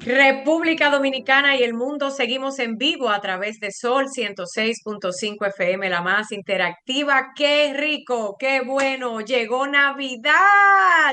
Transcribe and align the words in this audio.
República 0.00 0.88
Dominicana 0.88 1.56
y 1.56 1.62
el 1.62 1.74
mundo 1.74 2.10
seguimos 2.10 2.58
en 2.58 2.76
vivo 2.76 3.10
a 3.10 3.20
través 3.20 3.60
de 3.60 3.70
Sol 3.70 4.06
106.5 4.06 5.46
FM, 5.48 5.90
la 5.90 6.00
más 6.00 6.32
interactiva. 6.32 7.32
¡Qué 7.36 7.74
rico! 7.74 8.34
¡Qué 8.38 8.62
bueno! 8.62 9.20
Llegó 9.20 9.66
Navidad. 9.66 11.12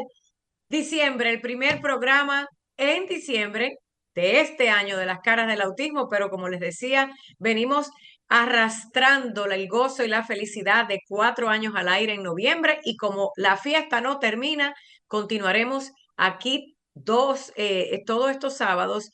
Diciembre, 0.70 1.32
el 1.32 1.42
primer 1.42 1.82
programa 1.82 2.48
en 2.78 3.08
diciembre 3.08 3.76
de 4.16 4.40
este 4.40 4.70
año 4.70 4.98
de 4.98 5.06
las 5.06 5.20
caras 5.20 5.48
del 5.48 5.62
autismo, 5.62 6.08
pero 6.10 6.30
como 6.30 6.48
les 6.48 6.62
decía, 6.62 7.12
venimos 7.40 7.90
arrastrando 8.30 9.48
el 9.48 9.68
gozo 9.68 10.06
y 10.06 10.08
la 10.08 10.24
felicidad 10.24 10.88
de 10.88 11.00
cuatro 11.10 11.50
años 11.50 11.74
al 11.76 11.90
aire 11.90 12.14
en 12.14 12.24
noviembre 12.24 12.80
y 12.86 12.96
como 12.96 13.32
la 13.36 13.58
fiesta 13.58 14.00
no 14.00 14.20
termina, 14.20 14.74
continuaremos 15.08 15.92
aquí 16.16 16.77
dos, 17.04 17.52
eh, 17.56 18.04
todos 18.06 18.32
estos 18.32 18.58
sábados, 18.58 19.12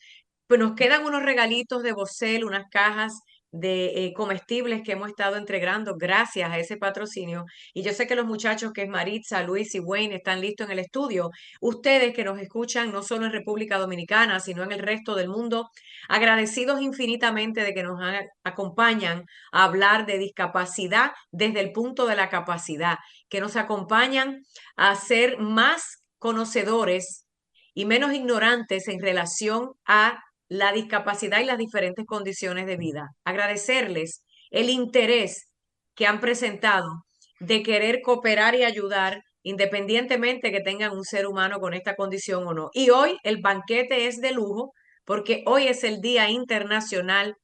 pues 0.47 0.59
nos 0.59 0.75
quedan 0.75 1.05
unos 1.05 1.23
regalitos 1.23 1.83
de 1.83 1.93
Bocel, 1.93 2.43
unas 2.45 2.69
cajas 2.69 3.13
de 3.53 4.05
eh, 4.05 4.13
comestibles 4.13 4.81
que 4.83 4.93
hemos 4.93 5.09
estado 5.09 5.37
entregando 5.37 5.95
gracias 5.95 6.51
a 6.51 6.57
ese 6.57 6.75
patrocinio. 6.75 7.45
Y 7.73 7.83
yo 7.83 7.93
sé 7.93 8.07
que 8.07 8.15
los 8.15 8.25
muchachos 8.25 8.73
que 8.73 8.81
es 8.83 8.89
Maritza, 8.89 9.43
Luis 9.43 9.75
y 9.75 9.79
Wayne 9.79 10.15
están 10.15 10.41
listos 10.41 10.65
en 10.65 10.73
el 10.73 10.79
estudio. 10.79 11.29
Ustedes 11.61 12.15
que 12.15 12.23
nos 12.23 12.39
escuchan 12.39 12.91
no 12.91 13.03
solo 13.03 13.27
en 13.27 13.31
República 13.31 13.77
Dominicana, 13.77 14.39
sino 14.39 14.63
en 14.63 14.71
el 14.71 14.79
resto 14.79 15.13
del 15.13 15.29
mundo, 15.29 15.69
agradecidos 16.09 16.81
infinitamente 16.81 17.63
de 17.63 17.73
que 17.75 17.83
nos 17.83 17.99
acompañan 18.43 19.25
a 19.51 19.65
hablar 19.65 20.07
de 20.07 20.17
discapacidad 20.17 21.11
desde 21.31 21.59
el 21.59 21.71
punto 21.71 22.07
de 22.07 22.15
la 22.15 22.29
capacidad, 22.29 22.97
que 23.29 23.39
nos 23.39 23.55
acompañan 23.55 24.41
a 24.77 24.95
ser 24.95 25.37
más 25.37 26.03
conocedores 26.17 27.27
y 27.73 27.85
menos 27.85 28.13
ignorantes 28.13 28.87
en 28.87 29.01
relación 29.01 29.71
a 29.85 30.19
la 30.47 30.71
discapacidad 30.71 31.39
y 31.39 31.45
las 31.45 31.57
diferentes 31.57 32.05
condiciones 32.05 32.65
de 32.67 32.77
vida. 32.77 33.09
Agradecerles 33.23 34.23
el 34.51 34.69
interés 34.69 35.47
que 35.95 36.05
han 36.05 36.19
presentado 36.19 37.05
de 37.39 37.63
querer 37.63 38.01
cooperar 38.03 38.55
y 38.55 38.63
ayudar 38.63 39.21
independientemente 39.43 40.51
que 40.51 40.61
tengan 40.61 40.91
un 40.91 41.03
ser 41.03 41.27
humano 41.27 41.59
con 41.59 41.73
esta 41.73 41.95
condición 41.95 42.47
o 42.47 42.53
no. 42.53 42.69
Y 42.73 42.89
hoy 42.91 43.17
el 43.23 43.41
banquete 43.41 44.07
es 44.07 44.21
de 44.21 44.31
lujo 44.31 44.71
porque 45.05 45.43
hoy 45.45 45.67
es 45.67 45.83
el 45.83 45.99
Día 45.99 46.29
Internacional 46.29 47.35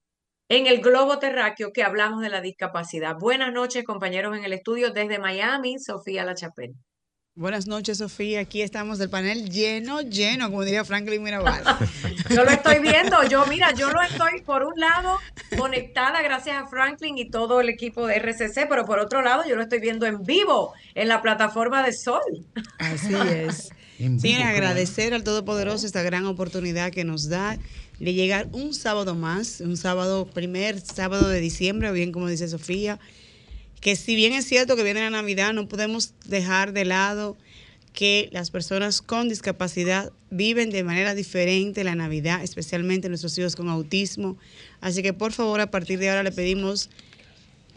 en 0.47 0.65
el 0.65 0.81
globo 0.81 1.19
terráqueo 1.19 1.71
que 1.73 1.83
hablamos 1.83 2.21
de 2.21 2.29
la 2.29 2.41
discapacidad. 2.41 3.15
Buenas 3.19 3.53
noches, 3.53 3.83
compañeros 3.83 4.37
en 4.37 4.45
el 4.45 4.53
estudio 4.53 4.91
desde 4.91 5.19
Miami, 5.19 5.77
Sofía 5.77 6.25
La 6.25 6.35
Chapelle. 6.35 6.73
Buenas 7.39 7.67
noches, 7.67 7.99
Sofía. 7.99 8.41
Aquí 8.41 8.61
estamos 8.61 8.97
del 8.97 9.09
panel 9.09 9.49
lleno, 9.49 10.01
lleno, 10.01 10.49
como 10.49 10.65
diría 10.65 10.83
Franklin 10.83 11.23
Mirabal. 11.23 11.63
yo 12.29 12.43
lo 12.43 12.49
estoy 12.51 12.79
viendo. 12.79 13.23
Yo, 13.29 13.45
mira, 13.45 13.73
yo 13.73 13.89
lo 13.89 14.01
estoy 14.01 14.41
por 14.41 14.65
un 14.65 14.77
lado 14.77 15.15
conectada 15.57 16.21
gracias 16.21 16.61
a 16.61 16.67
Franklin 16.67 17.17
y 17.17 17.29
todo 17.29 17.61
el 17.61 17.69
equipo 17.69 18.05
de 18.07 18.19
RCC, 18.19 18.67
pero 18.67 18.85
por 18.85 18.99
otro 18.99 19.21
lado 19.21 19.43
yo 19.47 19.55
lo 19.55 19.61
estoy 19.61 19.79
viendo 19.79 20.05
en 20.05 20.25
vivo 20.25 20.73
en 20.95 21.07
la 21.07 21.21
plataforma 21.21 21.81
de 21.81 21.93
Sol. 21.93 22.45
Así 22.77 23.15
es. 23.15 23.69
Sí, 24.21 24.33
agradecer 24.35 25.13
al 25.13 25.25
Todopoderoso 25.25 25.85
esta 25.85 26.01
gran 26.03 26.25
oportunidad 26.25 26.89
que 26.89 27.03
nos 27.03 27.27
da 27.27 27.57
de 27.99 28.13
llegar 28.13 28.47
un 28.53 28.73
sábado 28.73 29.13
más, 29.13 29.59
un 29.59 29.75
sábado, 29.75 30.25
primer 30.25 30.79
sábado 30.79 31.27
de 31.27 31.41
diciembre, 31.41 31.91
bien 31.91 32.13
como 32.13 32.29
dice 32.29 32.47
Sofía 32.47 32.97
que 33.81 33.95
si 33.95 34.15
bien 34.15 34.33
es 34.33 34.45
cierto 34.45 34.75
que 34.75 34.83
viene 34.83 35.01
la 35.01 35.09
Navidad, 35.09 35.53
no 35.53 35.67
podemos 35.67 36.13
dejar 36.25 36.73
de 36.73 36.85
lado 36.85 37.37
que 37.93 38.29
las 38.31 38.51
personas 38.51 39.01
con 39.01 39.29
discapacidad 39.29 40.11
viven 40.29 40.69
de 40.69 40.83
manera 40.83 41.15
diferente 41.15 41.83
la 41.83 41.95
Navidad, 41.95 42.43
especialmente 42.43 43.09
nuestros 43.09 43.37
hijos 43.37 43.55
con 43.55 43.69
autismo. 43.69 44.37
Así 44.79 45.01
que 45.01 45.13
por 45.13 45.33
favor, 45.33 45.59
a 45.61 45.71
partir 45.71 45.99
de 45.99 46.09
ahora 46.09 46.23
le 46.23 46.31
pedimos 46.31 46.89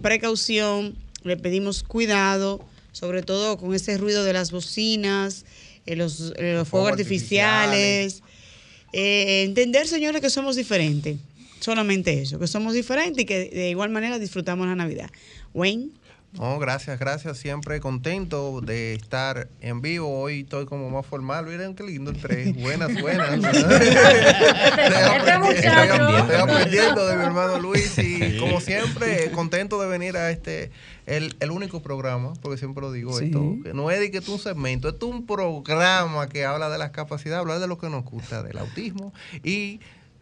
precaución, 0.01 0.97
le 1.25 1.37
pedimos 1.37 1.83
cuidado, 1.83 2.65
sobre 2.93 3.23
todo 3.23 3.57
con 3.57 3.75
ese 3.75 3.97
ruido 3.97 4.25
de 4.25 4.33
las 4.33 4.51
bocinas, 4.51 5.45
eh, 5.87 5.97
los, 5.97 6.33
eh, 6.37 6.62
fuegos 6.67 6.93
artificiales. 6.93 8.23
Eh, 8.93 9.45
entender, 9.45 9.87
señores, 9.89 10.21
que 10.21 10.31
somos 10.31 10.57
diferentes. 10.57 11.17
Solamente 11.61 12.21
eso, 12.21 12.39
que 12.41 12.49
somos 12.49 12.75
diferentes 12.75 13.23
y 13.23 13.25
que 13.25 13.49
de 13.49 13.71
igual 13.71 13.91
manera 13.91 14.19
disfrutamos 14.19 14.67
la 14.67 14.75
Navidad. 14.75 15.11
Wayne. 15.55 15.91
No, 16.33 16.59
gracias, 16.59 16.99
gracias. 16.99 17.37
Siempre 17.37 17.79
contento 17.81 18.63
de 18.63 18.95
estar 18.95 19.49
en 19.61 19.83
vivo. 19.83 20.09
Hoy 20.19 20.41
estoy 20.41 20.65
como 20.65 20.89
más 20.89 21.05
formal. 21.05 21.45
Miren 21.45 21.75
qué 21.75 21.85
lindo 21.85 22.11
el 22.11 22.17
tres. 22.17 22.57
Buenas, 22.57 22.89
buenas. 23.03 23.35
estoy, 23.35 23.53
aprendiendo, 26.41 27.07
de 27.07 27.17
mi 27.19 27.25
hermano 27.25 27.59
Luis 27.59 27.99
y 27.99 28.39
como 28.39 28.62
siempre, 28.62 29.31
contento 29.33 29.79
de 29.79 29.89
venir 29.89 30.17
a 30.17 30.31
este, 30.31 30.71
el, 31.05 31.35
único 31.51 31.83
programa, 31.83 32.33
porque 32.41 32.57
siempre 32.57 32.81
lo 32.81 32.93
digo 32.93 33.21
esto, 33.21 33.59
que 33.62 33.75
no 33.75 33.91
es 33.91 34.01
de 34.01 34.11
que 34.11 34.19
es 34.19 34.29
un 34.29 34.39
segmento, 34.39 34.89
es 34.89 35.03
un 35.03 35.27
programa 35.27 36.31
que 36.31 36.47
habla 36.47 36.71
de 36.71 36.79
las 36.79 36.93
capacidades, 36.93 37.41
habla 37.41 37.59
de 37.59 37.67
lo 37.67 37.77
que 37.77 37.91
nos 37.91 38.07
gusta, 38.07 38.43
del 38.43 38.57
autismo 38.57 39.12
y 39.45 39.81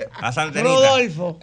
Rodolfo. 0.63 1.39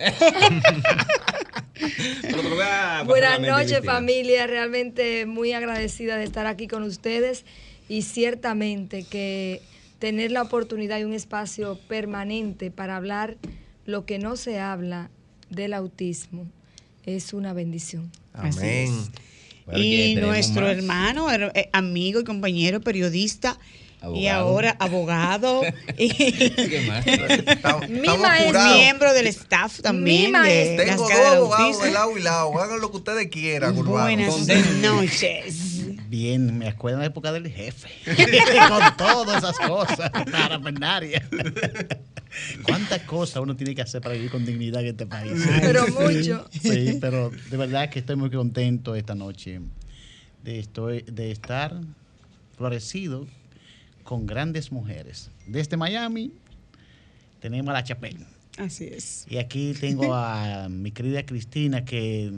Buenas 3.05 3.39
noches 3.39 3.83
familia, 3.83 4.47
realmente 4.47 5.25
muy 5.25 5.53
agradecida 5.53 6.17
de 6.17 6.23
estar 6.23 6.45
aquí 6.45 6.67
con 6.67 6.83
ustedes 6.83 7.45
y 7.89 8.03
ciertamente 8.03 9.03
que 9.03 9.61
tener 9.99 10.31
la 10.31 10.41
oportunidad 10.41 10.99
y 10.99 11.03
un 11.03 11.13
espacio 11.13 11.79
permanente 11.87 12.71
para 12.71 12.95
hablar 12.95 13.37
lo 13.85 14.05
que 14.05 14.19
no 14.19 14.35
se 14.35 14.59
habla 14.59 15.09
del 15.49 15.73
autismo 15.73 16.47
es 17.05 17.33
una 17.33 17.53
bendición. 17.53 18.11
Amén. 18.33 18.91
y 19.75 20.15
nuestro 20.15 20.67
hermano, 20.69 21.31
eh, 21.31 21.69
amigo 21.71 22.19
y 22.19 22.23
compañero 22.23 22.81
periodista 22.81 23.57
y 24.15 24.27
ahora 24.27 24.75
abogado. 24.79 25.61
¿Qué 25.97 26.85
más? 26.87 27.05
es 27.07 28.75
miembro 28.75 29.13
del 29.13 29.27
staff 29.27 29.81
también. 29.81 30.33
De 30.33 30.75
Tengo 30.85 31.03
dos 31.03 31.11
abogados 31.11 31.81
de 31.81 31.91
lado 31.91 32.17
y 32.17 32.21
lado. 32.21 32.59
Hagan 32.59 32.81
lo 32.81 32.91
que 32.91 32.97
ustedes 32.97 33.27
quieran. 33.27 33.75
Buenas 33.83 34.47
noches. 34.81 36.09
Bien, 36.09 36.57
me 36.57 36.67
acuerdo 36.67 36.97
de 36.97 37.03
la 37.03 37.07
época 37.07 37.31
del 37.31 37.47
jefe. 37.49 37.89
Con 38.69 38.97
todas 38.97 39.37
esas 39.43 39.57
cosas. 39.59 40.11
Parapenaria. 40.31 41.27
¿Cuántas 42.63 43.01
cosas 43.03 43.37
uno 43.37 43.55
tiene 43.55 43.73
que 43.75 43.81
hacer 43.81 44.01
para 44.01 44.15
vivir 44.15 44.31
con 44.31 44.43
dignidad 44.43 44.81
en 44.81 44.87
este 44.87 45.05
país? 45.05 45.33
Pero 45.61 45.87
mucho. 45.87 46.47
Sí, 46.51 46.97
pero 46.99 47.29
de 47.29 47.57
verdad 47.57 47.89
que 47.89 47.99
estoy 47.99 48.15
muy 48.15 48.31
contento 48.31 48.95
esta 48.95 49.13
noche 49.13 49.61
de, 50.43 50.59
estoy, 50.59 51.03
de 51.03 51.31
estar 51.31 51.79
florecido 52.57 53.27
con 54.03 54.25
grandes 54.25 54.71
mujeres. 54.71 55.31
Desde 55.47 55.77
Miami 55.77 56.31
tenemos 57.39 57.69
a 57.69 57.73
la 57.73 57.83
Chapel. 57.83 58.25
Así 58.57 58.85
es. 58.85 59.25
Y 59.29 59.37
aquí 59.37 59.73
tengo 59.79 60.13
a 60.13 60.67
mi 60.69 60.91
querida 60.91 61.25
Cristina 61.25 61.85
que 61.85 62.31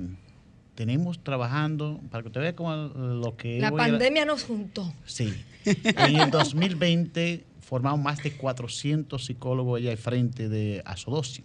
tenemos 0.76 1.24
trabajando, 1.24 2.02
para 2.12 2.22
que 2.22 2.28
usted 2.28 2.42
vea 2.42 2.56
cómo 2.56 2.76
lo 2.76 3.38
que... 3.38 3.60
La 3.60 3.72
pandemia 3.72 4.26
nos 4.26 4.44
juntó. 4.44 4.94
Sí. 5.06 5.34
En 5.66 6.18
el 6.18 6.30
2020 6.30 7.44
formamos 7.60 8.00
más 8.00 8.22
de 8.22 8.34
400 8.34 9.26
psicólogos 9.26 9.80
allá 9.80 9.90
al 9.90 9.98
frente 9.98 10.48
de 10.48 10.84
Asodosi 10.86 11.44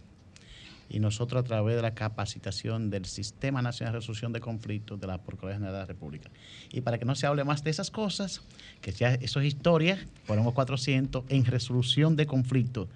y 0.91 0.99
nosotros 0.99 1.41
a 1.41 1.47
través 1.47 1.77
de 1.77 1.83
la 1.83 1.95
capacitación 1.95 2.91
del 2.91 3.05
Sistema 3.07 3.63
Nacional 3.63 3.95
de 3.95 4.01
Resolución 4.01 4.33
de 4.33 4.41
Conflictos 4.41 5.01
de 5.01 5.07
la 5.07 5.19
Procuraduría 5.19 5.55
General 5.55 5.75
de 5.75 5.79
la 5.81 5.87
República. 5.87 6.31
Y 6.73 6.81
para 6.81 6.99
que 6.99 7.05
no 7.05 7.15
se 7.15 7.27
hable 7.27 7.45
más 7.45 7.63
de 7.63 7.71
esas 7.71 7.91
cosas, 7.91 8.43
que 8.81 8.91
ya 8.91 9.15
eso 9.15 9.41
es 9.41 9.47
historia, 9.47 10.05
ponemos 10.27 10.53
400 10.53 11.25
en 11.29 11.45
resolución 11.45 12.17
de 12.17 12.27
conflictos 12.27 12.89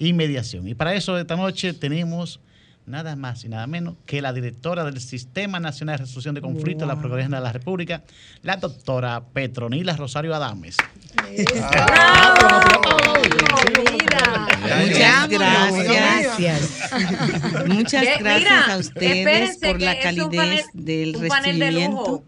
y 0.00 0.12
mediación. 0.12 0.66
Y 0.66 0.74
para 0.74 0.94
eso 0.94 1.16
esta 1.16 1.36
noche 1.36 1.72
tenemos 1.72 2.40
nada 2.88 3.16
más 3.16 3.44
y 3.44 3.48
nada 3.48 3.66
menos 3.66 3.94
que 4.06 4.22
la 4.22 4.32
directora 4.32 4.84
del 4.84 5.00
Sistema 5.00 5.60
Nacional 5.60 5.96
de 5.98 6.04
Resolución 6.04 6.34
de 6.34 6.40
Conflictos 6.40 6.80
de 6.80 6.86
la 6.86 6.94
Procuraduría 6.94 7.24
General 7.26 7.42
de 7.42 7.48
la 7.48 7.52
República, 7.52 8.02
la 8.42 8.56
doctora 8.56 9.22
Petronila 9.32 9.96
Rosario 9.96 10.34
Adames. 10.34 10.76
Muchas 14.76 15.28
gracias. 15.28 16.90
Muchas 17.66 18.04
gracias. 18.18 18.68
A 18.68 18.78
ustedes 18.78 19.58
por 19.58 19.80
la 19.80 19.98
calidez 20.00 20.66
del 20.72 21.14
recibimiento. 21.14 22.24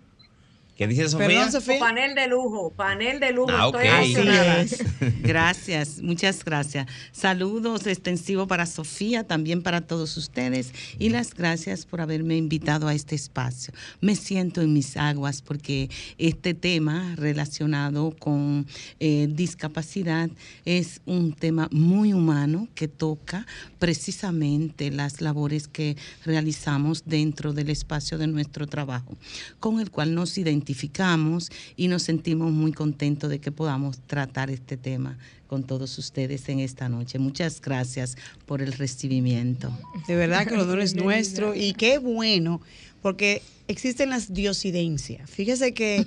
¿Qué 0.81 0.87
dice 0.87 1.11
Sofía? 1.11 1.47
Panel 1.79 2.15
de 2.15 2.27
lujo, 2.27 2.71
panel 2.71 3.21
de 3.21 3.33
lujo. 3.33 3.53
Ah, 3.53 4.03
Estoy 4.03 5.13
Gracias, 5.21 6.01
muchas 6.01 6.43
gracias. 6.43 6.87
Saludos 7.13 7.87
extensivos 7.87 8.49
para 8.49 8.65
Sofía, 8.65 9.25
también 9.25 9.63
para 9.63 9.83
todos 9.83 10.17
ustedes 10.17 10.73
y 10.99 11.11
las 11.11 11.35
gracias 11.35 11.85
por 11.85 12.01
haberme 12.01 12.39
invitado 12.39 12.89
a 12.89 12.95
este 12.95 13.15
espacio. 13.15 13.75
Me 14.01 14.17
siento 14.17 14.63
en 14.63 14.73
mis 14.73 14.97
aguas 14.97 15.43
porque 15.43 15.91
este 16.17 16.55
tema 16.55 17.15
relacionado 17.15 18.17
con 18.19 18.67
eh, 19.01 19.29
discapacidad 19.31 20.31
es 20.65 21.03
un 21.05 21.35
tema 21.35 21.69
muy 21.71 22.15
humano 22.15 22.69
que 22.75 22.89
toca 22.89 23.47
precisamente 23.79 24.91
las 24.91 25.21
labores 25.21 25.69
que 25.69 25.99
realizamos 26.25 27.03
dentro 27.05 27.53
del 27.53 27.69
espacio 27.69 28.17
de 28.17 28.29
nuestro 28.29 28.67
trabajo, 28.67 29.19
con 29.59 29.79
el 29.79 29.91
cual 29.91 30.15
nos 30.15 30.39
identificamos 30.39 30.70
identificamos 30.71 31.51
y 31.77 31.89
nos 31.89 32.05
sentimos 32.05 32.53
muy 32.53 32.73
contentos 32.73 33.29
de 33.29 33.41
que 33.41 33.51
podamos 33.51 33.99
tratar 34.07 34.51
este 34.51 34.77
tema 34.77 35.19
con 35.49 35.65
todos 35.65 35.99
ustedes 35.99 36.49
en 36.49 36.61
esta 36.61 36.89
noche. 36.89 37.19
Muchas 37.19 37.61
gracias 37.61 38.17
por 38.47 38.63
el 38.63 38.73
recibimiento. 38.73 39.77
De 40.07 40.15
verdad 40.15 40.47
que 40.47 40.55
el 40.55 40.61
honor 40.61 40.79
es 40.81 40.95
nuestro 40.95 41.57
y 41.57 41.73
qué 41.73 41.99
bueno, 41.99 42.61
porque 43.03 43.43
existen 43.67 44.11
las 44.11 44.33
diosidencias. 44.33 45.29
Fíjese 45.29 45.75
que 45.75 46.07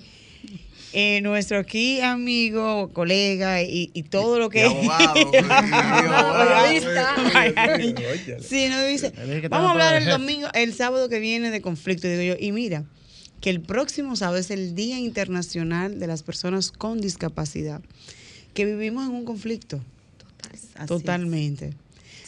eh, 0.94 1.19
nuestro 1.21 1.57
aquí 1.57 2.00
amigo, 2.00 2.89
colega 2.94 3.62
y, 3.63 3.88
todo 4.09 4.39
lo 4.39 4.50
que... 4.50 4.63
sí, 8.39 8.69
nos 8.69 8.88
dice, 8.88 9.12
vamos 9.50 9.68
a 9.68 9.71
hablar 9.71 10.01
el 10.01 10.06
domingo, 10.06 10.48
el 10.54 10.74
sábado 10.74 11.09
que 11.09 11.19
viene 11.19 11.51
de 11.51 11.62
conflicto. 11.62 12.07
digo 12.07 12.21
yo, 12.21 12.36
y 12.39 12.54
mira, 12.54 12.86
que 13.44 13.50
el 13.50 13.60
próximo 13.60 14.16
sábado 14.16 14.38
es 14.38 14.51
el 14.51 14.74
Día 14.74 14.98
Internacional 14.98 16.00
de 16.00 16.07
las 16.07 16.24
Personas 16.24 16.72
con 16.72 17.01
Discapacidad, 17.01 17.81
que 18.54 18.63
vivimos 18.63 19.06
en 19.06 19.12
un 19.12 19.25
conflicto. 19.25 19.81
Totalmente. 20.88 21.74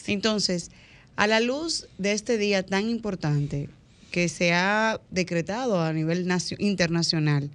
Entonces, 0.06 0.70
a 1.16 1.26
la 1.26 1.40
luz 1.40 1.88
de 1.96 2.12
este 2.12 2.36
día 2.36 2.66
tan 2.66 2.90
importante 2.90 3.70
que 4.10 4.28
se 4.28 4.52
ha 4.52 5.00
decretado 5.10 5.80
a 5.80 5.90
nivel 5.94 6.30
internacional, 6.58 7.48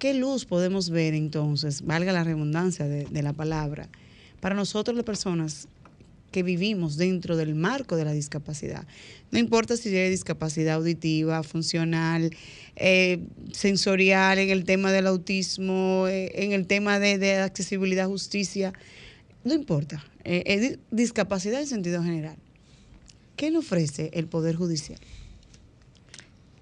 ¿qué 0.00 0.14
luz 0.14 0.44
podemos 0.44 0.90
ver 0.90 1.14
entonces, 1.14 1.82
valga 1.82 2.10
la 2.10 2.24
redundancia 2.24 2.88
de, 2.88 3.04
de 3.04 3.22
la 3.22 3.34
palabra, 3.34 3.88
para 4.40 4.56
nosotros 4.56 4.96
las 4.96 5.04
personas 5.04 5.68
que 6.30 6.42
vivimos 6.42 6.96
dentro 6.96 7.36
del 7.36 7.54
marco 7.54 7.96
de 7.96 8.04
la 8.04 8.12
discapacidad. 8.12 8.86
No 9.30 9.38
importa 9.38 9.76
si 9.76 9.94
hay 9.96 10.10
discapacidad 10.10 10.74
auditiva, 10.74 11.42
funcional, 11.42 12.30
eh, 12.76 13.20
sensorial, 13.52 14.38
en 14.38 14.50
el 14.50 14.64
tema 14.64 14.92
del 14.92 15.06
autismo, 15.06 16.06
eh, 16.08 16.30
en 16.34 16.52
el 16.52 16.66
tema 16.66 16.98
de, 16.98 17.36
accesibilidad, 17.36 18.06
justicia, 18.06 18.72
no 19.44 19.54
importa. 19.54 20.04
Eh, 20.24 20.78
discapacidad 20.90 21.60
en 21.60 21.66
sentido 21.66 22.02
general. 22.02 22.36
¿Qué 23.36 23.50
nos 23.50 23.64
ofrece 23.64 24.10
el 24.12 24.26
Poder 24.26 24.56
Judicial? 24.56 24.98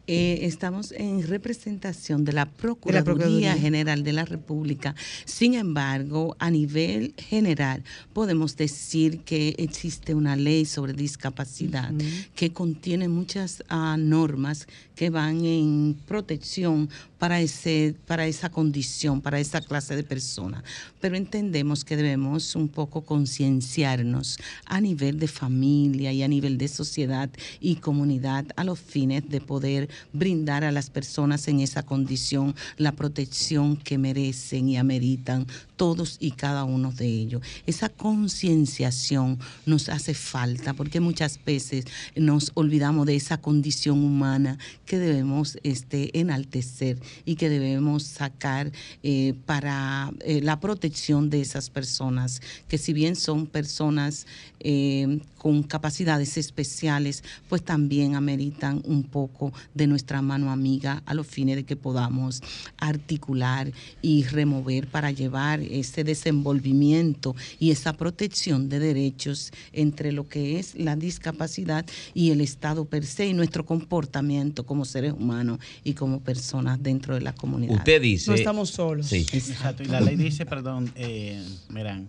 Eh, 0.08 0.40
estamos 0.42 0.92
en 0.92 1.26
representación 1.26 2.24
de 2.24 2.32
la, 2.32 2.46
Procuraduría 2.46 3.54
General 3.54 4.04
de 4.04 4.12
la 4.12 4.24
República. 4.24 4.94
Sin 5.24 5.54
embargo, 5.54 6.36
a 6.38 6.50
nivel 6.50 7.14
general, 7.16 7.82
podemos 8.12 8.56
decir 8.56 9.20
que 9.20 9.56
existe 9.58 10.14
una 10.14 10.36
ley 10.36 10.64
sobre 10.64 10.92
discapacidad 10.92 11.92
que 12.36 12.52
contiene 12.52 13.08
muchas 13.08 13.64
ah, 13.68 13.96
normas 13.98 14.68
que 14.96 15.10
van 15.10 15.44
en 15.44 15.96
protección 16.08 16.88
para, 17.18 17.40
ese, 17.40 17.94
para 18.06 18.26
esa 18.26 18.50
condición, 18.50 19.20
para 19.20 19.38
esa 19.38 19.60
clase 19.60 19.94
de 19.94 20.02
persona. 20.02 20.64
Pero 21.00 21.16
entendemos 21.16 21.84
que 21.84 21.96
debemos 21.96 22.56
un 22.56 22.68
poco 22.68 23.02
concienciarnos 23.02 24.38
a 24.64 24.80
nivel 24.80 25.18
de 25.18 25.28
familia 25.28 26.12
y 26.12 26.22
a 26.22 26.28
nivel 26.28 26.58
de 26.58 26.68
sociedad 26.68 27.30
y 27.60 27.76
comunidad 27.76 28.46
a 28.56 28.64
los 28.64 28.78
fines 28.78 29.28
de 29.28 29.40
poder 29.40 29.88
brindar 30.12 30.64
a 30.64 30.72
las 30.72 30.90
personas 30.90 31.46
en 31.48 31.60
esa 31.60 31.84
condición 31.84 32.54
la 32.78 32.92
protección 32.92 33.76
que 33.76 33.98
merecen 33.98 34.68
y 34.68 34.78
ameritan 34.78 35.46
todos 35.76 36.16
y 36.20 36.32
cada 36.32 36.64
uno 36.64 36.90
de 36.90 37.06
ellos. 37.06 37.42
Esa 37.66 37.90
concienciación 37.90 39.38
nos 39.66 39.88
hace 39.88 40.14
falta 40.14 40.72
porque 40.74 41.00
muchas 41.00 41.38
veces 41.44 41.84
nos 42.14 42.50
olvidamos 42.54 43.06
de 43.06 43.16
esa 43.16 43.38
condición 43.38 44.02
humana 44.02 44.58
que 44.86 44.98
debemos 44.98 45.58
este, 45.62 46.18
enaltecer 46.18 46.98
y 47.24 47.36
que 47.36 47.50
debemos 47.50 48.04
sacar 48.04 48.72
eh, 49.02 49.34
para 49.44 50.12
eh, 50.20 50.40
la 50.40 50.60
protección 50.60 51.28
de 51.28 51.40
esas 51.42 51.68
personas, 51.68 52.40
que 52.68 52.78
si 52.78 52.92
bien 52.92 53.16
son 53.16 53.46
personas 53.46 54.26
eh, 54.60 55.20
con 55.46 55.62
capacidades 55.62 56.38
especiales, 56.38 57.22
pues 57.48 57.62
también 57.62 58.16
ameritan 58.16 58.82
un 58.84 59.04
poco 59.04 59.52
de 59.74 59.86
nuestra 59.86 60.20
mano 60.20 60.50
amiga 60.50 61.04
a 61.06 61.14
los 61.14 61.24
fines 61.24 61.54
de 61.54 61.62
que 61.62 61.76
podamos 61.76 62.42
articular 62.76 63.70
y 64.02 64.24
remover 64.24 64.88
para 64.88 65.12
llevar 65.12 65.60
ese 65.60 66.02
desenvolvimiento 66.02 67.36
y 67.60 67.70
esa 67.70 67.92
protección 67.92 68.68
de 68.68 68.80
derechos 68.80 69.52
entre 69.72 70.10
lo 70.10 70.28
que 70.28 70.58
es 70.58 70.74
la 70.74 70.96
discapacidad 70.96 71.86
y 72.12 72.32
el 72.32 72.40
Estado 72.40 72.84
per 72.84 73.06
se 73.06 73.28
y 73.28 73.32
nuestro 73.32 73.64
comportamiento 73.64 74.66
como 74.66 74.84
seres 74.84 75.12
humanos 75.12 75.60
y 75.84 75.94
como 75.94 76.18
personas 76.18 76.82
dentro 76.82 77.14
de 77.14 77.20
la 77.20 77.32
comunidad. 77.32 77.76
Usted 77.76 78.02
dice... 78.02 78.32
No 78.32 78.36
estamos 78.36 78.70
solos. 78.70 79.06
Sí. 79.06 79.24
Exacto. 79.32 79.84
Y 79.84 79.86
la 79.86 80.00
ley 80.00 80.16
dice, 80.16 80.44
perdón, 80.44 80.90
eh, 80.96 81.40
Merán, 81.68 82.08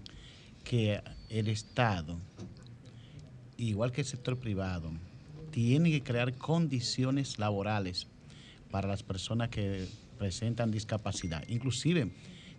que 0.63 1.00
el 1.29 1.50
Estado, 1.50 2.17
igual 3.58 3.92
que 3.92 4.02
el 4.02 4.08
sector 4.08 4.38
privado, 4.38 4.92
tiene 5.52 5.92
que 5.92 6.02
crear 6.02 6.34
condiciones 6.34 7.40
laborales 7.40 8.08
para 8.70 8.88
las 8.88 9.04
personas 9.04 9.50
que 9.50 9.88
presentan 10.18 10.72
discapacidad. 10.72 11.44
Inclusive 11.48 12.12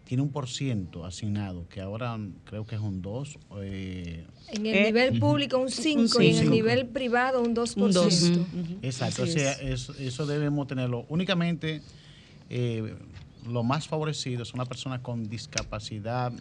tiene 0.05 0.23
un 0.23 0.31
por 0.31 0.49
ciento 0.49 1.05
asignado, 1.05 1.69
que 1.69 1.83
ahora 1.83 2.19
creo 2.45 2.67
que 2.67 2.76
es 2.76 2.81
un 2.81 3.02
2. 3.02 3.38
Eh, 3.61 4.25
en 4.52 4.67
el 4.67 4.85
nivel 4.85 5.19
público 5.19 5.59
un 5.59 5.71
5 5.71 6.23
y 6.23 6.31
en 6.31 6.37
el 6.38 6.50
nivel 6.50 6.87
privado 6.87 7.43
un 7.43 7.55
2%. 7.55 7.76
Un 7.76 7.93
2. 7.93 8.31
Exacto, 8.83 9.25
o 9.25 9.26
sea, 9.26 9.52
eso, 9.52 10.26
debemos 10.26 10.67
tenerlo. 10.67 11.05
Únicamente, 11.11 11.83
eh, 12.49 12.95
lo 13.47 13.62
más 13.62 13.87
favorecido 13.87 14.47
son 14.47 14.59
las 14.59 14.69
personas 14.69 15.00
con 15.00 15.28
discapacidad 15.28 16.33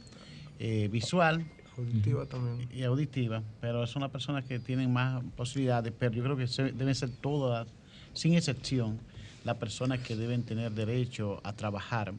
eh, 0.60 0.88
visual. 0.90 1.46
Auditiva 1.77 2.25
también. 2.25 2.67
Y 2.72 2.84
auditiva, 2.84 3.43
pero 3.62 3.86
son 3.86 4.01
las 4.01 4.12
personas 4.12 4.46
que 4.46 4.60
tienen 4.60 4.91
más 4.91 5.24
posibilidades, 5.36 5.93
pero 5.98 6.13
yo 6.13 6.24
creo 6.24 6.38
que 6.38 6.48
deben 6.74 6.96
ser 6.96 7.10
todas, 7.10 7.67
sin 8.13 8.34
excepción, 8.34 9.00
las 9.43 9.57
personas 9.57 10.00
que 10.00 10.15
deben 10.15 10.43
tener 10.43 10.72
derecho 10.72 11.39
a 11.43 11.53
trabajar 11.53 12.13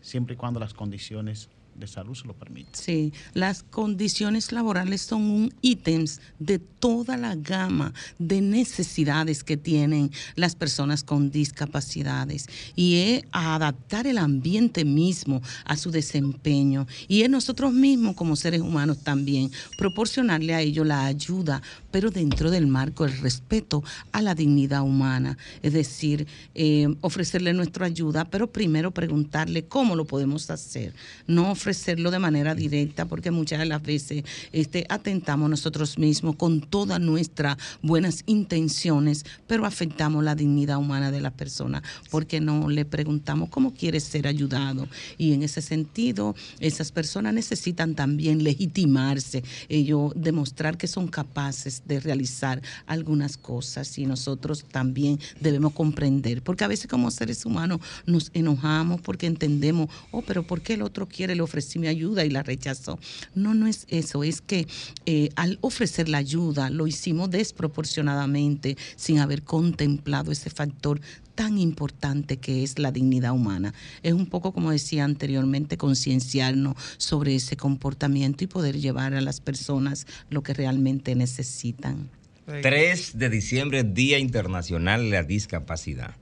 siempre 0.00 0.34
y 0.34 0.36
cuando 0.36 0.60
las 0.60 0.74
condiciones 0.74 1.48
de 1.78 1.86
salud 1.86 2.14
se 2.14 2.26
lo 2.26 2.34
permite. 2.34 2.70
Sí, 2.72 3.12
las 3.34 3.62
condiciones 3.62 4.52
laborales 4.52 5.02
son 5.02 5.22
un 5.22 5.54
ítems 5.60 6.20
de 6.38 6.58
toda 6.58 7.16
la 7.16 7.34
gama 7.34 7.92
de 8.18 8.40
necesidades 8.40 9.44
que 9.44 9.56
tienen 9.56 10.10
las 10.34 10.54
personas 10.54 11.02
con 11.02 11.30
discapacidades 11.30 12.46
y 12.74 12.96
es 12.96 13.24
adaptar 13.32 14.06
el 14.06 14.18
ambiente 14.18 14.84
mismo 14.84 15.42
a 15.64 15.76
su 15.76 15.90
desempeño 15.90 16.86
y 17.08 17.22
es 17.22 17.30
nosotros 17.30 17.72
mismos 17.72 18.16
como 18.16 18.36
seres 18.36 18.60
humanos 18.60 19.02
también 19.02 19.50
proporcionarle 19.78 20.54
a 20.54 20.60
ellos 20.60 20.86
la 20.86 21.06
ayuda, 21.06 21.62
pero 21.96 22.10
dentro 22.10 22.50
del 22.50 22.66
marco 22.66 23.06
del 23.06 23.16
respeto 23.20 23.82
a 24.12 24.20
la 24.20 24.34
dignidad 24.34 24.82
humana, 24.82 25.38
es 25.62 25.72
decir, 25.72 26.26
eh, 26.54 26.94
ofrecerle 27.00 27.54
nuestra 27.54 27.86
ayuda, 27.86 28.26
pero 28.26 28.52
primero 28.52 28.90
preguntarle 28.90 29.64
cómo 29.64 29.96
lo 29.96 30.04
podemos 30.04 30.50
hacer, 30.50 30.92
no 31.26 31.50
ofrecerlo 31.50 32.10
de 32.10 32.18
manera 32.18 32.54
directa, 32.54 33.06
porque 33.06 33.30
muchas 33.30 33.60
de 33.60 33.64
las 33.64 33.82
veces 33.82 34.24
este, 34.52 34.84
atentamos 34.90 35.48
nosotros 35.48 35.96
mismos 35.96 36.36
con 36.36 36.60
todas 36.60 37.00
nuestras 37.00 37.56
buenas 37.80 38.24
intenciones, 38.26 39.24
pero 39.46 39.64
afectamos 39.64 40.22
la 40.22 40.34
dignidad 40.34 40.76
humana 40.76 41.10
de 41.10 41.22
la 41.22 41.30
persona, 41.30 41.82
porque 42.10 42.42
no 42.42 42.68
le 42.68 42.84
preguntamos 42.84 43.48
cómo 43.48 43.72
quiere 43.72 44.00
ser 44.00 44.26
ayudado. 44.26 44.86
Y 45.16 45.32
en 45.32 45.42
ese 45.42 45.62
sentido, 45.62 46.34
esas 46.60 46.92
personas 46.92 47.32
necesitan 47.32 47.94
también 47.94 48.44
legitimarse, 48.44 49.42
ellos 49.70 50.12
demostrar 50.14 50.76
que 50.76 50.88
son 50.88 51.08
capaces 51.08 51.84
de 51.86 52.00
realizar 52.00 52.62
algunas 52.86 53.36
cosas 53.36 53.98
y 53.98 54.06
nosotros 54.06 54.64
también 54.70 55.18
debemos 55.40 55.72
comprender, 55.72 56.42
porque 56.42 56.64
a 56.64 56.68
veces 56.68 56.86
como 56.88 57.10
seres 57.10 57.44
humanos 57.46 57.80
nos 58.06 58.30
enojamos 58.34 59.00
porque 59.00 59.26
entendemos, 59.26 59.88
oh, 60.10 60.22
pero 60.22 60.46
¿por 60.46 60.62
qué 60.62 60.74
el 60.74 60.82
otro 60.82 61.06
quiere 61.08 61.34
le 61.34 61.42
ofrecí 61.42 61.78
mi 61.78 61.88
ayuda 61.88 62.24
y 62.24 62.30
la 62.30 62.42
rechazó. 62.42 62.98
No, 63.34 63.54
no 63.54 63.66
es 63.66 63.86
eso, 63.88 64.24
es 64.24 64.40
que 64.40 64.66
eh, 65.04 65.30
al 65.36 65.58
ofrecer 65.60 66.08
la 66.08 66.18
ayuda 66.18 66.70
lo 66.70 66.86
hicimos 66.86 67.30
desproporcionadamente 67.30 68.76
sin 68.96 69.18
haber 69.18 69.42
contemplado 69.42 70.32
ese 70.32 70.50
factor 70.50 71.00
tan 71.36 71.58
importante 71.58 72.38
que 72.38 72.64
es 72.64 72.80
la 72.80 72.90
dignidad 72.90 73.32
humana. 73.32 73.72
Es 74.02 74.14
un 74.14 74.26
poco, 74.26 74.52
como 74.52 74.72
decía 74.72 75.04
anteriormente, 75.04 75.76
concienciarnos 75.76 76.74
sobre 76.96 77.36
ese 77.36 77.56
comportamiento 77.56 78.42
y 78.42 78.48
poder 78.48 78.80
llevar 78.80 79.14
a 79.14 79.20
las 79.20 79.40
personas 79.40 80.08
lo 80.30 80.42
que 80.42 80.54
realmente 80.54 81.14
necesitan. 81.14 82.08
3 82.46 83.18
de 83.18 83.28
diciembre, 83.28 83.84
Día 83.84 84.18
Internacional 84.18 85.02
de 85.04 85.10
la 85.10 85.22
Discapacidad. 85.22 86.16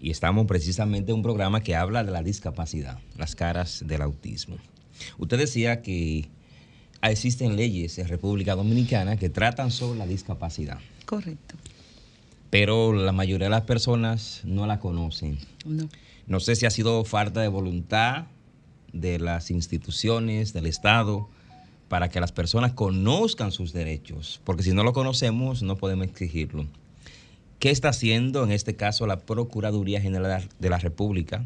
Y 0.00 0.10
estamos 0.10 0.46
precisamente 0.46 1.10
en 1.10 1.16
un 1.16 1.22
programa 1.22 1.62
que 1.62 1.74
habla 1.74 2.04
de 2.04 2.12
la 2.12 2.22
discapacidad, 2.22 2.98
las 3.16 3.34
caras 3.34 3.82
del 3.86 4.02
autismo. 4.02 4.56
Usted 5.18 5.38
decía 5.38 5.82
que 5.82 6.28
existen 7.02 7.56
leyes 7.56 7.98
en 7.98 8.08
República 8.08 8.54
Dominicana 8.54 9.16
que 9.16 9.30
tratan 9.30 9.70
sobre 9.70 9.98
la 9.98 10.06
discapacidad. 10.06 10.78
Correcto. 11.06 11.56
Pero 12.54 12.92
la 12.92 13.10
mayoría 13.10 13.46
de 13.46 13.50
las 13.50 13.62
personas 13.62 14.42
no 14.44 14.64
la 14.68 14.78
conocen. 14.78 15.38
No. 15.64 15.88
No 16.28 16.38
sé 16.38 16.54
si 16.54 16.66
ha 16.66 16.70
sido 16.70 17.04
falta 17.04 17.40
de 17.40 17.48
voluntad 17.48 18.26
de 18.92 19.18
las 19.18 19.50
instituciones, 19.50 20.52
del 20.52 20.66
Estado, 20.66 21.28
para 21.88 22.10
que 22.10 22.20
las 22.20 22.30
personas 22.30 22.72
conozcan 22.72 23.50
sus 23.50 23.72
derechos, 23.72 24.40
porque 24.44 24.62
si 24.62 24.70
no 24.70 24.84
lo 24.84 24.92
conocemos 24.92 25.64
no 25.64 25.74
podemos 25.74 26.06
exigirlo. 26.06 26.64
¿Qué 27.58 27.70
está 27.70 27.88
haciendo 27.88 28.44
en 28.44 28.52
este 28.52 28.76
caso 28.76 29.08
la 29.08 29.18
Procuraduría 29.18 30.00
General 30.00 30.48
de 30.60 30.70
la 30.70 30.78
República 30.78 31.44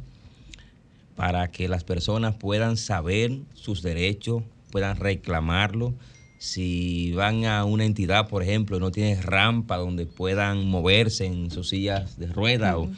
para 1.17 1.51
que 1.51 1.71
las 1.71 1.85
personas 1.85 2.35
puedan 2.35 2.77
saber 2.77 3.39
sus 3.55 3.81
derechos, 3.81 4.43
puedan 4.71 4.99
reclamarlo. 4.99 5.95
Si 6.39 7.13
van 7.13 7.45
a 7.45 7.65
una 7.65 7.85
entidad, 7.85 8.29
por 8.29 8.43
ejemplo, 8.43 8.77
y 8.77 8.81
no 8.81 8.93
tienen 8.93 9.23
rampa 9.23 9.77
donde 9.77 10.07
puedan 10.07 10.67
moverse 10.67 11.27
en 11.27 11.51
sus 11.51 11.69
sillas 11.69 12.17
de 12.19 12.29
rueda 12.29 12.79
o, 12.79 12.89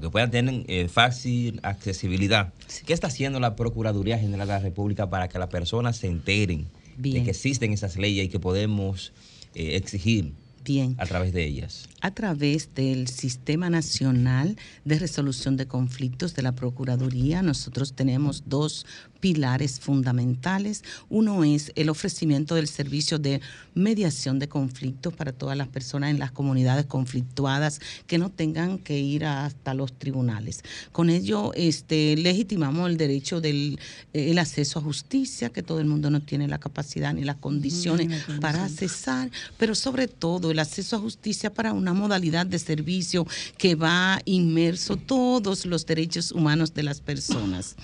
que 0.00 0.10
puedan 0.10 0.30
tener 0.30 0.64
eh, 0.68 0.88
fácil 0.88 1.58
accesibilidad. 1.62 2.52
¿Qué 2.84 2.92
está 2.92 3.06
haciendo 3.06 3.40
la 3.40 3.56
Procuraduría 3.56 4.18
General 4.18 4.46
de 4.46 4.52
la 4.52 4.60
República 4.60 5.08
para 5.08 5.28
que 5.28 5.38
las 5.38 5.48
personas 5.48 5.96
se 5.96 6.06
enteren 6.06 6.66
de 6.98 7.22
que 7.22 7.30
existen 7.30 7.72
esas 7.72 7.96
leyes 7.96 8.26
y 8.26 8.28
que 8.28 8.38
podemos 8.38 9.12
eh, 9.54 9.76
exigir 9.76 10.32
Bien. 10.64 10.94
a 10.98 11.06
través 11.06 11.32
de 11.32 11.44
ellas? 11.44 11.88
A 12.00 12.10
través 12.10 12.74
del 12.74 13.08
Sistema 13.08 13.70
Nacional 13.70 14.56
de 14.84 14.98
Resolución 14.98 15.56
de 15.56 15.66
Conflictos 15.66 16.34
de 16.34 16.42
la 16.42 16.52
Procuraduría, 16.52 17.42
nosotros 17.42 17.94
tenemos 17.94 18.44
dos 18.46 18.86
pilares 19.20 19.80
fundamentales. 19.80 20.84
Uno 21.08 21.44
es 21.44 21.72
el 21.74 21.88
ofrecimiento 21.88 22.54
del 22.54 22.68
servicio 22.68 23.18
de 23.18 23.40
mediación 23.74 24.38
de 24.38 24.48
conflictos 24.48 25.12
para 25.14 25.32
todas 25.32 25.56
las 25.56 25.68
personas 25.68 26.10
en 26.10 26.18
las 26.18 26.32
comunidades 26.32 26.86
conflictuadas 26.86 27.80
que 28.06 28.18
no 28.18 28.30
tengan 28.30 28.78
que 28.78 28.98
ir 28.98 29.24
hasta 29.24 29.74
los 29.74 29.92
tribunales. 29.92 30.62
Con 30.92 31.10
ello 31.10 31.52
este, 31.54 32.16
legitimamos 32.16 32.88
el 32.90 32.96
derecho 32.96 33.40
del 33.40 33.78
el 34.12 34.38
acceso 34.38 34.78
a 34.78 34.82
justicia, 34.82 35.50
que 35.50 35.62
todo 35.62 35.80
el 35.80 35.86
mundo 35.86 36.10
no 36.10 36.20
tiene 36.20 36.48
la 36.48 36.58
capacidad 36.58 37.12
ni 37.12 37.24
las 37.24 37.36
condiciones 37.36 38.24
para 38.40 38.64
accesar, 38.64 39.30
pero 39.58 39.74
sobre 39.74 40.08
todo 40.08 40.50
el 40.50 40.58
acceso 40.58 40.96
a 40.96 40.98
justicia 40.98 41.52
para 41.52 41.72
una 41.72 41.92
modalidad 41.92 42.46
de 42.46 42.58
servicio 42.58 43.26
que 43.58 43.74
va 43.74 44.20
inmerso 44.24 44.96
todos 44.96 45.66
los 45.66 45.86
derechos 45.86 46.32
humanos 46.32 46.74
de 46.74 46.82
las 46.82 47.00
personas. 47.00 47.76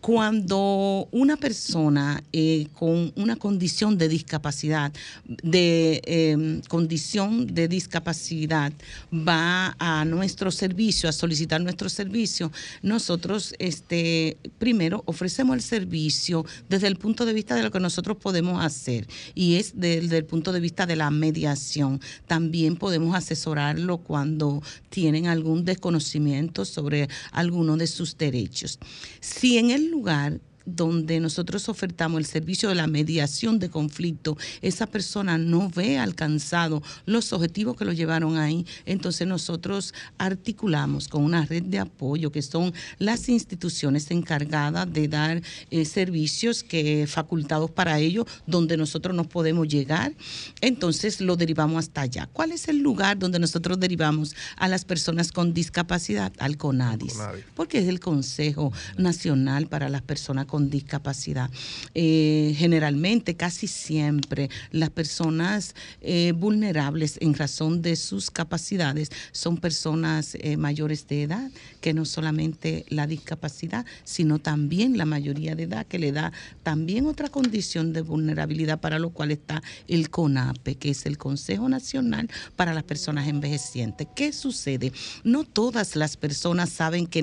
Cuando 0.00 0.69
una 1.10 1.36
persona 1.36 2.22
eh, 2.32 2.66
con 2.74 3.12
una 3.16 3.36
condición 3.36 3.98
de 3.98 4.08
discapacidad, 4.08 4.92
de 5.24 6.02
em, 6.04 6.60
condición 6.62 7.46
de 7.46 7.68
discapacidad, 7.68 8.72
va 9.12 9.76
a 9.78 10.04
nuestro 10.04 10.50
servicio, 10.50 11.08
a 11.08 11.12
solicitar 11.12 11.60
nuestro 11.60 11.88
servicio, 11.88 12.52
nosotros 12.82 13.54
este, 13.58 14.36
primero 14.58 15.02
ofrecemos 15.06 15.56
el 15.56 15.62
servicio 15.62 16.44
desde 16.68 16.86
el 16.86 16.96
punto 16.96 17.24
de 17.26 17.32
vista 17.32 17.54
de 17.54 17.62
lo 17.62 17.70
que 17.70 17.80
nosotros 17.80 18.16
podemos 18.16 18.64
hacer 18.64 19.06
y 19.34 19.56
es 19.56 19.72
desde 19.74 20.18
el 20.18 20.24
punto 20.24 20.52
de 20.52 20.60
vista 20.60 20.86
de 20.86 20.96
la 20.96 21.10
mediación. 21.10 22.00
También 22.26 22.76
podemos 22.76 23.14
asesorarlo 23.14 23.98
cuando 23.98 24.62
tienen 24.88 25.26
algún 25.26 25.64
desconocimiento 25.64 26.64
sobre 26.64 27.08
alguno 27.32 27.76
de 27.76 27.86
sus 27.86 28.16
derechos. 28.16 28.78
Si 29.20 29.58
en 29.58 29.70
el 29.70 29.90
lugar 29.90 30.40
donde 30.74 31.20
nosotros 31.20 31.68
ofertamos 31.68 32.18
el 32.18 32.26
servicio 32.26 32.68
de 32.68 32.74
la 32.74 32.86
mediación 32.86 33.58
de 33.58 33.70
conflicto, 33.70 34.36
esa 34.62 34.86
persona 34.86 35.38
no 35.38 35.70
ve 35.70 35.98
alcanzado 35.98 36.82
los 37.06 37.32
objetivos 37.32 37.76
que 37.76 37.84
lo 37.84 37.92
llevaron 37.92 38.36
ahí, 38.36 38.66
entonces 38.86 39.26
nosotros 39.26 39.94
articulamos 40.18 41.08
con 41.08 41.24
una 41.24 41.44
red 41.44 41.62
de 41.62 41.78
apoyo 41.78 42.30
que 42.32 42.42
son 42.42 42.72
las 42.98 43.28
instituciones 43.28 44.10
encargadas 44.10 44.92
de 44.92 45.08
dar 45.08 45.42
eh, 45.70 45.84
servicios 45.84 46.62
que 46.62 47.06
facultados 47.06 47.70
para 47.70 47.98
ello, 47.98 48.26
donde 48.46 48.76
nosotros 48.76 49.14
nos 49.14 49.26
podemos 49.26 49.68
llegar, 49.68 50.12
entonces 50.60 51.20
lo 51.20 51.36
derivamos 51.36 51.78
hasta 51.84 52.02
allá. 52.02 52.28
¿Cuál 52.32 52.52
es 52.52 52.68
el 52.68 52.78
lugar 52.78 53.18
donde 53.18 53.38
nosotros 53.38 53.78
derivamos 53.78 54.34
a 54.56 54.68
las 54.68 54.84
personas 54.84 55.32
con 55.32 55.54
discapacidad? 55.54 56.32
Al 56.38 56.56
CONADIS, 56.56 57.18
porque 57.54 57.78
es 57.78 57.88
el 57.88 58.00
Consejo 58.00 58.72
Nacional 58.96 59.66
para 59.66 59.88
las 59.88 60.02
Personas 60.02 60.46
con 60.46 60.59
discapacidad. 60.68 61.50
Eh, 61.94 62.54
generalmente, 62.58 63.36
casi 63.36 63.66
siempre, 63.66 64.50
las 64.72 64.90
personas 64.90 65.74
eh, 66.00 66.32
vulnerables 66.36 67.16
en 67.20 67.34
razón 67.34 67.82
de 67.82 67.96
sus 67.96 68.30
capacidades 68.30 69.10
son 69.32 69.56
personas 69.56 70.36
eh, 70.40 70.56
mayores 70.56 71.06
de 71.06 71.22
edad, 71.22 71.50
que 71.80 71.94
no 71.94 72.04
solamente 72.04 72.84
la 72.88 73.06
discapacidad, 73.06 73.86
sino 74.04 74.38
también 74.38 74.98
la 74.98 75.04
mayoría 75.04 75.54
de 75.54 75.62
edad, 75.62 75.86
que 75.86 75.98
le 75.98 76.12
da 76.12 76.32
también 76.62 77.06
otra 77.06 77.28
condición 77.28 77.92
de 77.92 78.02
vulnerabilidad 78.02 78.80
para 78.80 78.98
lo 78.98 79.10
cual 79.10 79.30
está 79.30 79.62
el 79.88 80.10
CONAPE, 80.10 80.74
que 80.74 80.90
es 80.90 81.06
el 81.06 81.16
Consejo 81.16 81.68
Nacional 81.68 82.28
para 82.56 82.74
las 82.74 82.84
Personas 82.84 83.28
Envejecientes. 83.28 84.08
¿Qué 84.14 84.32
sucede? 84.32 84.92
No 85.24 85.44
todas 85.44 85.96
las 85.96 86.16
personas 86.16 86.70
saben 86.70 87.06
que, 87.06 87.22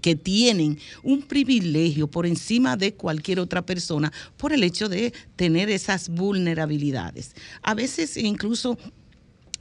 que 0.00 0.16
tienen 0.16 0.78
un 1.02 1.22
privilegio 1.22 2.06
por 2.06 2.26
encima 2.26 2.61
de 2.76 2.94
cualquier 2.94 3.40
otra 3.40 3.62
persona 3.62 4.12
por 4.36 4.52
el 4.52 4.62
hecho 4.62 4.88
de 4.88 5.12
tener 5.36 5.68
esas 5.68 6.08
vulnerabilidades. 6.08 7.34
A 7.62 7.74
veces 7.74 8.16
incluso 8.16 8.78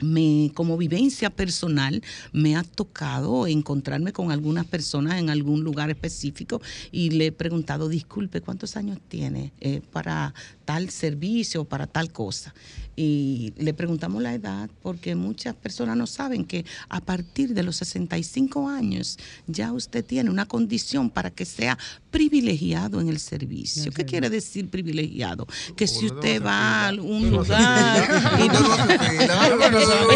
me, 0.02 0.52
como 0.54 0.78
vivencia 0.78 1.30
personal, 1.30 2.02
me 2.32 2.56
ha 2.56 2.64
tocado 2.64 3.48
encontrarme 3.48 4.14
con 4.14 4.32
algunas 4.32 4.66
personas 4.66 5.20
en 5.20 5.30
algún 5.30 5.64
lugar 5.64 5.90
específico 5.90 6.62
y 6.92 7.12
le 7.12 7.28
he 7.28 7.32
preguntado, 7.32 7.88
disculpe, 7.88 8.42
¿cuántos 8.42 8.78
años 8.78 9.00
tiene 9.08 9.54
eh, 9.60 9.82
para 9.92 10.34
tal 10.72 10.90
servicio, 10.90 11.66
para 11.66 11.86
tal 11.86 12.14
cosa? 12.14 12.54
Y 12.96 13.54
le 13.58 13.74
preguntamos 13.74 14.22
la 14.22 14.34
edad 14.34 14.70
porque 14.82 15.16
muchas 15.16 15.54
personas 15.54 15.98
no 15.98 16.08
saben 16.08 16.46
que 16.46 16.66
a 16.88 17.02
partir 17.02 17.54
de 17.54 17.64
los 17.64 17.76
65 17.76 18.70
años 18.70 19.18
ya 19.48 19.74
usted 19.74 20.06
tiene 20.06 20.30
una 20.30 20.46
condición 20.46 21.10
para 21.10 21.30
que 21.30 21.44
sea 21.44 21.78
privilegiado 22.10 23.02
en 23.02 23.10
el 23.10 23.20
servicio. 23.20 23.92
¿Qué 23.92 24.06
quiere 24.06 24.30
decir 24.30 24.70
privilegiado? 24.70 25.46
Que 25.76 25.88
si 25.88 26.06
usted 26.06 26.42
va 26.42 26.88
a 26.88 26.94
un 26.94 27.32
lugar... 27.32 28.10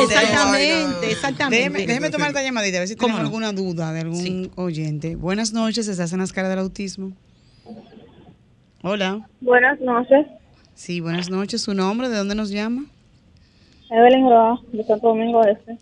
Exactamente, 0.04 1.12
exactamente. 1.12 1.86
Déjeme, 1.86 2.10
tomar 2.12 2.30
esta 2.30 2.44
llamadita, 2.44 2.78
a 2.78 2.80
ver 2.80 2.88
si 2.88 2.96
tenemos 2.96 3.20
alguna 3.20 3.52
duda 3.52 3.92
de 3.92 4.02
algún 4.02 4.52
oyente. 4.56 5.18
Buenas 5.18 5.52
noches, 5.52 5.90
¿estás 5.90 6.14
en 6.14 6.20
las 6.20 6.32
caras 6.32 6.50
del 6.50 6.60
autismo? 6.60 7.12
Hola. 8.84 9.28
Buenas 9.42 9.82
noches. 9.82 10.28
Sí, 10.76 11.00
buenas 11.00 11.30
noches. 11.30 11.62
¿Su 11.62 11.74
nombre? 11.74 12.10
¿De 12.10 12.18
dónde 12.18 12.36
nos 12.36 12.52
llama? 12.52 12.86
Evelyn 13.90 14.30
Roa, 14.30 14.62
de 14.72 14.84
Santo 14.84 15.08
Domingo 15.08 15.44
Este. 15.46 15.78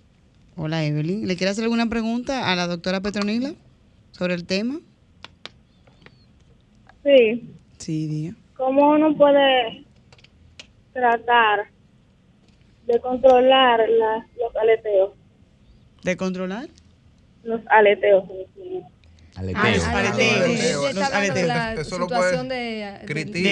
Hola, 0.55 0.85
Evelyn. 0.85 1.27
¿Le 1.27 1.35
quiere 1.35 1.51
hacer 1.51 1.63
alguna 1.63 1.87
pregunta 1.87 2.51
a 2.51 2.55
la 2.55 2.67
doctora 2.67 3.01
Petronila 3.01 3.53
sobre 4.11 4.35
el 4.35 4.45
tema? 4.45 4.79
Sí. 7.03 7.49
Sí, 7.79 8.07
día. 8.07 8.35
¿Cómo 8.55 8.91
uno 8.91 9.15
puede 9.17 9.83
tratar 10.93 11.67
de 12.85 12.99
controlar 12.99 13.79
los 13.89 14.55
aleteos. 14.55 15.11
¿De 16.03 16.17
controlar? 16.17 16.67
Los 17.43 17.61
aleteos. 17.67 18.23
Aleteos. 18.29 18.92
Ah, 19.35 19.39
aleteos. 19.39 20.95
Los 20.95 21.03
aleteos. 21.03 21.79
Eso 21.79 21.97
lo 21.97 22.07
puede 22.07 22.99
Cristina. 23.05 23.49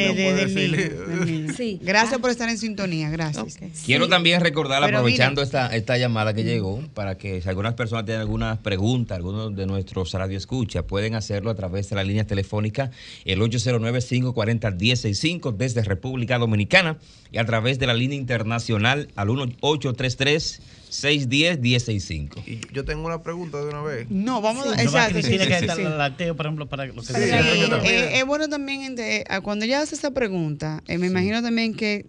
Sí. 1.55 1.79
Gracias 1.81 2.19
por 2.19 2.29
estar 2.29 2.50
en 2.50 2.57
sintonía, 2.57 3.09
gracias. 3.09 3.57
Quiero 3.85 4.07
también 4.07 4.39
recordar, 4.41 4.83
aprovechando 4.83 5.41
esta, 5.41 5.75
esta 5.75 5.97
llamada 5.97 6.33
que 6.33 6.43
llegó, 6.43 6.81
para 6.93 7.17
que 7.17 7.41
si 7.41 7.50
algunas 7.50 7.73
personas 7.73 8.05
tienen 8.05 8.21
algunas 8.21 8.59
preguntas, 8.59 9.17
algunos 9.17 9.55
de 9.55 9.65
nuestros 9.65 10.13
radioescuchas, 10.13 10.83
pueden 10.83 11.15
hacerlo 11.15 11.50
a 11.50 11.55
través 11.55 11.89
de 11.89 11.95
la 11.95 12.03
línea 12.03 12.25
telefónica 12.25 12.91
el 13.25 13.39
809-540-1065 13.41 15.55
desde 15.55 15.83
República 15.83 16.38
Dominicana 16.38 16.97
y 17.31 17.39
a 17.39 17.45
través 17.45 17.79
de 17.79 17.88
la 17.88 17.93
línea 17.93 18.17
internacional 18.17 19.07
al 19.15 19.29
1833 19.29 20.61
610-1065. 20.91 22.43
Y 22.45 22.60
yo 22.74 22.83
tengo 22.83 23.05
una 23.05 23.24
pregunta 23.24 23.60
de 23.60 23.69
una 23.69 23.81
vez. 23.81 24.07
No, 24.10 24.41
vamos 24.41 24.67
a... 24.67 24.81
Exacto. 24.81 25.13
Cristina, 25.13 25.48
que 25.48 25.53
está 25.53 25.74
el 25.74 25.98
lacteo, 25.98 26.36
por 26.36 26.45
ejemplo, 26.45 26.67
para 26.67 26.86
lo 26.86 26.95
que 27.01 27.01
sí, 27.01 27.13
eh, 27.15 28.19
Es 28.19 28.25
bueno 28.25 28.50
también, 28.50 28.98
cuando 29.41 29.65
ella 29.65 29.81
hace 29.81 29.95
esa 29.95 30.12
pregunta, 30.12 30.83
eh, 30.88 30.98
me 30.98 31.07
imagino 31.07 31.41
también 31.41 31.74
que 31.74 32.05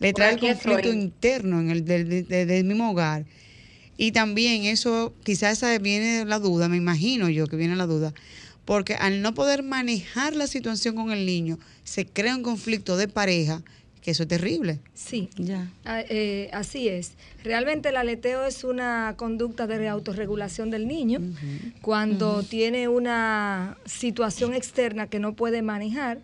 le 0.00 0.12
trae 0.12 0.34
el 0.34 0.40
conflicto 0.40 0.92
interno 0.92 1.60
en 1.60 1.70
el 1.70 1.84
del, 1.84 2.26
del, 2.26 2.64
mismo 2.64 2.90
hogar. 2.90 3.24
Y 3.96 4.10
también 4.10 4.64
eso, 4.64 5.14
quizás 5.22 5.58
esa 5.58 5.78
viene 5.78 6.24
la 6.24 6.40
duda, 6.40 6.68
me 6.68 6.76
imagino 6.76 7.30
yo 7.30 7.46
que 7.46 7.54
viene 7.54 7.76
la 7.76 7.86
duda, 7.86 8.12
porque 8.64 8.94
al 8.94 9.22
no 9.22 9.34
poder 9.34 9.62
manejar 9.62 10.34
la 10.34 10.48
situación 10.48 10.96
con 10.96 11.12
el 11.12 11.24
niño, 11.24 11.60
se 11.84 12.04
crea 12.04 12.34
un 12.34 12.42
conflicto 12.42 12.96
de 12.96 13.06
pareja 13.06 13.62
que 14.04 14.10
eso 14.10 14.24
es 14.24 14.28
terrible. 14.28 14.80
Sí, 14.92 15.30
ya. 15.36 15.70
Ah, 15.86 16.02
eh, 16.10 16.50
así 16.52 16.88
es. 16.88 17.12
Realmente 17.42 17.88
el 17.88 17.96
aleteo 17.96 18.44
es 18.44 18.62
una 18.62 19.14
conducta 19.16 19.66
de 19.66 19.88
autorregulación 19.88 20.70
del 20.70 20.86
niño 20.86 21.20
cuando 21.80 22.42
tiene 22.42 22.86
una 22.88 23.78
situación 23.86 24.52
externa 24.52 25.06
que 25.06 25.18
no 25.20 25.32
puede 25.32 25.62
manejar 25.62 26.18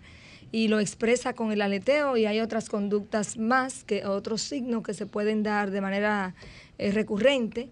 y 0.53 0.69
lo 0.69 0.79
expresa 0.79 1.33
con 1.33 1.53
el 1.53 1.63
aleteo 1.63 2.19
y 2.19 2.27
hay 2.27 2.41
otras 2.41 2.69
conductas 2.69 3.39
más, 3.39 3.83
que 3.85 4.05
otros 4.05 4.43
signos 4.43 4.83
que 4.83 4.93
se 4.93 5.07
pueden 5.07 5.43
dar 5.43 5.71
de 5.71 5.81
manera 5.81 6.35
eh, 6.77 6.93
recurrente. 6.93 7.71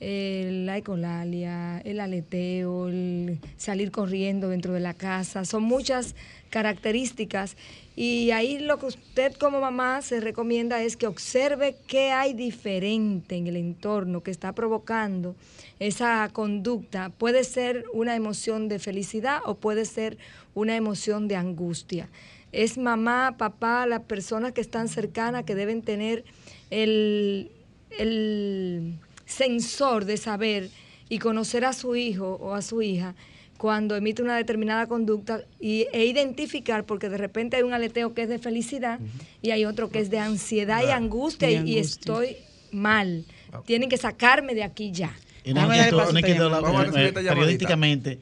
la 0.00 0.78
ecolalia, 0.78 1.82
el 1.84 2.00
aleteo, 2.00 2.88
el 2.88 3.38
salir 3.58 3.90
corriendo 3.90 4.48
dentro 4.48 4.72
de 4.72 4.80
la 4.80 4.94
casa, 4.94 5.44
son 5.44 5.62
muchas 5.62 6.14
características 6.52 7.56
y 7.96 8.30
ahí 8.30 8.58
lo 8.58 8.78
que 8.78 8.86
usted 8.86 9.34
como 9.34 9.60
mamá 9.60 10.02
se 10.02 10.20
recomienda 10.20 10.82
es 10.82 10.96
que 10.98 11.06
observe 11.06 11.76
qué 11.86 12.10
hay 12.10 12.34
diferente 12.34 13.36
en 13.36 13.46
el 13.46 13.56
entorno 13.56 14.22
que 14.22 14.30
está 14.30 14.54
provocando 14.54 15.34
esa 15.80 16.28
conducta. 16.32 17.08
Puede 17.08 17.42
ser 17.44 17.86
una 17.94 18.14
emoción 18.14 18.68
de 18.68 18.78
felicidad 18.78 19.40
o 19.46 19.56
puede 19.56 19.86
ser 19.86 20.18
una 20.54 20.76
emoción 20.76 21.26
de 21.26 21.36
angustia. 21.36 22.10
Es 22.52 22.76
mamá, 22.76 23.36
papá, 23.38 23.86
las 23.86 24.02
personas 24.02 24.52
que 24.52 24.60
están 24.60 24.88
cercanas 24.88 25.44
que 25.44 25.54
deben 25.54 25.80
tener 25.80 26.24
el, 26.70 27.50
el 27.98 28.98
sensor 29.24 30.04
de 30.04 30.18
saber 30.18 30.68
y 31.08 31.18
conocer 31.18 31.64
a 31.64 31.72
su 31.72 31.96
hijo 31.96 32.38
o 32.40 32.54
a 32.54 32.60
su 32.60 32.82
hija 32.82 33.14
cuando 33.62 33.94
emite 33.94 34.22
una 34.22 34.36
determinada 34.36 34.88
conducta 34.88 35.42
y, 35.60 35.86
e 35.92 36.04
identificar, 36.04 36.82
porque 36.82 37.08
de 37.08 37.16
repente 37.16 37.56
hay 37.56 37.62
un 37.62 37.72
aleteo 37.72 38.12
que 38.12 38.22
es 38.22 38.28
de 38.28 38.40
felicidad 38.40 38.98
y 39.40 39.52
hay 39.52 39.66
otro 39.66 39.88
que 39.88 40.00
es 40.00 40.10
de 40.10 40.18
ansiedad 40.18 40.82
y 40.84 40.90
angustia, 40.90 41.48
y, 41.48 41.78
estoy 41.78 42.38
mal. 42.72 43.24
Ah. 43.52 43.62
Tienen 43.64 43.88
que 43.88 43.98
sacarme 43.98 44.56
de 44.56 44.64
aquí 44.64 44.90
ya. 44.90 45.14
Y 45.44 45.54
no, 45.54 45.72
eh, 45.72 47.12
periodísticamente 47.12 48.18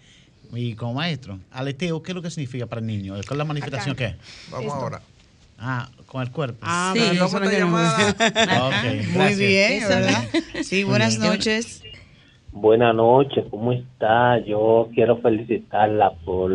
y 0.53 0.75
como 0.75 0.93
maestro, 0.93 1.41
aleteo, 1.53 2.03
¿qué 2.03 2.11
es 2.11 2.17
lo 2.17 2.21
que 2.21 2.31
significa 2.31 2.67
para 2.67 2.83
el 2.83 2.87
niño? 2.87 3.15
¿Cuál 3.15 3.25
es 3.25 3.39
la 3.39 3.45
manifestación 3.47 3.97
que 3.97 4.17
Vamos 4.51 4.75
ahora. 4.75 5.01
Ah, 5.59 5.89
con 6.05 6.21
el 6.21 6.31
cuerpo. 6.31 6.59
Ah, 6.61 6.93
sí, 6.95 7.19
vamos 7.19 7.35
a 7.35 7.45
llamar. 7.47 8.11
okay, 8.79 9.07
Muy 9.07 9.35
bien, 9.37 9.89
¿verdad? 9.89 10.29
Sí, 10.63 10.85
buenas 10.85 11.19
noches. 11.19 11.81
Buenas 12.53 12.95
noches, 12.95 13.45
¿cómo 13.49 13.73
está? 13.73 14.39
Yo 14.39 14.89
quiero 14.93 15.19
felicitarla 15.19 16.13
por 16.25 16.53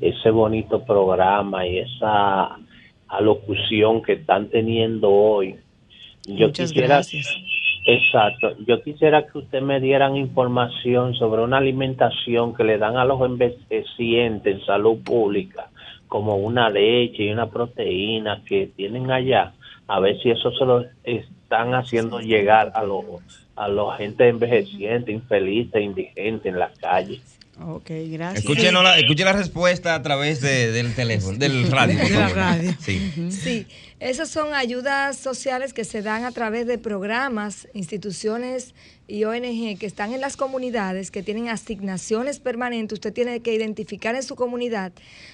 ese 0.00 0.30
bonito 0.30 0.84
programa 0.84 1.66
y 1.66 1.78
esa 1.78 2.58
alocución 3.08 4.02
que 4.02 4.12
están 4.12 4.48
teniendo 4.48 5.10
hoy. 5.10 5.56
Yo 6.26 6.48
Muchas 6.48 6.70
quisiera, 6.70 6.96
gracias. 6.96 7.36
Exacto. 7.86 8.54
Yo 8.66 8.82
quisiera 8.82 9.26
que 9.26 9.38
usted 9.38 9.62
me 9.62 9.80
dieran 9.80 10.14
información 10.14 11.14
sobre 11.14 11.42
una 11.42 11.56
alimentación 11.56 12.54
que 12.54 12.64
le 12.64 12.76
dan 12.76 12.98
a 12.98 13.06
los 13.06 13.22
envejecientes 13.22 14.56
en 14.56 14.66
salud 14.66 14.98
pública, 15.02 15.70
como 16.06 16.36
una 16.36 16.68
leche 16.68 17.24
y 17.24 17.30
una 17.30 17.48
proteína 17.48 18.42
que 18.44 18.70
tienen 18.76 19.10
allá. 19.10 19.54
A 19.86 20.00
ver 20.00 20.20
si 20.20 20.30
eso 20.30 20.52
se 20.52 20.66
lo 20.66 20.84
están 21.48 21.72
haciendo 21.72 22.20
llegar 22.20 22.72
a 22.74 22.82
los 22.82 23.04
a 23.56 23.68
la 23.68 23.96
gente 23.96 24.28
envejeciente, 24.28 25.10
infeliz 25.10 25.68
e 25.72 25.80
indigente 25.80 26.50
en 26.50 26.58
las 26.58 26.78
calles. 26.78 27.20
Ok, 27.60 27.90
gracias. 28.12 28.44
Escuchen 28.44 28.74
la, 28.74 28.98
escuche 28.98 29.24
la 29.24 29.32
respuesta 29.32 29.94
a 29.94 30.02
través 30.02 30.42
del 30.42 30.94
teléfono, 30.94 31.38
del 31.38 31.68
radio. 31.70 31.98
De 31.98 32.10
la 32.10 32.28
radio. 32.28 32.74
Sí. 32.78 33.30
sí, 33.30 33.66
esas 33.98 34.28
son 34.28 34.54
ayudas 34.54 35.16
sociales 35.16 35.72
que 35.72 35.84
se 35.84 36.02
dan 36.02 36.24
a 36.24 36.30
través 36.30 36.66
de 36.66 36.78
programas, 36.78 37.66
instituciones 37.72 38.74
y 39.08 39.24
ONG 39.24 39.78
que 39.78 39.86
están 39.86 40.12
en 40.12 40.20
las 40.20 40.36
comunidades, 40.36 41.10
que 41.10 41.24
tienen 41.24 41.48
asignaciones 41.48 42.38
permanentes. 42.38 42.98
Usted 42.98 43.12
tiene 43.12 43.40
que 43.40 43.54
identificar 43.54 44.14
en 44.14 44.22
su 44.22 44.36
comunidad 44.36 44.92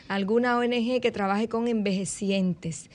alguna 0.09 0.57
ONG 0.57 1.03
que 1.03 1.11
trabaje 1.13 1.49
con 1.49 1.69
envejecientes. 1.69 2.89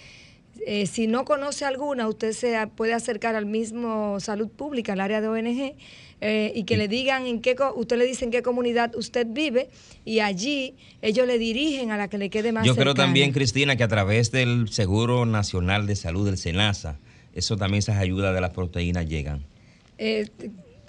Eh, 0.65 0.86
si 0.86 1.08
no 1.08 1.26
conoce 1.26 1.65
alguna, 1.65 2.08
usted 2.08 2.34
se 2.34 2.56
puede 2.76 2.93
acercar 2.93 3.36
al 3.36 3.45
mismo 3.45 4.19
salud 4.19 4.50
pública, 4.50 4.93
al 4.93 5.00
área 5.00 5.22
de 5.22 5.28
ONG, 5.28 5.76
eh, 6.22 6.52
y 6.54 6.63
que 6.63 6.78
le 6.78 6.88
digan 6.88 7.26
en 7.26 7.41
qué, 7.41 7.56
usted 7.76 7.98
le 7.98 8.06
dice 8.06 8.26
en 8.26 8.32
qué 8.32 8.41
comunidad 8.41 8.95
usted 8.95 9.26
vive, 9.30 9.69
y 10.06 10.19
allí 10.19 10.76
ellos 11.02 11.26
le 11.28 11.38
dirigen 11.38 11.91
a 11.91 11.98
la 11.98 12.10
que 12.10 12.17
le 12.17 12.30
quede 12.30 12.52
más 12.52 12.65
Yo 12.65 12.76
creo 12.76 12.93
también, 12.93 13.32
Cristina, 13.32 13.76
que 13.76 13.84
a 13.84 13.88
través 13.88 14.32
del 14.32 14.69
Seguro 14.69 15.26
Nacional 15.26 15.88
de 15.88 15.95
Salud, 15.95 16.26
del 16.26 16.38
SENASA, 16.38 16.98
eso 17.34 17.56
también 17.56 17.80
esas 17.80 17.98
ayudas 17.98 18.34
de 18.36 18.41
las 18.41 18.52
proteínas 18.52 19.08
llegan. 19.08 19.45
Eh, 19.98 20.28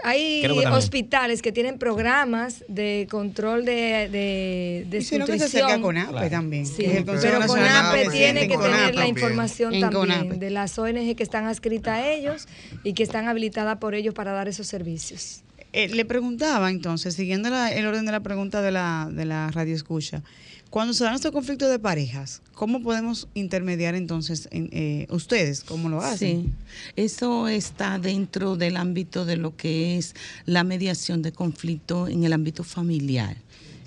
hay 0.02 0.44
hospitales 0.72 1.42
que 1.42 1.52
tienen 1.52 1.78
programas 1.78 2.64
de 2.68 3.06
control 3.10 3.64
de, 3.64 4.08
de, 4.10 4.86
de 4.88 4.98
y 4.98 5.24
que 5.24 5.38
se 5.38 5.44
acerca 5.44 5.80
con 5.80 5.96
APE 5.96 6.30
también. 6.30 6.66
Sí, 6.66 6.86
pero 7.04 7.46
con 7.46 7.60
APE 7.60 8.08
tiene 8.10 8.48
que 8.48 8.56
tener 8.56 8.94
la 8.94 9.06
información 9.06 9.78
también 9.80 10.38
de 10.38 10.50
las 10.50 10.78
ONG 10.78 11.16
que 11.16 11.22
están 11.22 11.46
adscritas 11.46 11.98
a 11.98 12.10
ellos 12.10 12.48
y 12.84 12.94
que 12.94 13.02
están 13.02 13.28
habilitadas 13.28 13.78
por 13.78 13.94
ellos 13.94 14.14
para 14.14 14.32
dar 14.32 14.48
esos 14.48 14.66
servicios. 14.66 15.42
Eh, 15.72 15.88
le 15.88 16.04
preguntaba 16.04 16.70
entonces, 16.70 17.14
siguiendo 17.14 17.48
el 17.48 17.86
orden 17.86 18.04
de 18.04 18.12
la 18.12 18.20
pregunta 18.20 18.60
de 18.60 18.72
la, 18.72 19.08
de 19.10 19.24
la 19.24 19.50
radio 19.50 19.74
escucha, 19.74 20.22
Cuando 20.70 20.94
se 20.94 21.02
dan 21.02 21.16
estos 21.16 21.33
conflictos 21.33 21.68
de 21.68 21.80
parejas, 21.80 22.42
¿cómo 22.54 22.80
podemos 22.80 23.26
intermediar 23.35 23.96
entonces 23.96 24.48
en, 24.52 24.68
eh, 24.70 25.09
ustedes? 25.11 25.64
¿Cómo 25.64 25.88
lo 25.88 26.00
hacen? 26.00 26.44
Sí, 26.44 26.52
eso 26.94 27.48
está 27.48 27.98
dentro 27.98 28.54
del 28.54 28.76
ámbito 28.76 29.24
de 29.24 29.37
lo 29.37 29.56
que 29.56 29.98
es 29.98 30.14
la 30.46 30.62
mediación 30.62 31.22
de 31.22 31.33
conflicto 31.33 32.06
en 32.06 32.22
el 32.22 32.33
ámbito 32.33 32.62
familiar. 32.62 33.37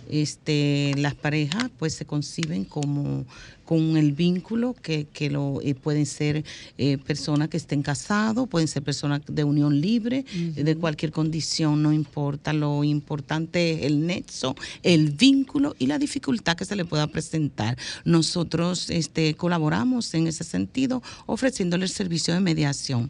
Este, 0.09 0.93
las 0.97 1.15
parejas 1.15 1.69
pues 1.77 1.93
se 1.93 2.05
conciben 2.05 2.65
como 2.65 3.25
con 3.65 3.97
el 3.97 4.11
vínculo 4.11 4.75
que, 4.81 5.07
que 5.11 5.29
lo 5.29 5.61
eh, 5.61 5.73
pueden 5.73 6.05
ser 6.05 6.43
eh, 6.77 6.97
personas 6.97 7.49
que 7.49 7.57
estén 7.57 7.81
casados, 7.81 8.47
pueden 8.47 8.67
ser 8.67 8.83
personas 8.83 9.21
de 9.25 9.43
unión 9.43 9.79
libre, 9.79 10.25
de 10.33 10.75
cualquier 10.75 11.11
condición, 11.11 11.81
no 11.81 11.93
importa. 11.93 12.53
Lo 12.53 12.83
importante 12.83 13.73
es 13.73 13.81
el 13.83 14.05
nexo, 14.05 14.55
el 14.83 15.11
vínculo 15.11 15.75
y 15.79 15.87
la 15.87 15.97
dificultad 15.97 16.57
que 16.57 16.65
se 16.65 16.75
le 16.75 16.85
pueda 16.85 17.07
presentar. 17.07 17.77
Nosotros 18.03 18.89
este, 18.89 19.35
colaboramos 19.35 20.13
en 20.13 20.27
ese 20.27 20.43
sentido 20.43 21.01
ofreciéndole 21.25 21.85
el 21.85 21.91
servicio 21.91 22.33
de 22.33 22.41
mediación. 22.41 23.09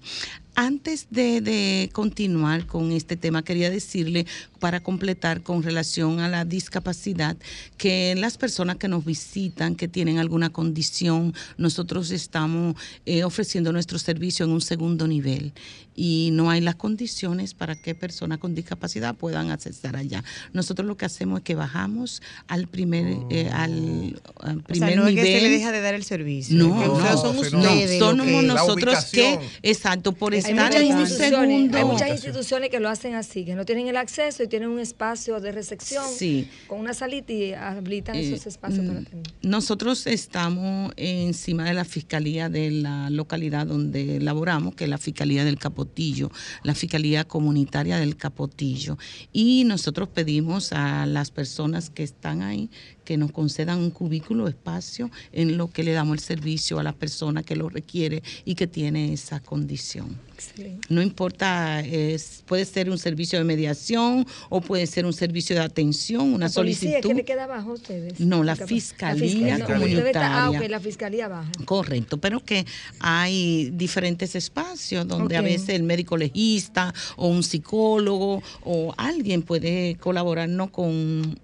Antes 0.55 1.07
de, 1.09 1.41
de, 1.41 1.89
continuar 1.93 2.67
con 2.67 2.91
este 2.91 3.17
tema, 3.17 3.43
quería 3.43 3.71
decirle, 3.71 4.27
para 4.59 4.81
completar 4.81 5.41
con 5.41 5.63
relación 5.63 6.19
a 6.19 6.29
la 6.29 6.45
discapacidad, 6.45 7.35
que 7.77 8.13
las 8.15 8.37
personas 8.37 8.77
que 8.77 8.87
nos 8.87 9.03
visitan, 9.03 9.75
que 9.75 9.87
tienen 9.87 10.19
alguna 10.19 10.51
condición, 10.51 11.33
nosotros 11.57 12.11
estamos 12.11 12.75
eh, 13.05 13.23
ofreciendo 13.23 13.73
nuestro 13.73 13.97
servicio 13.97 14.45
en 14.45 14.51
un 14.51 14.61
segundo 14.61 15.07
nivel 15.07 15.53
y 15.95 16.29
no 16.33 16.49
hay 16.49 16.61
las 16.61 16.75
condiciones 16.75 17.53
para 17.53 17.75
que 17.75 17.93
personas 17.93 18.39
con 18.39 18.55
discapacidad 18.55 19.15
puedan 19.15 19.51
acceder 19.51 19.95
allá. 19.95 20.23
Nosotros 20.51 20.87
lo 20.87 20.97
que 20.97 21.05
hacemos 21.05 21.39
es 21.39 21.43
que 21.43 21.55
bajamos 21.55 22.21
al 22.47 22.67
primer, 22.67 23.17
eh, 23.29 23.49
al, 23.51 24.21
al 24.39 24.61
primer 24.61 24.89
o 24.89 24.93
sea, 24.93 24.95
no 24.95 25.05
nivel. 25.09 25.19
es 25.19 25.25
que 25.25 25.39
se 25.39 25.41
le 25.41 25.49
deja 25.49 25.71
de 25.71 25.81
dar 25.81 25.93
el 25.93 26.03
servicio. 26.03 26.55
No, 26.55 26.79
que 26.79 26.87
no, 26.87 26.95
son 27.17 27.35
no, 27.35 27.99
somos 27.99 28.25
que- 28.25 28.41
nosotros 28.47 29.05
que, 29.11 29.39
exacto, 29.61 30.13
por 30.13 30.33
Hay 30.45 30.53
muchas, 30.53 30.75
en 30.75 30.83
un 30.93 30.99
instituciones, 31.01 31.49
segundo. 31.57 31.77
hay 31.77 31.85
muchas 31.85 32.09
instituciones 32.09 32.69
que 32.69 32.79
lo 32.79 32.89
hacen 32.89 33.15
así, 33.15 33.45
que 33.45 33.55
no 33.55 33.65
tienen 33.65 33.87
el 33.87 33.97
acceso 33.97 34.43
y 34.43 34.47
tienen 34.47 34.69
un 34.69 34.79
espacio 34.79 35.39
de 35.39 35.51
recepción 35.51 36.03
Sí. 36.17 36.47
con 36.67 36.79
una 36.79 36.93
salita 36.93 37.31
y 37.33 37.53
habilitan 37.53 38.15
Eh, 38.15 38.27
esos 38.27 38.45
espacios 38.47 38.85
para 38.85 38.99
mm, 38.99 39.03
atender. 39.03 39.33
Nosotros 39.41 40.07
estamos 40.07 40.93
encima 40.97 41.65
de 41.65 41.73
la 41.73 41.85
fiscalía 41.85 42.49
de 42.49 42.71
la 42.71 43.09
localidad 43.09 43.67
donde 43.67 44.19
laboramos, 44.19 44.75
que 44.75 44.85
es 44.85 44.89
la 44.89 44.97
fiscalía 44.97 45.43
del 45.45 45.57
Capotillo, 45.59 46.31
la 46.63 46.75
fiscalía 46.75 47.23
comunitaria 47.25 47.97
del 47.97 48.15
Capotillo. 48.17 48.97
Y 49.31 49.63
nosotros 49.65 50.09
pedimos 50.09 50.73
a 50.73 51.05
las 51.05 51.31
personas 51.31 51.89
que 51.89 52.03
están 52.03 52.41
ahí 52.41 52.69
que 53.03 53.17
nos 53.17 53.31
concedan 53.31 53.79
un 53.79 53.91
cubículo, 53.91 54.47
espacio, 54.47 55.09
en 55.31 55.57
lo 55.57 55.69
que 55.69 55.83
le 55.83 55.91
damos 55.93 56.13
el 56.17 56.19
servicio 56.23 56.79
a 56.79 56.83
la 56.83 56.93
persona 56.93 57.43
que 57.43 57.55
lo 57.55 57.69
requiere 57.69 58.23
y 58.45 58.55
que 58.55 58.67
tiene 58.67 59.13
esa 59.13 59.39
condición. 59.39 60.17
Excelente. 60.33 60.87
No 60.89 61.01
importa, 61.01 61.79
es, 61.81 62.43
puede 62.45 62.65
ser 62.65 62.89
un 62.89 62.97
servicio 62.97 63.37
de 63.39 63.45
mediación 63.45 64.25
o 64.49 64.61
puede 64.61 64.87
ser 64.87 65.05
un 65.05 65.13
servicio 65.13 65.55
de 65.55 65.61
atención, 65.61 66.33
una 66.33 66.47
La 66.47 66.53
policía, 66.53 66.89
solicitud. 66.89 67.09
¿qué 67.09 67.13
le 67.15 67.23
queda 67.25 67.43
abajo 67.45 67.71
a 67.71 67.73
ustedes? 67.73 68.19
No, 68.19 68.43
la 68.43 68.55
fiscalía 68.55 69.57
no, 69.57 69.65
usted 69.65 70.07
está- 70.07 70.43
ah, 70.43 70.47
comunitaria. 70.47 70.59
ok, 70.65 70.69
la 70.69 70.79
fiscalía 70.79 71.27
baja. 71.27 71.51
Correcto, 71.65 72.17
pero 72.17 72.43
que 72.43 72.65
hay 72.99 73.69
diferentes 73.73 74.35
espacios 74.35 75.07
donde 75.07 75.37
a 75.37 75.41
veces 75.41 75.69
el 75.69 75.83
médico 75.83 76.17
legista 76.17 76.93
o 77.15 77.27
un 77.27 77.43
psicólogo 77.43 78.41
o 78.63 78.93
alguien 78.97 79.43
puede 79.43 79.95
colaborarnos 79.99 80.71
con 80.71 80.89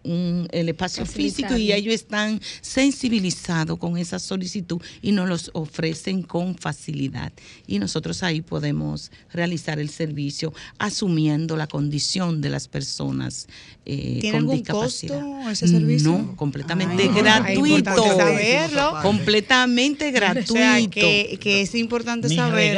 un- 0.03 0.47
el 0.51 0.69
espacio 0.69 1.05
físico 1.05 1.48
y 1.57 1.71
ellos 1.73 1.93
están 1.93 2.39
sensibilizados 2.61 3.77
con 3.79 3.97
esa 3.97 4.19
solicitud 4.19 4.81
y 5.01 5.11
nos 5.11 5.27
los 5.29 5.51
ofrecen 5.53 6.21
con 6.23 6.55
facilidad. 6.55 7.31
Y 7.67 7.79
nosotros 7.79 8.23
ahí 8.23 8.41
podemos 8.41 9.11
realizar 9.31 9.79
el 9.79 9.89
servicio 9.89 10.53
asumiendo 10.77 11.55
la 11.55 11.67
condición 11.67 12.41
de 12.41 12.49
las 12.49 12.67
personas 12.67 13.47
eh, 13.85 14.19
¿Tiene 14.21 14.31
con 14.31 14.39
algún 14.39 14.55
discapacidad. 14.57 15.19
costo 15.21 15.49
ese 15.49 15.67
servicio? 15.67 16.11
No, 16.11 16.35
completamente 16.35 17.03
Ay, 17.03 17.09
gratuito. 17.09 17.65
es 17.65 17.79
importante 17.79 18.17
saberlo. 18.17 18.93
Completamente 19.01 20.11
gratuito. 20.11 20.53
O 20.53 20.57
sea, 20.57 20.87
que, 20.89 21.37
que 21.41 21.61
es 21.61 21.75
importante 21.75 22.29
saber. 22.29 22.77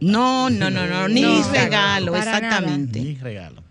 No, 0.00 0.50
no, 0.50 0.70
no, 0.70 0.86
no, 0.86 1.08
ni 1.08 1.20
No, 1.22 1.52
regalo, 1.52 2.12
nada. 2.12 2.24
exactamente. 2.36 3.00
Ni 3.00 3.14
regalo. 3.16 3.65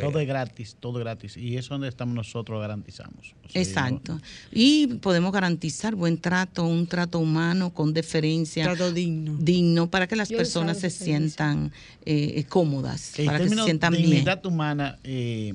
Todo 0.00 0.18
es 0.20 0.26
gratis, 0.26 0.76
todo 0.80 0.98
es 0.98 1.04
gratis. 1.04 1.36
Y 1.36 1.52
eso 1.56 1.58
es 1.66 1.68
donde 1.68 1.88
estamos 1.88 2.14
nosotros, 2.14 2.56
lo 2.56 2.60
garantizamos. 2.60 3.34
O 3.46 3.48
sea, 3.50 3.60
Exacto. 3.62 4.18
Y 4.50 4.86
podemos 4.86 5.32
garantizar 5.32 5.94
buen 5.94 6.16
trato, 6.18 6.64
un 6.64 6.86
trato 6.86 7.18
humano 7.18 7.72
con 7.74 7.92
deferencia. 7.92 8.64
Trato 8.64 8.90
digno. 8.92 9.36
Digno 9.38 9.90
para 9.90 10.06
que 10.06 10.16
las 10.16 10.28
Yo 10.30 10.38
personas 10.38 10.78
se 10.78 10.88
sientan 10.90 11.72
eh, 12.06 12.44
cómodas, 12.48 13.18
El 13.18 13.26
para 13.26 13.38
que 13.38 13.48
se 13.50 13.62
sientan 13.62 13.92
bien. 13.92 14.04
dignidad 14.04 14.44
humana 14.46 14.98
eh, 15.04 15.52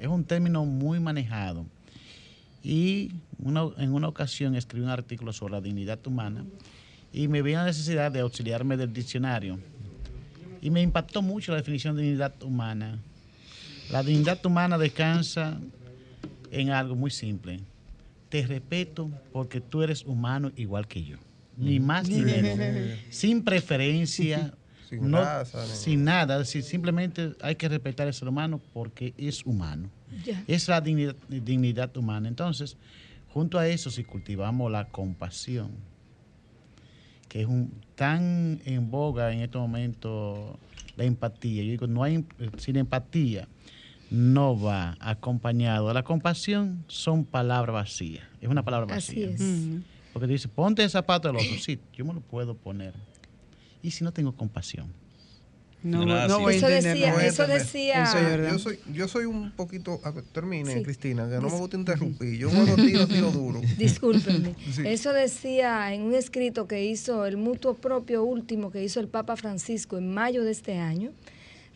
es 0.00 0.08
un 0.08 0.24
término 0.24 0.64
muy 0.64 0.98
manejado. 0.98 1.64
Y 2.64 3.10
una- 3.38 3.68
en 3.78 3.92
una 3.92 4.08
ocasión 4.08 4.54
escribí 4.56 4.84
un 4.84 4.90
artículo 4.90 5.32
sobre 5.32 5.52
la 5.54 5.60
dignidad 5.60 5.98
humana 6.06 6.44
y 7.12 7.28
me 7.28 7.42
vi 7.42 7.52
la 7.52 7.64
necesidad 7.64 8.10
de 8.10 8.20
auxiliarme 8.20 8.76
del 8.76 8.92
diccionario. 8.92 9.58
Y 10.60 10.70
me 10.70 10.80
impactó 10.80 11.22
mucho 11.22 11.50
la 11.52 11.58
definición 11.58 11.96
de 11.96 12.02
dignidad 12.02 12.32
humana. 12.42 12.98
La 13.90 14.02
dignidad 14.02 14.44
humana 14.46 14.78
descansa 14.78 15.58
en 16.50 16.70
algo 16.70 16.94
muy 16.94 17.10
simple. 17.10 17.60
Te 18.28 18.46
respeto 18.46 19.10
porque 19.32 19.60
tú 19.60 19.82
eres 19.82 20.04
humano 20.04 20.50
igual 20.56 20.86
que 20.88 21.04
yo. 21.04 21.16
Ni 21.56 21.78
más 21.80 22.08
ni 22.08 22.22
menos. 22.22 22.98
Sin 23.10 23.44
preferencia, 23.44 24.54
Sin 24.88 25.10
no- 25.10 25.18
raza, 25.22 25.66
sin 25.66 26.04
nada. 26.04 26.34
Es 26.40 26.48
decir, 26.48 26.62
simplemente 26.62 27.34
hay 27.42 27.56
que 27.56 27.68
respetar 27.68 28.06
al 28.06 28.14
ser 28.14 28.28
humano 28.28 28.60
porque 28.72 29.12
es 29.18 29.44
humano. 29.44 29.90
Es 30.46 30.68
la 30.68 30.80
dignidad, 30.80 31.16
dignidad 31.28 31.94
humana. 31.96 32.28
Entonces, 32.28 32.76
junto 33.28 33.58
a 33.58 33.66
eso, 33.68 33.90
si 33.90 34.04
cultivamos 34.04 34.70
la 34.72 34.86
compasión, 34.88 35.70
que 37.28 37.42
es 37.42 37.46
un, 37.46 37.72
tan 37.94 38.60
en 38.64 38.90
boga 38.90 39.32
en 39.32 39.40
este 39.40 39.56
momento 39.58 40.58
la 40.96 41.04
empatía. 41.04 41.62
Yo 41.62 41.70
digo, 41.70 41.86
no 41.86 42.02
hay, 42.02 42.24
sin 42.58 42.76
empatía 42.76 43.48
no 44.12 44.60
va 44.60 44.96
acompañado. 45.00 45.92
La 45.92 46.02
compasión 46.02 46.84
son 46.86 47.24
palabras 47.24 47.72
vacías. 47.74 48.24
Es 48.40 48.48
una 48.48 48.62
palabra 48.62 48.94
Así 48.96 49.24
vacía. 49.24 49.34
es. 49.34 49.40
Ujú. 49.40 49.80
Porque 50.12 50.26
dice, 50.28 50.48
ponte 50.48 50.82
el 50.84 50.90
zapato 50.90 51.28
del 51.28 51.38
otro. 51.38 51.58
Sí, 51.58 51.78
yo 51.94 52.04
me 52.04 52.12
lo 52.12 52.20
puedo 52.20 52.54
poner. 52.54 52.92
¿Y 53.82 53.90
si 53.90 54.04
no 54.04 54.12
tengo 54.12 54.32
compasión? 54.36 54.92
No, 55.82 56.04
No, 56.06 56.28
no 56.28 56.36
sí. 56.36 56.42
voy 56.42 56.54
a 56.54 56.56
Eso 56.58 56.68
entender. 56.68 56.92
decía, 56.94 57.08
no 57.08 57.14
voy 57.14 57.24
a 57.24 57.26
eso 57.26 57.42
entender. 57.42 57.66
decía. 57.66 58.02
Eso 58.04 58.18
es 58.18 58.24
verdad. 58.24 58.52
Yo 58.52 58.58
soy, 58.58 58.78
yo 58.92 59.08
soy 59.08 59.24
un 59.24 59.50
poquito. 59.50 60.00
Termine, 60.32 60.74
Sí. 60.74 60.82
Cristina, 60.84 61.28
que 61.28 61.36
no 61.36 61.48
me 61.48 61.58
gusta 61.58 61.76
interrumpir. 61.76 62.38
Yo 62.38 62.50
cuando 62.50 62.76
tiro, 62.76 63.08
tiro 63.08 63.32
duro. 63.32 63.60
Discúlpenme. 63.78 64.54
Sí. 64.72 64.82
Eso 64.84 65.12
decía 65.12 65.92
en 65.92 66.02
un 66.02 66.14
escrito 66.14 66.68
que 66.68 66.84
hizo 66.84 67.26
el 67.26 67.36
mutuo 67.36 67.74
propio 67.74 68.22
último 68.22 68.70
que 68.70 68.84
hizo 68.84 69.00
el 69.00 69.08
Papa 69.08 69.34
Francisco 69.36 69.98
en 69.98 70.12
mayo 70.14 70.44
de 70.44 70.52
este 70.52 70.78
año, 70.78 71.10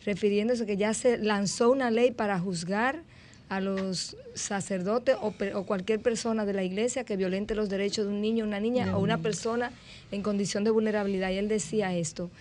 refiriéndose 0.07 0.65
que 0.65 0.77
ya 0.77 0.93
se 0.93 1.17
lanzó 1.17 1.69
una 1.69 1.91
ley 1.91 2.11
para 2.11 2.39
juzgar 2.39 3.03
a 3.49 3.59
los 3.59 4.15
sacerdotes 4.35 5.17
o, 5.21 5.63
cualquier 5.65 5.99
persona 5.99 6.45
de 6.45 6.53
la 6.53 6.63
iglesia 6.63 7.03
que 7.03 7.17
violente 7.17 7.55
los 7.55 7.67
derechos 7.67 8.05
de 8.05 8.13
un 8.13 8.21
niño, 8.21 8.45
una 8.45 8.61
niña 8.61 8.95
o 8.95 9.01
una 9.01 9.17
persona 9.17 9.73
en 10.11 10.21
condición 10.21 10.63
de 10.63 10.71
vulnerabilidad. 10.71 11.31
Y 11.31 11.37
él 11.37 11.49
decía 11.49 11.93
esto, 11.93 12.31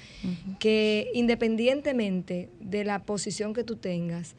que 0.61 1.11
independientemente 1.13 2.49
de 2.61 2.85
la 2.85 3.01
posición 3.01 3.53
que 3.53 3.65
tú 3.65 3.75
tengas, 3.75 4.37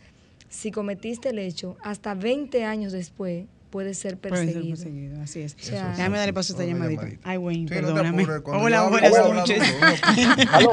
si 0.48 0.72
cometiste 0.72 1.30
el 1.30 1.40
hecho, 1.40 1.76
hasta 1.84 2.16
20 2.16 2.64
años 2.64 2.94
después 2.94 3.46
puedes 3.70 3.98
ser 4.00 4.18
Puede 4.18 4.36
ser 4.36 4.46
perseguido. 4.46 4.76
perseguido, 4.76 5.22
así 5.22 5.42
es. 5.42 5.56
O 5.56 5.60
sea, 5.60 5.90
Déjame 5.96 6.18
darle 6.18 6.34
paso 6.34 6.54
a 6.54 6.56
esta 6.56 6.66
llamadita. 6.70 7.02
llamadita. 7.04 7.30
Ay, 7.30 7.38
Wayne, 7.38 7.68
Sí, 7.68 7.76
no 7.76 7.82
perdóname. 7.82 8.24
apures, 8.24 8.42
cuando 8.42 8.64
Hola, 8.66 8.80
hablo, 8.80 8.92
buenas 8.92 9.34
noches. 9.34 9.76
hablo- 10.52 10.72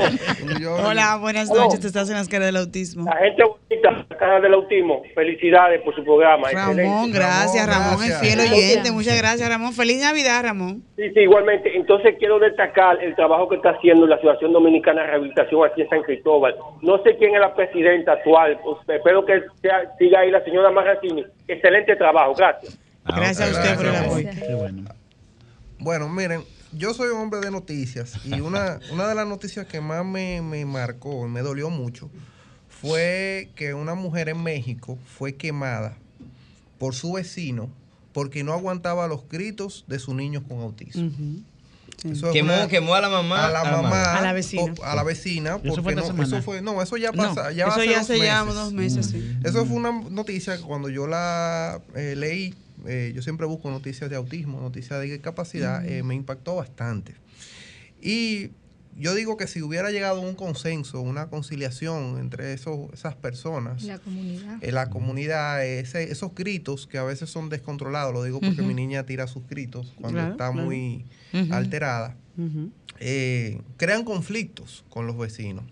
Hola, 0.88 1.16
buenas 1.16 1.50
noches. 1.50 1.80
Te 1.80 1.86
estás 1.86 2.08
en 2.10 2.16
las 2.16 2.28
caras 2.28 2.46
del 2.46 2.56
autismo. 2.56 3.04
La 3.04 3.16
gente 3.16 3.42
bonita, 3.44 4.06
la 4.10 4.16
caja 4.16 4.40
del 4.40 4.54
autismo. 4.54 5.02
Felicidades 5.14 5.82
por 5.82 5.94
su 5.94 6.04
programa. 6.04 6.50
Ramón, 6.50 6.78
excelente. 6.78 7.18
gracias. 7.18 7.66
Ramón, 7.66 7.96
gracias. 7.98 8.20
fiel 8.20 8.34
Gracias. 8.38 8.58
oyente. 8.58 8.92
Muchas 8.92 9.18
gracias, 9.18 9.48
Ramón. 9.48 9.72
Feliz 9.72 10.00
Navidad, 10.00 10.42
Ramón. 10.44 10.82
Sí, 10.96 11.02
sí, 11.12 11.20
igualmente. 11.20 11.76
Entonces 11.76 12.14
quiero 12.18 12.38
destacar 12.38 13.02
el 13.02 13.14
trabajo 13.14 13.48
que 13.48 13.56
está 13.56 13.70
haciendo 13.70 14.06
la 14.06 14.16
Asociación 14.16 14.52
Dominicana 14.52 15.02
de 15.02 15.06
Rehabilitación 15.08 15.64
aquí 15.66 15.82
en 15.82 15.88
San 15.88 16.02
Cristóbal. 16.02 16.54
No 16.82 17.02
sé 17.02 17.16
quién 17.18 17.34
es 17.34 17.40
la 17.40 17.54
presidenta 17.54 18.12
actual. 18.12 18.58
pues, 18.64 18.78
espero 18.98 19.24
que 19.24 19.42
sea- 19.62 19.90
siga 19.98 20.20
ahí 20.20 20.30
la 20.30 20.42
señora 20.44 20.70
Marracini. 20.70 21.24
Excelente 21.48 21.96
trabajo. 21.96 22.34
Gracias. 22.34 22.78
Ah, 23.04 23.16
Gracias 23.16 23.48
a 23.48 23.60
usted 23.60 23.76
por 23.76 23.86
el 23.86 23.96
apoyo. 23.96 24.30
Qué 24.30 24.54
bueno. 24.54 24.84
Bueno, 25.78 26.08
miren, 26.08 26.42
yo 26.72 26.94
soy 26.94 27.10
un 27.10 27.20
hombre 27.20 27.40
de 27.40 27.50
noticias 27.50 28.24
y 28.24 28.40
una, 28.40 28.78
una 28.92 29.06
de 29.06 29.14
las 29.14 29.26
noticias 29.26 29.66
que 29.66 29.80
más 29.80 30.04
me, 30.04 30.40
me 30.40 30.64
marcó, 30.64 31.28
me 31.28 31.40
dolió 31.40 31.70
mucho, 31.70 32.10
fue 32.68 33.50
que 33.54 33.74
una 33.74 33.94
mujer 33.94 34.28
en 34.28 34.42
México 34.42 34.98
fue 35.04 35.36
quemada 35.36 35.96
por 36.78 36.94
su 36.94 37.12
vecino 37.12 37.70
porque 38.12 38.44
no 38.44 38.52
aguantaba 38.52 39.08
los 39.08 39.28
gritos 39.28 39.84
de 39.88 39.98
sus 39.98 40.14
niños 40.14 40.44
con 40.48 40.60
autismo. 40.60 41.10
Quemó, 42.32 42.68
quemó 42.68 42.94
a 42.94 43.00
la 43.00 43.08
mamá. 43.08 43.46
A 43.46 43.50
la 43.50 43.64
mamá. 43.64 44.16
A 44.16 44.22
la 44.22 44.32
vecina. 44.32 44.74
a 44.82 44.94
la 44.94 45.02
vecina. 45.02 45.52
Porque 45.58 45.68
Eso 45.70 45.82
fue 45.82 45.94
no, 45.94 46.22
eso 46.22 46.42
fue, 46.42 46.62
no, 46.62 46.82
eso 46.82 46.96
ya 46.96 47.12
pasa. 47.12 47.44
No, 47.44 47.50
ya 47.50 47.66
eso 47.66 47.74
hace 47.76 47.88
ya 47.88 47.98
dos 47.98 48.06
se 48.06 48.18
llama 48.18 48.44
meses. 48.44 48.62
dos 48.62 48.72
meses, 48.72 49.06
sí. 49.06 49.36
Eso 49.44 49.64
fue 49.66 49.76
una 49.76 49.92
noticia 50.10 50.56
que 50.56 50.62
cuando 50.62 50.88
yo 50.88 51.06
la 51.06 51.80
eh, 51.94 52.14
leí, 52.16 52.54
eh, 52.86 53.12
yo 53.14 53.22
siempre 53.22 53.46
busco 53.46 53.70
noticias 53.70 54.10
de 54.10 54.16
autismo, 54.16 54.60
noticias 54.60 55.00
de 55.00 55.06
discapacidad, 55.06 55.84
eh, 55.86 56.02
me 56.02 56.14
impactó 56.14 56.56
bastante. 56.56 57.14
Y 58.02 58.50
yo 58.96 59.14
digo 59.14 59.36
que 59.36 59.46
si 59.46 59.60
hubiera 59.62 59.90
llegado 59.90 60.18
a 60.18 60.20
un 60.20 60.34
consenso, 60.34 61.00
una 61.00 61.28
conciliación 61.28 62.18
entre 62.18 62.52
esos, 62.52 62.92
esas 62.92 63.14
personas, 63.14 63.82
La 63.84 63.98
comunidad. 63.98 64.58
en 64.62 64.74
la 64.74 64.88
comunidad, 64.90 65.64
ese- 65.66 66.10
esos 66.12 66.34
gritos 66.34 66.86
que 66.86 66.98
a 66.98 67.02
veces 67.04 67.30
son 67.30 67.48
descontrolados, 67.48 68.12
lo 68.12 68.22
digo 68.22 68.40
porque 68.40 68.62
mi 68.62 68.74
niña 68.74 69.04
tira 69.06 69.26
sus 69.26 69.46
gritos 69.48 69.92
cuando 70.00 70.18
Claro, 70.18 70.32
está 70.32 70.52
claro. 70.52 70.66
muy 70.66 71.04
alterada, 71.50 72.16
eh, 73.00 73.60
crean 73.76 74.04
conflictos 74.04 74.84
con 74.88 75.06
los 75.06 75.16
vecinos. 75.18 75.64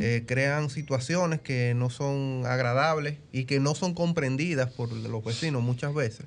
Eh, 0.00 0.24
crean 0.26 0.68
situaciones 0.68 1.40
que 1.40 1.74
no 1.76 1.88
son 1.88 2.42
agradables 2.44 3.18
y 3.30 3.44
que 3.44 3.60
no 3.60 3.76
son 3.76 3.94
comprendidas 3.94 4.68
por 4.72 4.92
los 4.92 5.24
vecinos 5.24 5.62
muchas 5.62 5.94
veces. 5.94 6.26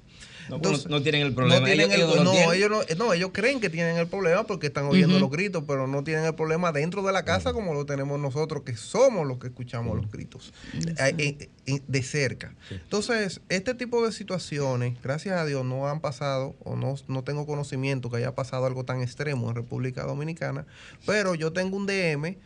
No, 0.50 0.62
pues 0.62 0.86
no- 0.86 0.98
no 0.98 1.04
tienen 1.04 1.22
el 1.24 1.34
problema. 1.34 1.60
No, 1.62 1.66
tienen 1.66 1.92
Ellos- 1.92 1.96
el- 1.96 2.10
ellos 2.12 2.24
no, 2.24 2.32
tienen. 2.32 2.54
ellos 2.56 2.70
no, 2.98 3.06
no, 3.06 3.14
ellos 3.14 3.30
creen 3.34 3.60
que 3.60 3.70
tienen 3.70 3.98
el 3.98 4.08
problema 4.08 4.46
porque 4.46 4.68
están 4.68 4.86
oyendo 4.86 5.20
los 5.20 5.30
gritos, 5.30 5.64
pero 5.68 5.88
no 5.88 6.04
tienen 6.04 6.26
el 6.26 6.36
problema 6.36 6.72
dentro 6.72 7.02
de 7.04 7.12
la 7.14 7.24
casa 7.26 7.54
como 7.54 7.74
lo 7.74 7.86
tenemos 7.86 8.20
nosotros, 8.20 8.64
que 8.64 8.76
somos 8.78 9.28
los 9.28 9.40
que 9.40 9.48
escuchamos 9.48 9.96
los 9.98 10.10
gritos 10.12 10.54
eh, 11.00 11.14
eh, 11.18 11.50
eh, 11.66 11.82
de 11.88 12.04
cerca. 12.04 12.54
Entonces, 12.70 13.42
este 13.50 13.74
tipo 13.74 14.06
de 14.06 14.12
situaciones, 14.12 14.96
gracias 15.04 15.38
a 15.38 15.46
Dios, 15.46 15.66
no 15.66 15.88
han 15.88 16.00
pasado 16.00 16.56
o 16.64 16.76
no, 16.76 16.96
no 17.08 17.24
tengo 17.24 17.46
conocimiento 17.46 18.10
que 18.10 18.18
haya 18.18 18.34
pasado 18.36 18.66
algo 18.66 18.84
tan 18.86 19.02
extremo 19.02 19.50
en 19.50 19.56
República 19.56 20.04
Dominicana, 20.04 20.66
pero 21.06 21.36
yo 21.36 21.52
tengo 21.54 21.76
un 21.78 21.86
DM 21.88 22.38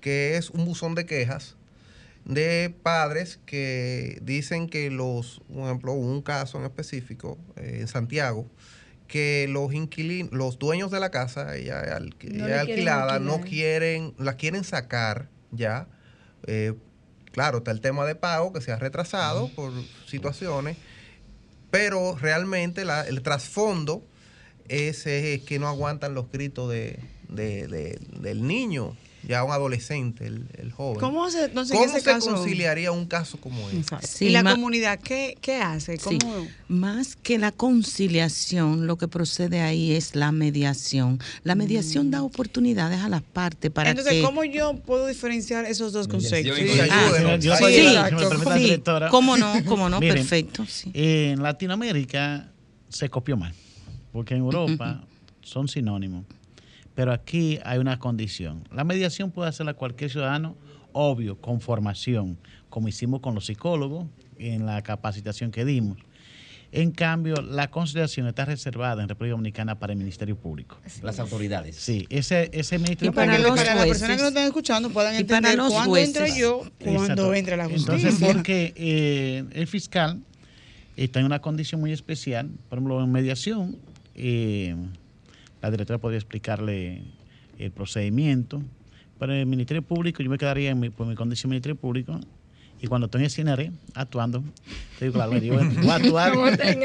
que 0.00 0.36
es 0.36 0.48
un 0.50 0.64
buzón 0.64 0.94
de 0.94 1.04
quejas 1.04 1.56
de 2.30 2.74
padres 2.82 3.40
que 3.44 4.18
dicen 4.22 4.68
que 4.68 4.90
los, 4.90 5.42
por 5.52 5.64
ejemplo, 5.66 5.92
un 5.92 6.22
caso 6.22 6.58
en 6.58 6.64
específico 6.64 7.38
eh, 7.56 7.78
en 7.80 7.88
Santiago, 7.88 8.48
que 9.08 9.46
los 9.50 9.74
inquilinos, 9.74 10.32
los 10.32 10.58
dueños 10.58 10.90
de 10.92 11.00
la 11.00 11.10
casa, 11.10 11.56
ella, 11.56 11.80
es 11.82 11.90
al- 11.90 12.10
No 12.10 12.14
ella 12.20 12.30
le 12.30 12.30
es 12.30 12.38
quieren 12.38 12.58
alquilada, 12.60 13.18
no 13.18 13.40
quieren, 13.40 14.14
la 14.18 14.36
quieren 14.36 14.62
sacar 14.64 15.28
ya. 15.50 15.88
Eh, 16.46 16.74
claro, 17.32 17.58
está 17.58 17.72
el 17.72 17.80
tema 17.80 18.06
de 18.06 18.14
pago 18.14 18.52
que 18.52 18.60
se 18.60 18.70
ha 18.70 18.76
retrasado 18.76 19.48
por 19.54 19.72
situaciones, 20.06 20.76
pero 21.70 22.16
realmente 22.16 22.84
la- 22.84 23.02
el 23.06 23.22
trasfondo 23.22 24.06
es, 24.68 25.06
eh, 25.06 25.42
que 25.44 25.58
no 25.58 25.66
aguantan 25.66 26.14
los 26.14 26.30
gritos 26.30 26.70
de, 26.70 27.00
de- 27.28 27.66
de- 27.66 27.98
del 28.20 28.46
niño, 28.46 28.96
ya 29.26 29.44
un 29.44 29.52
adolescente, 29.52 30.26
el, 30.26 30.46
el 30.58 30.72
joven. 30.72 30.98
¿Cómo 31.00 31.30
se, 31.30 31.44
entonces, 31.44 31.72
en 31.76 31.82
¿Cómo 31.82 31.90
ese 31.90 32.04
se 32.04 32.10
caso? 32.10 32.34
conciliaría 32.34 32.90
un 32.92 33.06
caso 33.06 33.38
como 33.40 33.68
ese? 33.68 33.82
Sí, 34.06 34.26
¿Y 34.26 34.30
la 34.30 34.42
comunidad 34.42 34.98
qué, 34.98 35.36
qué 35.40 35.56
hace? 35.56 35.98
Más 36.68 37.16
que 37.16 37.38
la 37.38 37.52
conciliación, 37.52 38.86
lo 38.86 38.96
que 38.96 39.08
procede 39.08 39.60
ahí 39.60 39.92
es 39.92 40.14
la 40.14 40.32
mediación. 40.32 41.18
La 41.44 41.54
mediación 41.54 42.10
da 42.10 42.22
oportunidades 42.22 43.00
a 43.00 43.08
las 43.08 43.22
partes 43.22 43.70
para 43.70 43.90
Entonces, 43.90 44.14
que... 44.14 44.22
¿cómo 44.22 44.44
yo 44.44 44.74
puedo 44.76 45.06
diferenciar 45.06 45.64
esos 45.64 45.92
dos 45.92 46.08
conceptos? 46.08 46.56
Sí, 46.56 46.64
Ah, 46.90 47.36
yo 47.40 47.56
sí, 47.56 47.64
sí, 47.64 48.82
cómo 49.10 49.36
no, 49.36 49.52
cómo 49.66 49.88
no, 49.88 50.00
Miren, 50.00 50.16
perfecto. 50.16 50.64
sí. 50.66 50.90
En 50.94 51.42
Latinoamérica 51.42 52.48
se 52.88 53.08
copió 53.08 53.36
mal, 53.36 53.52
porque 54.12 54.34
en 54.34 54.40
Europa 54.40 55.04
son 55.42 55.68
sinónimos. 55.68 56.24
Pero 56.94 57.12
aquí 57.12 57.58
hay 57.64 57.78
una 57.78 57.98
condición. 57.98 58.64
La 58.72 58.84
mediación 58.84 59.30
puede 59.30 59.48
hacerla 59.48 59.74
cualquier 59.74 60.10
ciudadano, 60.10 60.56
obvio, 60.92 61.40
con 61.40 61.60
formación, 61.60 62.36
como 62.68 62.88
hicimos 62.88 63.20
con 63.20 63.34
los 63.34 63.46
psicólogos 63.46 64.06
en 64.38 64.66
la 64.66 64.82
capacitación 64.82 65.50
que 65.50 65.64
dimos. 65.64 65.98
En 66.72 66.92
cambio, 66.92 67.34
la 67.42 67.68
conciliación 67.68 68.28
está 68.28 68.44
reservada 68.44 69.02
en 69.02 69.08
República 69.08 69.32
Dominicana 69.32 69.78
para 69.80 69.92
el 69.92 69.98
Ministerio 69.98 70.36
Público. 70.36 70.78
Las 71.02 71.18
autoridades. 71.18 71.74
Sí, 71.74 72.06
ese, 72.10 72.48
ese 72.52 72.78
Ministerio 72.78 73.10
Y 73.10 73.14
para, 73.14 73.36
que- 73.36 73.42
para 73.42 73.74
las 73.74 73.86
personas 73.88 74.16
que 74.16 74.22
nos 74.22 74.28
están 74.28 74.44
escuchando 74.44 74.90
puedan 74.90 75.14
entender 75.16 75.56
los 75.56 75.72
cuándo 75.72 75.96
entra 75.96 76.28
yo, 76.28 76.62
cuándo 76.78 77.34
entra 77.34 77.56
la 77.56 77.64
justicia. 77.68 77.94
Entonces, 78.10 78.28
porque 78.34 78.72
eh, 78.76 79.44
el 79.52 79.66
fiscal 79.66 80.20
está 80.96 81.18
en 81.18 81.26
una 81.26 81.40
condición 81.40 81.80
muy 81.80 81.92
especial, 81.92 82.50
por 82.68 82.78
ejemplo, 82.78 83.02
en 83.02 83.10
mediación, 83.10 83.76
eh, 84.14 84.76
la 85.62 85.70
directora 85.70 85.98
podría 85.98 86.18
explicarle 86.18 87.02
el 87.58 87.70
procedimiento, 87.72 88.62
pero 89.18 89.32
en 89.32 89.40
el 89.40 89.46
Ministerio 89.46 89.82
Público 89.82 90.22
yo 90.22 90.30
me 90.30 90.38
quedaría 90.38 90.70
en 90.70 90.80
mi, 90.80 90.90
por 90.90 91.06
mi 91.06 91.14
condición 91.14 91.50
de 91.50 91.54
Ministerio 91.54 91.76
Público 91.76 92.18
y 92.82 92.86
cuando 92.86 93.06
estoy 93.06 93.20
en 93.20 93.24
el 93.26 93.30
CNR 93.30 93.72
actuando, 93.94 94.42
te 94.98 95.04
digo, 95.04 95.14
claro, 95.14 95.36
yo 95.36 95.54
voy 95.54 95.90
a 95.90 95.94
actuar 95.96 96.32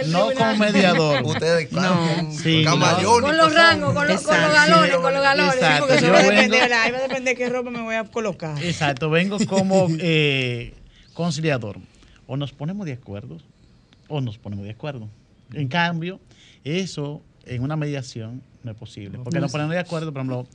no 0.08 0.28
como 0.34 0.56
mediador. 0.58 1.24
Ustedes, 1.24 1.70
claro, 1.70 1.98
Sí, 2.32 2.66
Con 2.66 2.82
los 2.82 3.54
rangos, 3.54 3.94
con 3.94 4.08
los, 4.08 4.22
con 4.22 4.38
los 4.38 4.50
Exacto. 4.50 4.54
galones, 4.54 4.98
con 4.98 5.14
los 5.14 5.24
galones. 5.24 5.54
Exacto. 5.54 5.88
porque 5.88 6.06
eso 6.06 6.12
va 6.12 6.20
a 6.20 6.24
depender. 6.24 6.74
Ahí 6.74 6.92
va 6.92 6.98
a 6.98 7.02
depender 7.02 7.38
qué 7.38 7.48
ropa 7.48 7.70
me 7.70 7.82
voy 7.82 7.96
a 7.96 8.04
colocar. 8.04 8.62
Exacto, 8.62 9.10
vengo 9.10 9.38
como 9.48 9.88
eh, 10.00 10.74
conciliador. 11.14 11.78
O 12.28 12.36
nos 12.36 12.52
ponemos 12.52 12.86
de 12.86 12.94
acuerdo 12.94 13.38
o 14.10 14.20
nos 14.20 14.38
ponemos 14.38 14.66
de 14.66 14.72
acuerdo. 14.72 15.10
En 15.54 15.70
cambio, 15.70 16.20
eso 16.66 17.22
en 17.46 17.64
una 17.64 17.76
mediación 17.76 18.42
no 18.64 18.72
es 18.72 18.78
posible. 18.78 19.20
Porque 19.24 19.40
nos 19.40 19.52
ponemos 19.52 19.74
de 19.74 19.80
acuerdo, 19.80 20.12
por 20.12 20.22
ejemplo, 20.22 20.48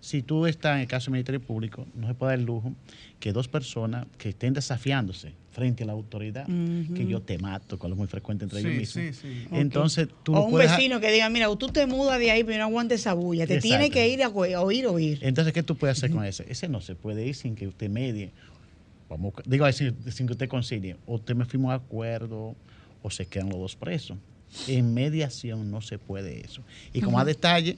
si 0.00 0.22
tú 0.22 0.46
estás 0.46 0.76
en 0.76 0.82
el 0.82 0.86
caso 0.86 1.06
del 1.06 1.12
Ministerio 1.12 1.40
Público, 1.40 1.86
no 1.94 2.06
se 2.06 2.14
puede 2.14 2.32
dar 2.32 2.38
el 2.38 2.46
lujo 2.46 2.72
que 3.18 3.32
dos 3.32 3.48
personas 3.48 4.06
que 4.16 4.28
estén 4.30 4.54
desafiándose 4.54 5.32
frente 5.50 5.82
a 5.82 5.86
la 5.86 5.92
autoridad, 5.92 6.46
que 6.46 7.04
yo 7.06 7.20
te 7.20 7.36
mato, 7.38 7.78
con 7.78 7.90
lo 7.90 7.96
muy 7.96 8.06
frecuente 8.06 8.44
entre 8.44 8.60
ellos 8.60 8.74
mismos. 8.74 8.90
sí, 8.90 9.12
sí. 9.12 9.46
Entonces, 9.50 10.08
tú 10.22 10.36
o 10.36 10.44
un 10.44 10.50
puedes... 10.52 10.70
vecino 10.70 11.00
que 11.00 11.10
diga, 11.10 11.28
mira, 11.30 11.48
tú 11.56 11.68
te 11.68 11.86
mudas 11.86 12.20
de 12.20 12.30
ahí, 12.30 12.44
pero 12.44 12.58
no 12.58 12.64
aguantes 12.64 13.00
esa 13.00 13.14
bulla. 13.14 13.46
Te 13.46 13.54
Exacto. 13.54 13.68
tiene 13.68 13.90
que 13.90 14.08
ir 14.08 14.22
a, 14.22 14.28
oír, 14.28 14.56
oír, 14.56 14.86
oír. 14.86 15.18
Entonces, 15.22 15.52
¿qué 15.52 15.64
tú 15.64 15.76
puedes 15.76 15.98
hacer 15.98 16.12
con 16.12 16.24
ese? 16.24 16.46
Ese 16.48 16.68
no 16.68 16.80
se 16.80 16.94
puede 16.94 17.26
ir 17.26 17.34
sin 17.34 17.56
que 17.56 17.66
usted 17.66 17.90
medie. 17.90 18.30
Vamos, 19.10 19.34
digo, 19.46 19.70
sin, 19.72 19.96
sin 20.12 20.26
que 20.26 20.34
usted 20.34 20.48
concilie. 20.48 20.96
O 21.06 21.16
usted 21.16 21.34
me 21.34 21.44
firmó 21.44 21.68
un 21.68 21.74
acuerdo 21.74 22.54
o 23.02 23.10
se 23.10 23.26
quedan 23.26 23.48
los 23.48 23.58
dos 23.58 23.74
presos. 23.74 24.16
En 24.66 24.94
mediación 24.94 25.70
no 25.70 25.80
se 25.80 25.98
puede 25.98 26.44
eso. 26.44 26.62
Y 26.92 27.00
como 27.00 27.18
a 27.18 27.24
detalle, 27.24 27.76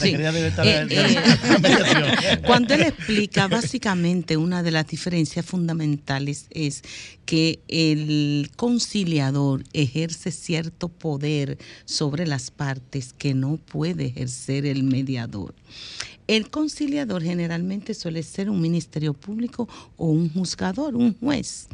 Sí. 0.00 0.14
Eh, 0.14 0.86
eh. 0.90 2.40
Cuando 2.46 2.74
él 2.74 2.82
explica, 2.82 3.48
básicamente 3.48 4.36
una 4.36 4.62
de 4.62 4.70
las 4.70 4.86
diferencias 4.86 5.44
fundamentales 5.44 6.46
es 6.50 6.82
que 7.24 7.58
el 7.68 8.50
conciliador 8.56 9.64
ejerce 9.72 10.30
cierto 10.30 10.88
poder 10.88 11.58
sobre 11.84 12.26
las 12.26 12.50
partes 12.50 13.12
que 13.12 13.34
no 13.34 13.56
puede 13.56 14.06
ejercer 14.06 14.66
el 14.66 14.84
mediador. 14.84 15.54
El 16.28 16.50
conciliador 16.50 17.22
generalmente 17.22 17.94
suele 17.94 18.22
ser 18.22 18.48
un 18.48 18.60
ministerio 18.60 19.12
público 19.12 19.68
o 19.96 20.06
un 20.06 20.32
juzgador, 20.32 20.94
un 20.94 21.18
juez. 21.18 21.66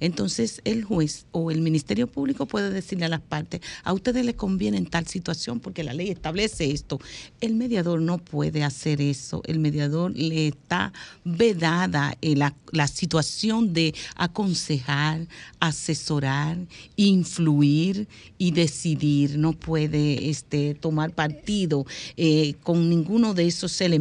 Entonces 0.00 0.60
el 0.64 0.82
juez 0.82 1.26
o 1.30 1.52
el 1.52 1.60
ministerio 1.60 2.08
público 2.08 2.46
puede 2.46 2.70
decirle 2.70 3.04
a 3.04 3.08
las 3.08 3.20
partes, 3.20 3.60
a 3.84 3.92
ustedes 3.92 4.24
les 4.24 4.34
conviene 4.34 4.76
en 4.76 4.86
tal 4.86 5.06
situación 5.06 5.60
porque 5.60 5.84
la 5.84 5.94
ley 5.94 6.10
establece 6.10 6.72
esto. 6.72 6.98
El 7.40 7.54
mediador 7.54 8.02
no 8.02 8.18
puede 8.18 8.64
hacer 8.64 9.00
eso. 9.00 9.40
El 9.46 9.60
mediador 9.60 10.12
le 10.16 10.48
está 10.48 10.92
vedada 11.24 12.16
eh, 12.22 12.34
la, 12.36 12.52
situación 12.88 13.72
de 13.72 13.94
aconsejar, 14.16 15.28
asesorar, 15.60 16.58
influir 16.96 18.08
y 18.36 18.50
decidir. 18.50 19.38
No 19.38 19.52
puede 19.52 20.28
este, 20.28 20.74
tomar 20.74 21.14
partido 21.14 21.86
eh, 22.16 22.54
con 22.62 22.90
ninguno 22.90 23.32
de 23.32 23.46
esos 23.46 23.80
elementos. 23.80 23.91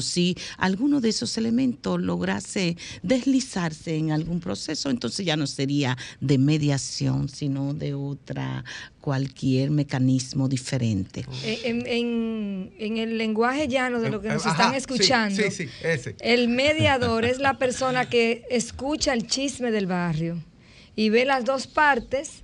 Si 0.00 0.36
alguno 0.58 1.00
de 1.00 1.08
esos 1.10 1.36
elementos 1.38 2.00
lograse 2.00 2.76
deslizarse 3.02 3.96
en 3.96 4.12
algún 4.12 4.40
proceso, 4.40 4.90
entonces 4.90 5.24
ya 5.26 5.36
no 5.36 5.46
sería 5.46 5.96
de 6.20 6.38
mediación, 6.38 7.28
sino 7.28 7.74
de 7.74 7.94
otra 7.94 8.64
cualquier 9.00 9.70
mecanismo 9.70 10.48
diferente. 10.48 11.24
Eh, 11.44 11.60
En, 11.64 11.86
en- 11.86 12.72
en 12.78 12.96
el 12.98 13.18
lenguaje 13.18 13.68
llano 13.68 14.00
de 14.00 14.10
lo 14.10 14.20
que 14.20 14.28
nos 14.28 14.44
Ajá, 14.46 14.50
están 14.50 14.70
sí, 14.72 14.78
escuchando, 14.78 15.42
Sí, 15.42 15.50
sí, 15.50 15.68
ese. 15.82 16.16
el 16.20 16.48
mediador 16.48 17.24
es 17.24 17.38
la 17.38 17.56
persona 17.58 18.08
que 18.08 18.44
escucha 18.50 19.12
el 19.12 19.26
chisme 19.26 19.70
del 19.70 19.86
barrio 19.86 20.42
y 20.96 21.10
ve 21.10 21.24
las 21.24 21.44
dos 21.44 21.66
partes, 21.66 22.42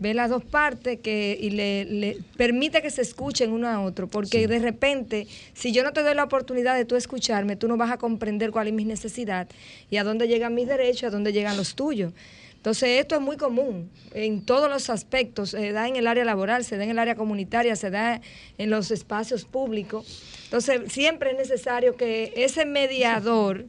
ve 0.00 0.14
las 0.14 0.30
dos 0.30 0.44
partes 0.44 0.98
que, 1.00 1.38
y 1.40 1.50
le, 1.50 1.84
le 1.84 2.18
permite 2.36 2.82
que 2.82 2.90
se 2.90 3.02
escuchen 3.02 3.52
uno 3.52 3.68
a 3.68 3.80
otro, 3.80 4.08
porque 4.08 4.48
de 4.48 4.58
repente, 4.58 5.26
si 5.52 5.72
yo 5.72 5.84
no 5.84 5.92
te 5.92 6.02
doy 6.02 6.14
la 6.14 6.24
oportunidad 6.24 6.74
de 6.74 6.86
tú 6.86 6.96
escucharme, 6.96 7.54
tú 7.54 7.68
no 7.68 7.76
vas 7.76 7.92
a 7.92 7.98
comprender 7.98 8.50
cuál 8.50 8.68
es 8.68 8.72
mi 8.72 8.84
necesidad 8.84 9.46
y 9.90 9.98
a 9.98 10.04
dónde 10.04 10.26
llegan 10.26 10.54
mis 10.54 10.66
derechos, 10.66 11.04
a 11.04 11.10
dónde 11.10 11.32
llegan 11.32 11.56
los 11.56 11.74
tuyos. 11.74 12.12
Entonces, 12.56 13.00
esto 13.00 13.14
es 13.14 13.20
muy 13.22 13.38
común 13.38 13.90
en 14.12 14.44
todos 14.44 14.68
los 14.68 14.90
aspectos. 14.90 15.50
Se 15.50 15.72
da 15.72 15.88
en 15.88 15.96
el 15.96 16.06
área 16.06 16.26
laboral, 16.26 16.62
se 16.62 16.76
da 16.76 16.84
en 16.84 16.90
el 16.90 16.98
área 16.98 17.14
comunitaria, 17.14 17.74
se 17.74 17.88
da 17.88 18.20
en 18.58 18.68
los 18.68 18.90
espacios 18.90 19.46
públicos. 19.46 20.22
Entonces, 20.44 20.92
siempre 20.92 21.30
es 21.30 21.38
necesario 21.38 21.96
que 21.96 22.34
ese 22.36 22.66
mediador 22.66 23.64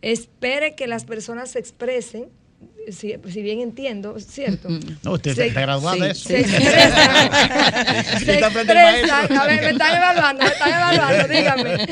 espere 0.00 0.74
que 0.74 0.86
las 0.86 1.04
personas 1.04 1.50
se 1.50 1.58
expresen 1.58 2.28
si, 2.92 3.42
bien 3.42 3.60
entiendo, 3.60 4.18
¿cierto? 4.20 4.68
No, 5.02 5.12
usted 5.12 5.34
se, 5.34 5.46
está 5.48 5.60
graduada 5.62 6.04
de 6.04 6.10
eso. 6.12 6.28
Se 6.28 6.40
expresan, 6.40 7.30
se 8.24 8.38
expresan, 8.38 9.32
a 9.32 9.46
ver, 9.46 9.60
me 9.62 9.70
están 9.70 9.96
evaluando, 9.96 10.44
me 10.44 10.50
están 10.50 10.68
evaluando, 10.68 11.28
dígame. 11.34 11.86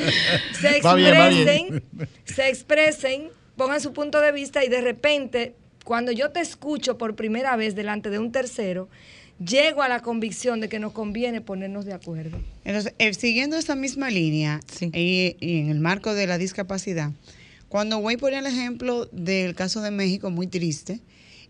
Se 0.61 0.77
expresen, 0.77 1.85
se 2.25 2.49
expresen, 2.49 3.29
pongan 3.57 3.81
su 3.81 3.93
punto 3.93 4.21
de 4.21 4.33
vista 4.33 4.65
y 4.65 4.69
de 4.69 4.81
repente, 4.81 5.55
cuando 5.85 6.13
yo 6.13 6.31
te 6.31 6.41
escucho 6.41 6.99
por 6.99 7.15
primera 7.15 7.57
vez 7.57 7.75
delante 7.75 8.11
de 8.11 8.19
un 8.19 8.33
tercero, 8.33 8.89
llego 9.39 9.83
a 9.83 9.89
la 9.89 10.01
convicción 10.01 10.61
de 10.61 10.69
que 10.69 10.79
nos 10.79 10.93
conviene 10.93 11.41
ponernos 11.41 11.85
de 11.85 11.93
acuerdo. 11.93 12.41
Entonces, 12.65 12.95
eh, 12.99 13.15
siguiendo 13.15 13.57
esa 13.57 13.75
misma 13.75 14.11
línea 14.11 14.61
y, 14.81 15.37
y 15.41 15.61
en 15.61 15.71
el 15.71 15.81
marco 15.81 16.15
de 16.15 16.27
la 16.27 16.39
discapacidad, 16.39 17.11
cuando 17.73 18.03
voy 18.03 18.19
por 18.19 18.35
el 18.35 18.45
ejemplo 18.45 19.07
del 19.13 19.55
caso 19.55 19.81
de 19.81 19.91
México, 19.91 20.31
muy 20.31 20.47
triste, 20.47 21.01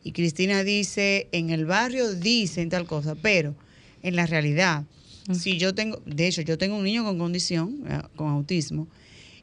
y 0.04 0.12
Cristina 0.12 0.62
dice, 0.62 1.26
en 1.32 1.50
el 1.50 1.66
barrio 1.66 2.14
dicen 2.14 2.68
tal 2.68 2.86
cosa, 2.86 3.16
pero 3.16 3.56
en 4.04 4.14
la 4.14 4.24
realidad, 4.26 4.84
si 5.32 5.58
yo 5.58 5.74
tengo, 5.74 6.00
de 6.06 6.28
hecho, 6.28 6.42
yo 6.42 6.56
tengo 6.58 6.76
un 6.76 6.84
niño 6.84 7.02
con 7.02 7.18
condición, 7.18 7.82
eh, 7.88 8.02
con 8.14 8.28
autismo, 8.28 8.86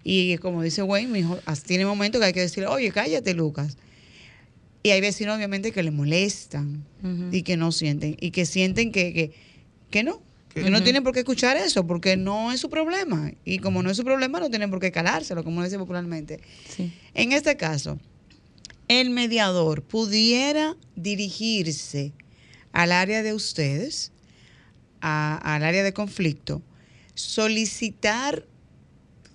y 0.05 0.37
como 0.37 0.63
dice 0.63 0.81
Wayne, 0.81 1.11
mi 1.11 1.19
hijo, 1.19 1.37
tiene 1.67 1.85
momentos 1.85 2.21
que 2.21 2.27
hay 2.27 2.33
que 2.33 2.39
decirle, 2.39 2.67
oye, 2.67 2.93
cállate, 2.93 3.33
Lucas. 3.33 3.75
Y 4.81 4.91
hay 4.91 5.01
vecinos, 5.01 5.35
obviamente, 5.35 5.73
que 5.73 5.83
le 5.83 5.91
molestan 5.91 6.85
y 7.33 7.41
que 7.41 7.57
no 7.57 7.73
sienten, 7.73 8.15
y 8.21 8.31
que 8.31 8.45
sienten 8.45 8.93
que, 8.93 9.11
que, 9.11 9.31
que 9.89 10.03
no, 10.03 10.21
no 10.69 10.83
tienen 10.83 11.03
por 11.03 11.13
qué 11.13 11.19
escuchar 11.19 11.57
eso, 11.57 11.85
porque 11.85 12.17
no 12.17 12.51
es 12.51 12.59
su 12.59 12.69
problema. 12.69 13.31
Y 13.45 13.59
como 13.59 13.83
no 13.83 13.89
es 13.89 13.97
su 13.97 14.03
problema, 14.03 14.39
no 14.39 14.49
tienen 14.49 14.69
por 14.69 14.79
qué 14.79 14.91
calárselo, 14.91 15.43
como 15.43 15.63
dice 15.63 15.77
popularmente. 15.77 16.39
En 17.13 17.31
este 17.31 17.57
caso, 17.57 17.99
el 18.87 19.11
mediador 19.11 19.83
pudiera 19.83 20.75
dirigirse 20.95 22.13
al 22.71 22.91
área 22.91 23.23
de 23.23 23.33
ustedes, 23.33 24.11
al 25.01 25.63
área 25.63 25.83
de 25.83 25.93
conflicto, 25.93 26.61
solicitar 27.13 28.45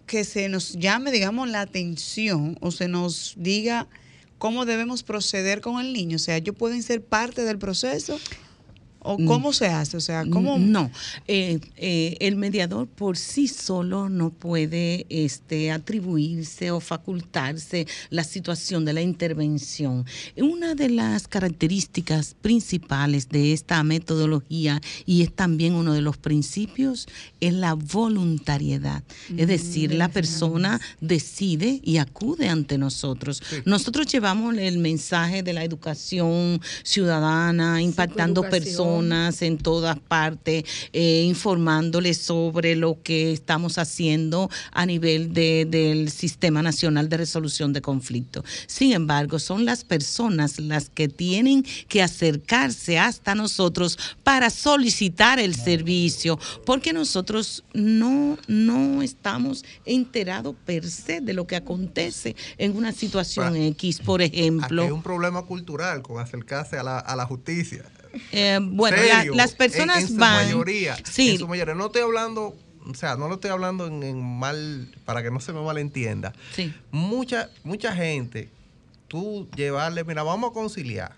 que 0.06 0.24
se 0.24 0.48
nos 0.48 0.72
llame, 0.74 1.10
digamos, 1.10 1.48
la 1.48 1.60
atención 1.60 2.58
o 2.60 2.70
se 2.70 2.88
nos 2.88 3.34
diga 3.36 3.88
cómo 4.38 4.66
debemos 4.66 5.02
proceder 5.02 5.60
con 5.60 5.80
el 5.80 5.92
niño. 5.92 6.16
O 6.16 6.18
sea, 6.18 6.36
ellos 6.36 6.54
pueden 6.56 6.82
ser 6.82 7.02
parte 7.02 7.42
del 7.42 7.58
proceso 7.58 8.18
¿O 9.04 9.18
mm. 9.18 9.26
cómo 9.26 9.52
se 9.52 9.66
hace? 9.66 9.96
O 9.98 10.00
sea, 10.00 10.24
¿cómo? 10.28 10.58
No, 10.58 10.90
eh, 11.28 11.60
eh, 11.76 12.16
el 12.20 12.36
mediador 12.36 12.88
por 12.88 13.18
sí 13.18 13.48
solo 13.48 14.08
no 14.08 14.30
puede 14.30 15.06
este, 15.10 15.70
atribuirse 15.70 16.70
o 16.70 16.80
facultarse 16.80 17.86
la 18.08 18.24
situación 18.24 18.86
de 18.86 18.94
la 18.94 19.02
intervención. 19.02 20.06
Una 20.36 20.74
de 20.74 20.88
las 20.88 21.28
características 21.28 22.34
principales 22.40 23.28
de 23.28 23.52
esta 23.52 23.82
metodología 23.84 24.80
y 25.04 25.22
es 25.22 25.34
también 25.34 25.74
uno 25.74 25.92
de 25.92 26.00
los 26.00 26.16
principios 26.16 27.06
es 27.40 27.52
la 27.52 27.74
voluntariedad. 27.74 29.02
es 29.36 29.46
decir, 29.46 29.92
la 29.94 30.08
persona 30.08 30.80
decide 31.02 31.80
y 31.84 31.98
acude 31.98 32.48
ante 32.48 32.78
nosotros. 32.78 33.42
Nosotros 33.66 34.06
llevamos 34.06 34.56
el 34.56 34.78
mensaje 34.78 35.42
de 35.42 35.52
la 35.52 35.62
educación 35.62 36.62
ciudadana, 36.82 37.82
impactando 37.82 38.48
personas 38.48 38.93
en 38.94 39.58
todas 39.58 39.98
partes, 39.98 40.64
eh, 40.92 41.24
informándoles 41.26 42.18
sobre 42.18 42.76
lo 42.76 43.02
que 43.02 43.32
estamos 43.32 43.78
haciendo 43.78 44.50
a 44.72 44.86
nivel 44.86 45.32
del 45.32 46.10
Sistema 46.10 46.62
Nacional 46.62 47.08
de 47.08 47.16
Resolución 47.16 47.72
de 47.72 47.80
Conflictos. 47.80 48.44
Sin 48.66 48.92
embargo, 48.92 49.38
son 49.38 49.64
las 49.64 49.84
personas 49.84 50.60
las 50.60 50.88
que 50.88 51.08
tienen 51.08 51.64
que 51.88 52.02
acercarse 52.02 52.98
hasta 52.98 53.34
nosotros 53.34 53.98
para 54.22 54.48
solicitar 54.50 55.38
el 55.40 55.54
servicio, 55.54 56.38
porque 56.64 56.92
nosotros 56.92 57.64
no, 57.72 58.38
no 58.46 59.02
estamos 59.02 59.64
enterados 59.84 60.54
per 60.64 60.88
se 60.88 61.20
de 61.20 61.32
lo 61.32 61.46
que 61.46 61.56
acontece 61.56 62.36
en 62.58 62.76
una 62.76 62.92
situación 62.92 63.56
X, 63.56 64.00
por 64.00 64.22
ejemplo. 64.22 64.82
Aquí 64.82 64.88
hay 64.88 64.94
un 64.94 65.02
problema 65.02 65.42
cultural 65.42 66.02
con 66.02 66.20
acercarse 66.20 66.78
a 66.78 66.82
la, 66.82 66.98
a 66.98 67.16
la 67.16 67.26
justicia. 67.26 67.84
Eh, 68.32 68.58
bueno, 68.62 68.96
las 69.34 69.52
personas 69.52 70.04
en, 70.04 70.12
en 70.12 70.16
van. 70.18 70.46
Mayoría, 70.46 70.96
sí. 71.04 71.32
En 71.32 71.38
su 71.38 71.48
mayoría. 71.48 71.74
No 71.74 71.86
estoy 71.86 72.02
hablando, 72.02 72.56
o 72.86 72.94
sea, 72.94 73.16
no 73.16 73.28
lo 73.28 73.34
estoy 73.34 73.50
hablando 73.50 73.86
en, 73.86 74.22
mal, 74.38 74.88
para 75.04 75.22
que 75.22 75.30
no 75.30 75.40
se 75.40 75.52
me 75.52 75.62
malentienda. 75.62 76.32
Sí. 76.54 76.72
Mucha, 76.90 77.50
mucha 77.62 77.94
gente, 77.94 78.50
tú 79.08 79.48
llevarle, 79.56 80.04
mira, 80.04 80.22
vamos 80.22 80.50
a 80.50 80.54
conciliar. 80.54 81.12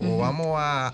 O 0.00 0.18
vamos 0.18 0.54
a. 0.58 0.92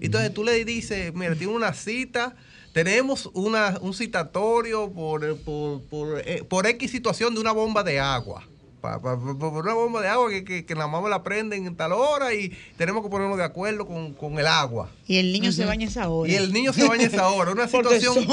entonces 0.00 0.34
tú 0.34 0.42
le 0.42 0.64
dices, 0.64 1.14
mira, 1.14 1.34
tiene 1.36 1.52
una 1.52 1.72
cita 1.72 2.34
tenemos 2.72 3.30
una, 3.34 3.78
un 3.80 3.92
citatorio 3.94 4.90
por, 4.92 5.36
por, 5.38 5.82
por, 5.82 6.22
eh, 6.24 6.44
por, 6.48 6.66
X 6.66 6.90
situación 6.90 7.34
de 7.34 7.40
una 7.40 7.50
bomba 7.50 7.82
de 7.82 7.98
agua 7.98 8.44
por 8.80 9.64
una 9.64 9.74
bomba 9.74 10.00
de 10.00 10.08
agua 10.08 10.30
que, 10.30 10.44
que, 10.44 10.64
que, 10.64 10.74
la 10.74 10.86
mamá 10.86 11.08
la 11.08 11.22
prenden 11.22 11.66
en 11.66 11.76
tal 11.76 11.92
hora 11.92 12.32
y 12.34 12.56
tenemos 12.76 13.02
que 13.02 13.10
ponernos 13.10 13.36
de 13.36 13.44
acuerdo 13.44 13.86
con, 13.86 14.38
el 14.38 14.46
agua. 14.46 14.90
Y 15.06 15.16
el 15.16 15.32
niño 15.32 15.52
se 15.52 15.64
baña 15.64 15.86
esa 15.86 16.08
hora. 16.08 16.30
Y 16.30 16.36
el 16.36 16.52
niño 16.52 16.72
se 16.72 16.86
baña 16.86 17.06
esa 17.06 17.28
hora, 17.28 17.50
una 17.52 17.66
situación 17.68 18.26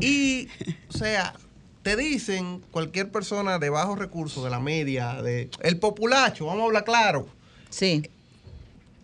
Y, 0.00 0.48
o 0.88 0.96
sea, 0.96 1.34
te 1.82 1.96
dicen 1.96 2.62
cualquier 2.70 3.10
persona 3.10 3.58
de 3.58 3.70
bajos 3.70 3.98
recursos, 3.98 4.42
de 4.42 4.50
la 4.50 4.60
media, 4.60 5.22
de 5.22 5.50
el 5.60 5.78
populacho, 5.78 6.46
vamos 6.46 6.62
a 6.62 6.66
hablar 6.66 6.84
claro. 6.84 7.28
Sí. 7.70 8.02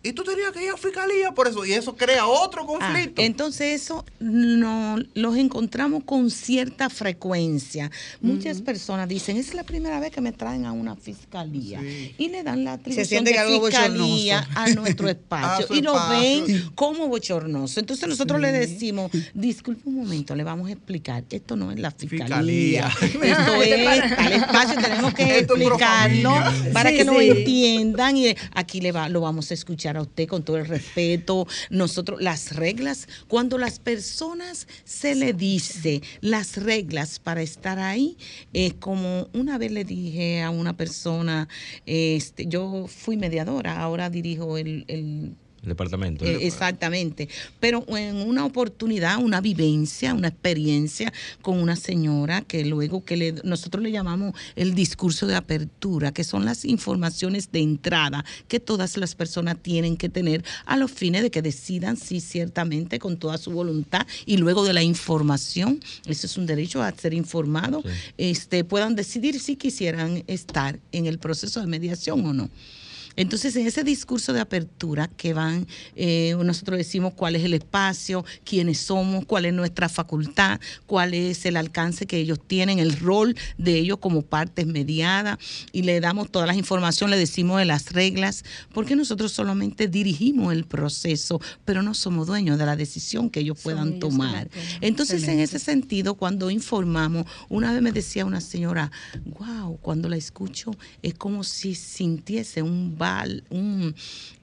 Y 0.01 0.11
tú 0.11 0.23
tenías 0.23 0.51
que 0.51 0.65
ir 0.65 0.71
a 0.71 0.77
fiscalía 0.77 1.31
por 1.31 1.47
eso, 1.47 1.63
y 1.63 1.73
eso 1.73 1.95
crea 1.95 2.27
otro 2.27 2.63
ah, 2.63 2.65
conflicto. 2.65 3.21
entonces 3.21 3.81
eso 3.81 4.03
no 4.23 4.97
los 5.13 5.35
encontramos 5.37 6.03
con 6.05 6.31
cierta 6.31 6.89
frecuencia. 6.89 7.91
Muchas 8.21 8.61
personas 8.61 9.07
dicen, 9.09 9.37
es 9.37 9.53
la 9.53 9.63
primera 9.63 9.99
vez 9.99 10.11
que 10.11 10.21
me 10.21 10.31
traen 10.31 10.65
a 10.65 10.71
una 10.71 10.95
fiscalía. 10.95 11.81
Y 12.17 12.29
le 12.29 12.43
dan 12.43 12.63
la 12.63 12.73
atribución 12.73 13.25
de 13.25 13.33
fiscalía 13.33 14.47
a 14.55 14.69
nuestro 14.69 15.09
espacio. 15.09 15.67
y 15.75 15.81
lo 15.81 15.93
ven 16.09 16.71
como 16.75 17.07
bochornoso. 17.07 17.79
Entonces 17.79 18.07
nosotros 18.07 18.39
le 18.39 18.51
decimos, 18.51 19.11
disculpe 19.33 19.89
un 19.89 19.95
momento, 19.95 20.35
le 20.35 20.43
vamos 20.43 20.69
a 20.69 20.73
explicar, 20.73 21.23
esto 21.29 21.55
no 21.55 21.71
es 21.71 21.79
la 21.79 21.91
fiscalía. 21.91 22.91
Esto 23.23 23.61
es 23.61 24.11
al 24.17 24.33
espacio, 24.33 24.81
tenemos 24.81 25.13
que 25.13 25.39
explicarlo 25.39 26.33
para 26.71 26.91
que 26.91 27.03
lo 27.03 27.19
entiendan 27.19 28.17
y 28.17 28.35
aquí 28.53 28.81
le 28.81 28.91
va, 28.91 29.09
lo 29.09 29.21
vamos 29.21 29.51
a 29.51 29.53
escuchar 29.53 29.97
a 29.97 30.01
usted 30.01 30.27
con 30.27 30.43
todo 30.43 30.57
el 30.57 30.65
respeto. 30.65 31.47
Nosotros, 31.69 32.21
las 32.21 32.55
reglas, 32.55 33.07
cuando 33.27 33.57
las 33.57 33.79
personas 33.79 34.12
se 34.83 35.15
le 35.15 35.33
dice 35.33 36.01
las 36.21 36.57
reglas 36.57 37.19
para 37.19 37.41
estar 37.41 37.79
ahí, 37.79 38.17
es 38.53 38.73
como 38.75 39.27
una 39.33 39.57
vez 39.57 39.71
le 39.71 39.83
dije 39.83 40.41
a 40.41 40.49
una 40.49 40.75
persona, 40.75 41.47
este, 41.85 42.45
yo 42.45 42.87
fui 42.87 43.17
mediadora, 43.17 43.79
ahora 43.79 44.09
dirijo 44.09 44.57
el 44.57 45.35
departamento. 45.63 46.25
Eh, 46.25 46.45
exactamente. 46.45 47.29
Pero 47.59 47.85
en 47.97 48.17
una 48.17 48.45
oportunidad, 48.45 49.17
una 49.17 49.41
vivencia, 49.41 50.13
una 50.13 50.27
experiencia 50.27 51.11
con 51.41 51.59
una 51.59 51.75
señora 51.75 52.41
que 52.41 52.65
luego 52.65 53.03
que 53.03 53.17
le, 53.17 53.31
nosotros 53.43 53.83
le 53.83 53.91
llamamos 53.91 54.33
el 54.55 54.75
discurso 54.75 55.27
de 55.27 55.35
apertura, 55.35 56.11
que 56.11 56.23
son 56.23 56.45
las 56.45 56.65
informaciones 56.65 57.51
de 57.51 57.61
entrada 57.61 58.25
que 58.47 58.59
todas 58.59 58.97
las 58.97 59.15
personas 59.15 59.57
tienen 59.61 59.97
que 59.97 60.09
tener 60.09 60.43
a 60.65 60.77
los 60.77 60.91
fines 60.91 61.21
de 61.21 61.31
que 61.31 61.41
decidan 61.41 61.97
si 61.97 62.19
ciertamente 62.19 62.99
con 62.99 63.17
toda 63.17 63.37
su 63.37 63.51
voluntad 63.51 64.05
y 64.25 64.37
luego 64.37 64.63
de 64.65 64.73
la 64.73 64.83
información, 64.83 65.79
eso 66.05 66.27
es 66.27 66.37
un 66.37 66.45
derecho 66.45 66.81
a 66.81 66.91
ser 66.91 67.13
informado, 67.13 67.83
este, 68.17 68.63
puedan 68.63 68.95
decidir 68.95 69.39
si 69.39 69.55
quisieran 69.55 70.23
estar 70.27 70.79
en 70.91 71.05
el 71.05 71.19
proceso 71.19 71.59
de 71.59 71.67
mediación 71.67 72.25
o 72.25 72.33
no. 72.33 72.49
Entonces, 73.15 73.55
en 73.55 73.67
ese 73.67 73.83
discurso 73.83 74.33
de 74.33 74.39
apertura 74.39 75.07
que 75.07 75.33
van, 75.33 75.67
eh, 75.95 76.35
nosotros 76.43 76.77
decimos 76.77 77.13
cuál 77.13 77.35
es 77.35 77.43
el 77.43 77.53
espacio, 77.53 78.25
quiénes 78.43 78.79
somos, 78.79 79.25
cuál 79.25 79.45
es 79.45 79.53
nuestra 79.53 79.89
facultad, 79.89 80.59
cuál 80.85 81.13
es 81.13 81.45
el 81.45 81.57
alcance 81.57 82.05
que 82.05 82.17
ellos 82.17 82.39
tienen, 82.45 82.79
el 82.79 82.97
rol 82.99 83.35
de 83.57 83.77
ellos 83.77 83.97
como 83.99 84.21
partes 84.21 84.65
mediadas, 84.65 85.37
y 85.71 85.83
le 85.83 85.99
damos 85.99 86.31
todas 86.31 86.47
las 86.47 86.57
informaciones, 86.57 87.15
le 87.15 87.19
decimos 87.19 87.59
de 87.59 87.65
las 87.65 87.91
reglas, 87.91 88.43
porque 88.73 88.95
nosotros 88.95 89.31
solamente 89.31 89.87
dirigimos 89.87 90.53
el 90.53 90.65
proceso, 90.65 91.39
pero 91.65 91.81
no 91.83 91.93
somos 91.93 92.27
dueños 92.27 92.57
de 92.57 92.65
la 92.65 92.75
decisión 92.75 93.29
que 93.29 93.41
ellos 93.41 93.59
puedan 93.61 93.99
tomar. 93.99 94.49
Entonces, 94.81 95.27
en 95.27 95.39
ese 95.39 95.59
sentido, 95.59 96.15
cuando 96.15 96.49
informamos, 96.49 97.25
una 97.49 97.71
vez 97.71 97.81
me 97.81 97.91
decía 97.91 98.25
una 98.25 98.41
señora, 98.41 98.91
wow, 99.25 99.77
cuando 99.81 100.09
la 100.09 100.17
escucho 100.17 100.71
es 101.01 101.13
como 101.13 101.43
si 101.43 101.75
sintiese 101.75 102.61
un 102.61 102.97
bal, 103.03 103.43
un, 103.49 103.93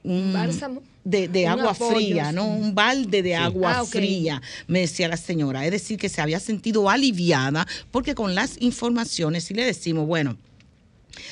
un 0.03 0.33
Bálsamo. 0.33 0.81
de, 1.03 1.47
agua 1.47 1.71
apoyo, 1.71 1.95
fría, 1.95 2.29
sí. 2.29 2.35
¿no? 2.35 2.45
Un 2.47 2.75
balde 2.75 3.23
de 3.23 3.35
agua 3.35 3.79
Ah, 3.79 3.85
fría, 3.85 4.41
me 4.67 4.81
decía 4.81 5.07
la 5.07 5.17
señora. 5.17 5.65
Es 5.65 5.71
decir, 5.71 5.97
que 5.97 6.09
se 6.09 6.21
había 6.21 6.39
sentido 6.39 6.89
aliviada 6.89 7.65
porque 7.89 8.13
con 8.13 8.35
las 8.35 8.61
informaciones, 8.61 9.45
si 9.45 9.53
le 9.55 9.65
decimos, 9.65 10.05
bueno, 10.05 10.37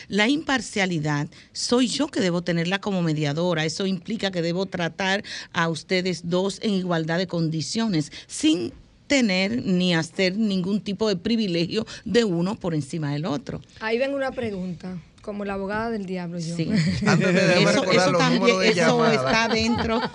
la 0.07 0.27
imparcialidad 0.27 1.27
soy 1.53 1.87
yo 1.87 2.07
que 2.07 2.19
debo 2.19 2.41
tenerla 2.41 2.79
como 2.81 3.01
mediadora. 3.01 3.63
Eso 3.63 3.85
implica 3.85 4.31
que 4.31 4.41
debo 4.41 4.65
tratar 4.65 5.23
a 5.53 5.69
ustedes 5.69 6.21
dos 6.29 6.59
en 6.63 6.73
igualdad 6.73 7.17
de 7.19 7.27
condiciones, 7.27 8.11
sin 8.27 8.73
tener 9.07 9.65
ni 9.65 9.95
hacer 9.95 10.37
ningún 10.37 10.81
tipo 10.81 11.07
de 11.09 11.15
privilegio 11.15 11.85
de 12.05 12.23
uno 12.25 12.55
por 12.55 12.75
encima 12.75 13.11
del 13.13 13.25
otro. 13.25 13.59
Ahí 13.79 13.97
vengo 13.97 14.15
una 14.15 14.31
pregunta, 14.31 14.97
como 15.29 15.45
la 15.45 15.53
abogada 15.53 15.89
del 15.91 16.05
diablo 16.05 16.39
yo. 16.39 16.55
Sí. 16.55 16.69
Antes 17.05 17.27
de 17.33 17.41
déjame 17.41 17.71
Eso, 17.71 17.83
eso 17.91 18.11
también, 18.17 18.59
de 18.59 18.67
eso 18.69 19.05
está 19.11 19.47
dentro. 19.47 20.01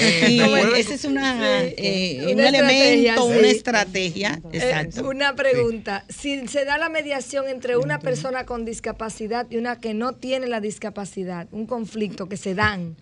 Eh, 0.00 0.40
ese 0.76 0.94
es 0.94 1.04
una, 1.04 1.60
Sí, 1.62 1.74
eh, 1.76 2.18
una 2.32 2.32
un 2.32 2.40
estrategia, 2.54 3.14
elemento, 3.14 3.28
sí. 3.32 3.38
una 3.38 3.48
estrategia. 3.48 4.40
Eh, 4.52 4.56
Exacto. 4.58 5.08
una 5.08 5.34
pregunta. 5.34 6.04
Si 6.08 6.46
se 6.48 6.64
da 6.64 6.78
la 6.78 6.88
mediación 6.88 7.48
entre 7.48 7.76
una 7.76 7.98
persona 7.98 8.44
con 8.44 8.64
discapacidad 8.64 9.46
y 9.50 9.56
una 9.56 9.80
que 9.80 9.94
no 9.94 10.12
tiene 10.12 10.46
la 10.46 10.60
discapacidad, 10.60 11.48
un 11.52 11.66
conflicto 11.66 12.28
que 12.28 12.36
se 12.36 12.54
dan, 12.54 12.96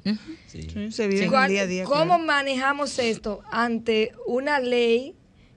Sí, 0.47 0.68
se 0.91 1.07
vive 1.09 1.18
en 1.20 1.24
el 1.24 1.31
¿cuál- 1.31 1.51
día 1.51 1.62
a 1.62 1.66
día. 1.66 1.85
¿cómo 1.85 2.05
claro. 2.05 2.24
manejamos 2.24 2.99
esto 2.99 3.43
ante 3.51 4.12
una 4.27 4.61
ley 4.61 5.14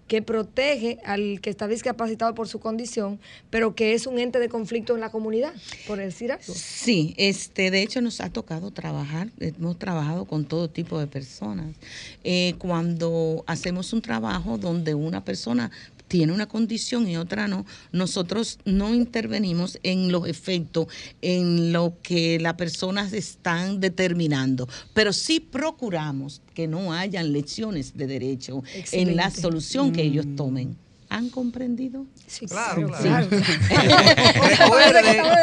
que 0.10 0.24
protege 0.24 0.98
al 1.06 1.40
que 1.40 1.52
está 1.52 1.68
discapacitado 1.68 2.34
por 2.34 2.48
su 2.48 2.60
condición, 2.60 3.20
pero 3.52 3.76
que 3.76 3.94
es 3.94 4.08
un 4.08 4.18
ente 4.18 4.40
de 4.40 4.50
conflicto 4.50 4.96
en 4.96 5.02
la 5.02 5.12
comunidad, 5.12 5.54
por 5.88 6.00
decir 6.00 6.32
algo? 6.32 6.52
Sí, 6.54 7.14
este, 7.16 7.70
de 7.70 7.84
hecho 7.84 8.02
nos 8.02 8.20
ha 8.20 8.32
tocado 8.32 8.72
trabajar, 8.72 9.30
hemos 9.40 9.78
trabajado 9.78 10.26
con 10.26 10.46
todo 10.46 10.68
tipo 10.68 11.00
de 11.00 11.06
personas. 11.06 11.76
Eh, 12.24 12.56
cuando 12.58 13.44
hacemos 13.46 13.94
un 13.94 14.02
trabajo 14.02 14.58
donde 14.58 14.96
una 14.96 15.24
persona 15.24 15.70
tiene 16.10 16.34
una 16.34 16.48
condición 16.48 17.08
y 17.08 17.16
otra 17.16 17.48
no, 17.48 17.66
nosotros 17.94 18.60
no 18.66 18.94
intervenimos 18.94 19.80
en 19.84 20.12
los 20.12 20.28
efectos, 20.28 20.88
en 21.22 21.72
lo 21.72 21.94
que 22.04 22.38
las 22.40 22.56
personas 22.56 23.14
están 23.14 23.80
determinando, 23.80 24.68
pero 24.94 25.14
sí 25.14 25.40
procuramos 25.40 26.42
que 26.54 26.68
no 26.68 26.92
hayan 26.92 27.32
lecciones 27.32 27.96
de 27.96 28.08
derecho 28.08 28.62
en 28.92 29.16
la 29.16 29.30
solución 29.32 29.94
que 29.94 30.02
ellos 30.02 30.26
tomen. 30.36 30.76
¿Han 31.12 31.30
comprendido? 31.30 32.06
Sí, 32.28 32.46
Claro, 32.46 32.88
claro, 32.88 33.28
claro. 33.30 33.48
claro. 33.68 33.98
Recuerde 34.60 35.02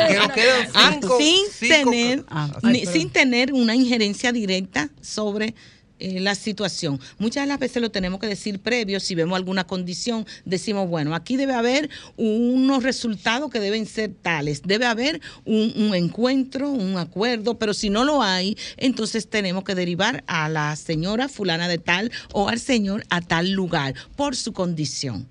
que 0.09 0.15
nos 0.17 0.29
quedan 0.33 0.69
Ah, 0.75 0.91
cinco, 0.93 1.19
sin 1.19 1.45
cinco- 1.51 1.91
tener 1.91 2.25
Ah, 2.29 2.57
ay, 2.63 2.87
sin 2.87 3.11
tener 3.11 3.53
una 3.53 3.75
injerencia 3.75 4.31
directa 4.31 4.91
sobre 5.01 5.55
eh, 5.99 6.21
la 6.21 6.35
situación. 6.35 7.01
Muchas 7.19 7.45
de 7.45 7.49
las 7.49 7.59
veces 7.59 7.83
lo 7.83 7.91
tenemos 7.91 8.21
que 8.21 8.27
decir 8.27 8.61
previo, 8.61 9.01
si 9.01 9.15
vemos 9.15 9.37
alguna 9.37 9.67
condición, 9.67 10.27
decimos, 10.45 10.89
bueno, 10.89 11.15
aquí 11.15 11.37
debe 11.37 11.55
haber 11.55 11.89
unos 12.17 12.83
resultados 12.83 13.51
que 13.51 13.61
deben 13.61 13.87
ser 13.87 14.13
tales, 14.13 14.63
debe 14.63 14.87
haber 14.87 15.21
un, 15.45 15.73
un 15.77 15.95
encuentro, 15.95 16.71
un 16.71 16.99
acuerdo, 16.99 17.59
pero 17.59 17.75
si 17.75 17.91
no 17.91 18.05
lo 18.05 18.23
hay, 18.23 18.57
entonces 18.77 19.29
tenemos 19.29 19.65
que 19.65 19.75
derivar 19.75 20.25
a 20.27 20.49
la 20.49 20.77
señora 20.77 21.29
fulana 21.29 21.69
de 21.69 21.79
tal 21.79 22.13
o 22.33 22.49
al 22.49 22.61
señor 22.61 23.05
a 23.11 23.21
tal 23.21 23.53
lugar 23.53 23.95
por 24.17 24.37
su 24.37 24.53
condición. 24.53 25.27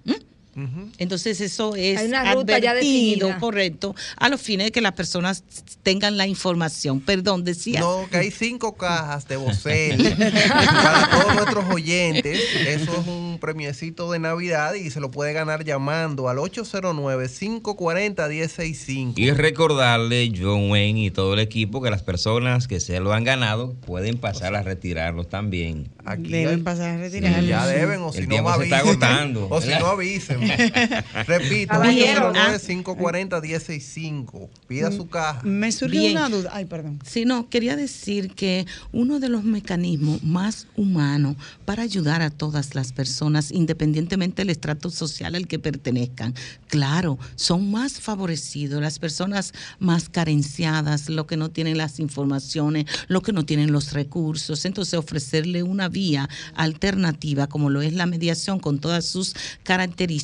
Entonces 0.97 1.41
eso 1.41 1.75
es 1.75 1.99
Hay 1.99 2.07
una 2.07 2.33
ruta 2.33 2.57
ya 2.59 2.71
advertido, 2.71 3.27
definida. 3.27 3.39
correcto, 3.39 3.93
a 4.15 4.29
los 4.29 4.39
fines 4.41 4.67
de 4.67 4.71
que 4.71 4.79
las 4.81 4.93
personas 4.93 5.43
tengan 5.83 6.15
la 6.17 6.27
información. 6.27 7.01
Perdón, 7.01 7.43
decía. 7.43 7.81
No, 7.81 8.07
que 8.09 8.17
hay 8.17 8.31
cinco 8.31 8.75
cajas 8.77 9.27
de 9.27 9.35
Bocel 9.35 9.97
para 10.47 11.09
todos 11.09 11.35
nuestros 11.35 11.65
oyentes. 11.73 12.39
Eso 12.67 13.01
es 13.01 13.07
un 13.07 13.37
premiecito 13.41 14.09
de 14.11 14.19
Navidad 14.19 14.75
y 14.75 14.89
se 14.91 14.99
lo 15.01 15.11
puede 15.11 15.33
ganar 15.33 15.65
llamando 15.65 16.29
al 16.29 16.37
809-540-1065. 16.37 19.13
Y 19.17 19.31
recordarle, 19.31 20.31
John 20.39 20.69
Wayne 20.71 21.05
y 21.05 21.11
todo 21.11 21.33
el 21.33 21.39
equipo, 21.39 21.81
que 21.81 21.89
las 21.89 22.01
personas 22.03 22.67
que 22.67 22.79
se 22.79 22.99
lo 22.99 23.13
han 23.13 23.23
ganado 23.23 23.73
pueden 23.85 24.17
pasar 24.17 24.55
a 24.55 24.61
retirarlos 24.63 25.29
también. 25.29 25.89
Aquí 26.05 26.29
Deben 26.29 26.55
hay- 26.59 26.61
pasar 26.61 26.91
a 26.91 26.97
retirar. 26.97 27.39
Sí, 27.41 27.47
ya 27.47 27.65
deben, 27.67 28.01
o 28.01 28.07
El 28.09 28.13
si 28.13 28.21
no, 28.21 28.27
tiempo 28.29 28.53
se 28.57 28.63
está 28.63 28.79
avisen. 28.79 29.03
agotando, 29.03 29.47
O 29.49 29.61
si 29.61 29.69
no, 29.69 29.85
avisen. 29.87 30.44
Repito, 31.27 31.73
Caballero, 31.73 32.31
ah. 32.35 32.55
809-540-1065. 32.55 34.49
Pida 34.67 34.91
su 34.91 35.07
caja. 35.07 35.41
Me 35.43 35.71
surgió 35.71 36.01
Bien. 36.01 36.17
una 36.17 36.29
duda. 36.29 36.49
Ay, 36.53 36.65
perdón. 36.65 36.99
Sí, 37.05 37.25
no, 37.25 37.49
quería 37.49 37.75
decir 37.75 38.31
que 38.31 38.65
uno 38.91 39.19
de 39.19 39.29
los 39.29 39.43
mecanismos 39.43 40.23
más 40.23 40.67
humanos 40.75 41.35
para 41.65 41.83
ayudar 41.83 42.21
a 42.21 42.29
todas 42.29 42.75
las 42.75 42.93
personas, 42.93 43.51
independientemente 43.51 44.41
del 44.41 44.49
estrato 44.49 44.89
social 44.89 45.35
al 45.35 45.47
que 45.47 45.59
pertenezcan, 45.59 46.33
claro, 46.67 47.17
son 47.35 47.71
más 47.71 47.99
favorecidos 47.99 48.81
las 48.81 48.99
personas 48.99 49.53
más 49.79 50.09
carenciadas, 50.09 51.09
los 51.09 51.25
que 51.25 51.37
no 51.37 51.49
tienen 51.49 51.77
las 51.77 51.99
informaciones, 51.99 52.85
los 53.07 53.23
que 53.23 53.33
no 53.33 53.45
tienen 53.45 53.71
los 53.71 53.93
recursos. 53.93 54.65
Entonces, 54.65 54.93
ofrecerle 54.95 55.63
una 55.63 55.89
vía 55.89 56.29
alternativa, 56.55 57.47
como 57.47 57.69
lo 57.69 57.81
es 57.81 57.93
la 57.93 58.05
mediación 58.05 58.59
con 58.59 58.79
todas 58.79 59.05
sus 59.05 59.35
características, 59.63 60.15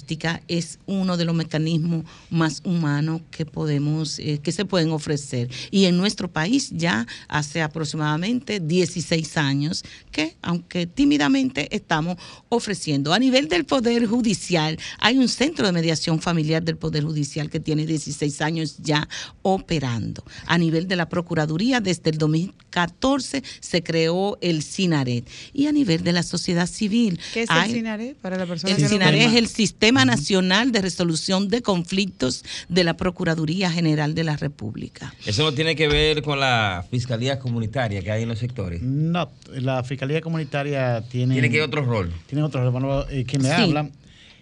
es 0.47 0.79
uno 0.85 1.15
de 1.17 1.25
los 1.25 1.35
mecanismos 1.35 2.03
más 2.29 2.61
humanos 2.65 3.21
que 3.31 3.45
podemos, 3.45 4.19
eh, 4.19 4.39
que 4.43 4.51
se 4.51 4.65
pueden 4.65 4.91
ofrecer. 4.91 5.49
Y 5.71 5.85
en 5.85 5.97
nuestro 5.97 6.29
país 6.29 6.69
ya 6.71 7.07
hace 7.27 7.61
aproximadamente 7.61 8.59
16 8.59 9.37
años 9.37 9.83
que, 10.11 10.35
aunque 10.41 10.85
tímidamente, 10.87 11.73
estamos 11.75 12.17
ofreciendo. 12.49 13.13
A 13.13 13.19
nivel 13.19 13.47
del 13.47 13.65
Poder 13.65 14.05
Judicial, 14.05 14.77
hay 14.99 15.17
un 15.17 15.27
centro 15.29 15.65
de 15.65 15.71
mediación 15.71 16.19
familiar 16.19 16.63
del 16.63 16.77
Poder 16.77 17.03
Judicial 17.03 17.49
que 17.49 17.59
tiene 17.59 17.85
16 17.85 18.41
años 18.41 18.77
ya 18.79 19.07
operando. 19.43 20.23
A 20.45 20.57
nivel 20.57 20.87
de 20.87 20.95
la 20.95 21.07
Procuraduría, 21.07 21.79
desde 21.79 22.09
el 22.09 22.17
2014 22.17 23.43
se 23.59 23.83
creó 23.83 24.37
el 24.41 24.63
CINARET. 24.63 25.27
Y 25.53 25.67
a 25.67 25.71
nivel 25.71 26.03
de 26.03 26.11
la 26.13 26.23
sociedad 26.23 26.67
civil, 26.67 27.19
¿Qué 27.33 27.43
es 27.43 27.49
hay- 27.49 27.69
el 27.71 27.75
CINARE 27.77 28.15
para 28.21 28.37
la 28.37 28.45
persona 28.45 28.71
el 28.71 28.77
que 28.77 28.83
no 28.83 28.89
CINARE 28.89 29.25
es 29.25 29.33
el 29.35 29.47
Sistema 29.47 30.00
Nacional 30.05 30.71
de 30.71 30.81
Resolución 30.81 31.47
de 31.49 31.61
Conflictos 31.61 32.43
de 32.69 32.83
la 32.83 32.95
Procuraduría 32.95 33.71
General 33.71 34.15
de 34.15 34.23
la 34.23 34.37
República. 34.37 35.13
Eso 35.25 35.43
no 35.43 35.53
tiene 35.53 35.75
que 35.75 35.87
ver 35.87 36.21
con 36.21 36.39
la 36.39 36.85
fiscalía 36.89 37.39
comunitaria 37.39 38.01
que 38.01 38.11
hay 38.11 38.23
en 38.23 38.29
los 38.29 38.39
sectores. 38.39 38.81
No, 38.81 39.29
la 39.53 39.83
Fiscalía 39.83 40.21
Comunitaria 40.21 41.01
tiene... 41.09 41.33
Tiene 41.35 41.49
que 41.49 41.61
otro 41.61 41.83
rol. 41.83 42.11
Tiene 42.27 42.43
otro 42.43 42.61
rol. 42.61 42.71
Bueno, 42.71 43.05
eh, 43.09 43.25
quien 43.25 43.41
Sí. 43.43 43.49
habla, 43.49 43.89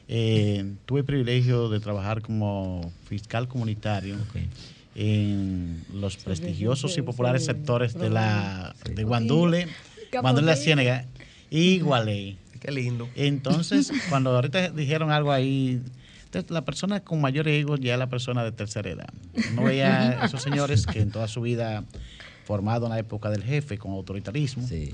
eh, 0.07 0.66
tuve 0.86 0.99
el 1.01 1.05
privilegio 1.05 1.70
de 1.70 1.80
trabajar 1.80 2.22
como 2.22 2.91
fiscal 3.07 3.47
comunitario 3.47 4.16
en 4.95 5.84
los 5.93 6.18
prestigiosos 6.18 6.97
y 6.97 7.01
populares 7.01 7.45
sectores 7.45 7.93
de 7.93 8.10
la 8.10 8.76
de 8.95 9.03
Guandule, 9.03 9.68
Guandule 10.12 10.47
la 10.47 10.55
Ciénaga 10.55 11.05
y 11.49 11.80
Gualey. 11.80 12.38
Qué 12.60 12.72
lindo. 12.72 13.10
Entonces, 13.16 13.91
cuando 14.10 14.32
ahorita 14.32 14.70
dijeron 14.70 15.12
algo 15.12 15.32
ahí, 15.32 15.82
entonces, 16.26 16.51
la 16.51 16.64
persona 16.64 16.99
con 16.99 17.22
mayor 17.22 17.47
ego 17.47 17.76
ya 17.76 17.93
es 17.93 17.99
la 17.99 18.07
persona 18.10 18.43
de 18.43 18.51
tercera 18.51 18.89
edad. 18.89 19.10
No 19.55 19.64
veía 19.64 20.24
esos 20.26 20.43
señores 20.43 20.86
que 20.86 21.01
en 21.01 21.10
toda 21.10 21.28
su 21.28 21.41
vida 21.41 21.84
formado 22.45 22.86
en 22.86 22.91
la 22.91 22.99
época 22.99 23.30
del 23.32 23.43
jefe 23.43 23.78
con 23.78 23.91
autoritarismo. 23.93 24.68
Sí. 24.68 24.93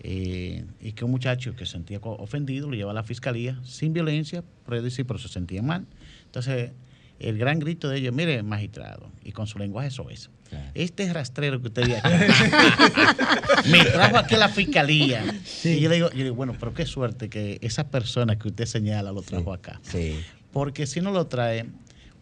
eh, 0.00 0.64
y 0.80 0.92
que 0.92 1.04
un 1.04 1.12
muchacho 1.12 1.54
que 1.54 1.64
se 1.64 1.72
sentía 1.72 1.98
ofendido 2.02 2.68
lo 2.68 2.76
lleva 2.76 2.90
a 2.90 2.94
la 2.94 3.04
fiscalía 3.04 3.58
sin 3.64 3.92
violencia, 3.92 4.42
pero, 4.66 4.82
decir, 4.82 5.06
pero 5.06 5.18
se 5.18 5.28
sentía 5.28 5.62
mal. 5.62 5.86
Entonces, 6.26 6.72
el 7.20 7.38
gran 7.38 7.58
grito 7.58 7.88
de 7.88 7.98
ellos, 7.98 8.12
mire, 8.12 8.42
magistrado, 8.42 9.08
y 9.24 9.32
con 9.32 9.46
su 9.46 9.58
lenguaje 9.58 9.88
eso 9.88 10.10
es. 10.10 10.30
Claro. 10.54 10.70
Este 10.74 11.12
rastrero 11.12 11.60
que 11.60 11.68
usted 11.68 11.86
ve 11.86 11.96
aquí, 11.96 12.08
me 13.70 13.84
trajo 13.84 14.18
aquí 14.18 14.34
a 14.34 14.38
la 14.38 14.48
fiscalía. 14.48 15.24
Y 15.64 15.80
yo 15.80 15.88
le 15.88 15.96
digo, 15.96 16.10
yo 16.12 16.24
digo, 16.24 16.34
bueno, 16.34 16.54
pero 16.58 16.74
qué 16.74 16.86
suerte 16.86 17.28
que 17.28 17.58
esa 17.62 17.88
persona 17.88 18.36
que 18.38 18.48
usted 18.48 18.66
señala 18.66 19.12
lo 19.12 19.22
trajo 19.22 19.52
acá. 19.52 19.80
Sí. 19.82 20.20
Porque 20.52 20.86
si 20.86 21.00
no 21.00 21.10
lo 21.10 21.26
trae, 21.26 21.66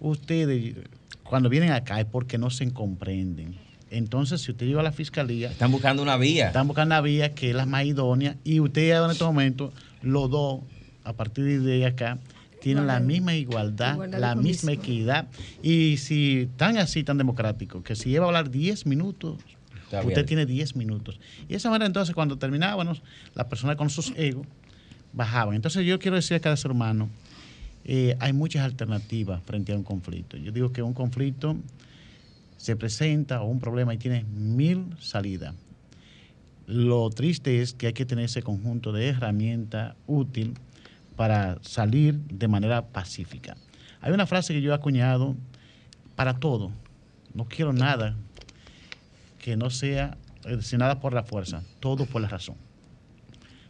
ustedes 0.01 0.75
cuando 1.23 1.49
vienen 1.49 1.71
acá 1.73 2.01
es 2.01 2.07
porque 2.07 2.39
no 2.39 2.51
se 2.51 2.71
comprenden. 2.73 3.57
Entonces, 3.91 4.41
si 4.41 4.51
usted 4.53 4.67
lleva 4.67 4.81
a 4.81 4.85
la 4.85 4.93
fiscalía, 4.93 5.51
Están 5.51 5.71
buscando 5.71 6.03
una 6.03 6.17
vía. 6.17 6.47
están 6.47 6.67
buscando 6.67 6.95
una 6.95 7.03
vía 7.03 7.35
que 7.35 7.51
es 7.51 7.55
la 7.55 7.67
más 7.67 7.85
idónea 7.85 8.37
y 8.43 8.59
usted 8.61 8.91
en 9.05 9.11
este 9.11 9.25
momento, 9.25 9.73
los 10.01 10.31
dos, 10.31 10.61
a 11.05 11.13
partir 11.13 11.61
de 11.63 11.85
acá, 11.87 12.19
tienen 12.63 12.87
la 12.87 13.01
misma 13.01 13.35
igualdad, 13.35 13.99
la 14.09 14.35
misma 14.37 14.73
equidad. 14.73 15.29
Y 15.63 15.97
si 15.97 16.49
tan 16.57 16.79
así, 16.79 17.03
tan 17.03 17.19
democrático, 17.19 17.83
que 17.83 17.97
si 17.97 18.11
lleva 18.11 18.27
a 18.27 18.29
hablar 18.29 18.51
10 18.51 18.87
minutos, 18.87 19.39
Está 19.85 20.01
usted 20.01 20.15
bien. 20.15 20.27
tiene 20.27 20.47
10 20.47 20.77
minutos. 20.77 21.19
Y 21.45 21.49
de 21.49 21.57
esa 21.57 21.71
manera, 21.71 21.87
entonces, 21.87 22.15
cuando 22.15 22.39
terminábamos, 22.39 23.03
las 23.35 23.47
personas 23.47 23.77
con 23.77 23.91
sus 23.91 24.13
egos 24.17 24.47
bajaban. 25.13 25.57
Entonces, 25.57 25.85
yo 25.85 25.99
quiero 25.99 26.17
decir 26.17 26.37
a 26.37 26.41
cada 26.41 26.57
ser 26.57 26.71
humano, 26.71 27.11
eh, 27.85 28.17
hay 28.21 28.33
muchas 28.33 28.65
alternativas 28.65 29.43
frente 29.43 29.73
a 29.73 29.77
un 29.77 29.83
conflicto. 29.83 30.37
Yo 30.37 30.53
digo 30.53 30.73
que 30.73 30.83
un 30.83 30.95
conflicto 30.95 31.57
se 32.57 32.77
presenta 32.77 33.43
un 33.43 33.59
problema 33.59 33.93
y 33.93 33.99
tiene 33.99 34.25
mil 34.25 34.85
salidas. 35.01 35.55
Lo 36.69 37.11
triste 37.11 37.61
es 37.61 37.75
que 37.75 37.89
hay 37.89 37.93
que 37.93 38.07
tener 38.07 38.27
ese 38.27 38.41
conjunto 38.41 38.93
de 38.93 39.09
herramientas 39.09 39.97
útil 40.07 40.55
para 41.17 41.59
salir 41.63 42.15
de 42.15 42.49
manera 42.49 42.87
pacífica. 42.87 43.57
Hay 44.01 44.13
una 44.13 44.27
frase 44.27 44.53
que 44.53 44.63
yo 44.63 44.73
he 44.73 44.75
acuñado 44.75 45.37
para 46.17 46.39
todo. 46.39 46.73
No 47.35 47.45
quiero 47.47 47.73
nada 47.73 48.17
que 49.39 49.57
no 49.57 49.71
sea, 49.71 50.17
es 50.45 50.73
nada 50.75 51.01
por 51.01 51.15
la 51.15 51.25
fuerza, 51.25 51.63
todo 51.81 52.07
por 52.07 52.23
la 52.23 52.29
razón. 52.29 52.57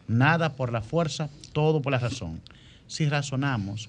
Nada 0.09 0.55
por 0.57 0.72
la 0.72 0.82
fuerza, 0.82 1.30
todo 1.53 1.80
por 1.80 1.93
la 1.93 1.99
razón. 1.99 2.40
Si 2.86 3.07
razonamos, 3.09 3.88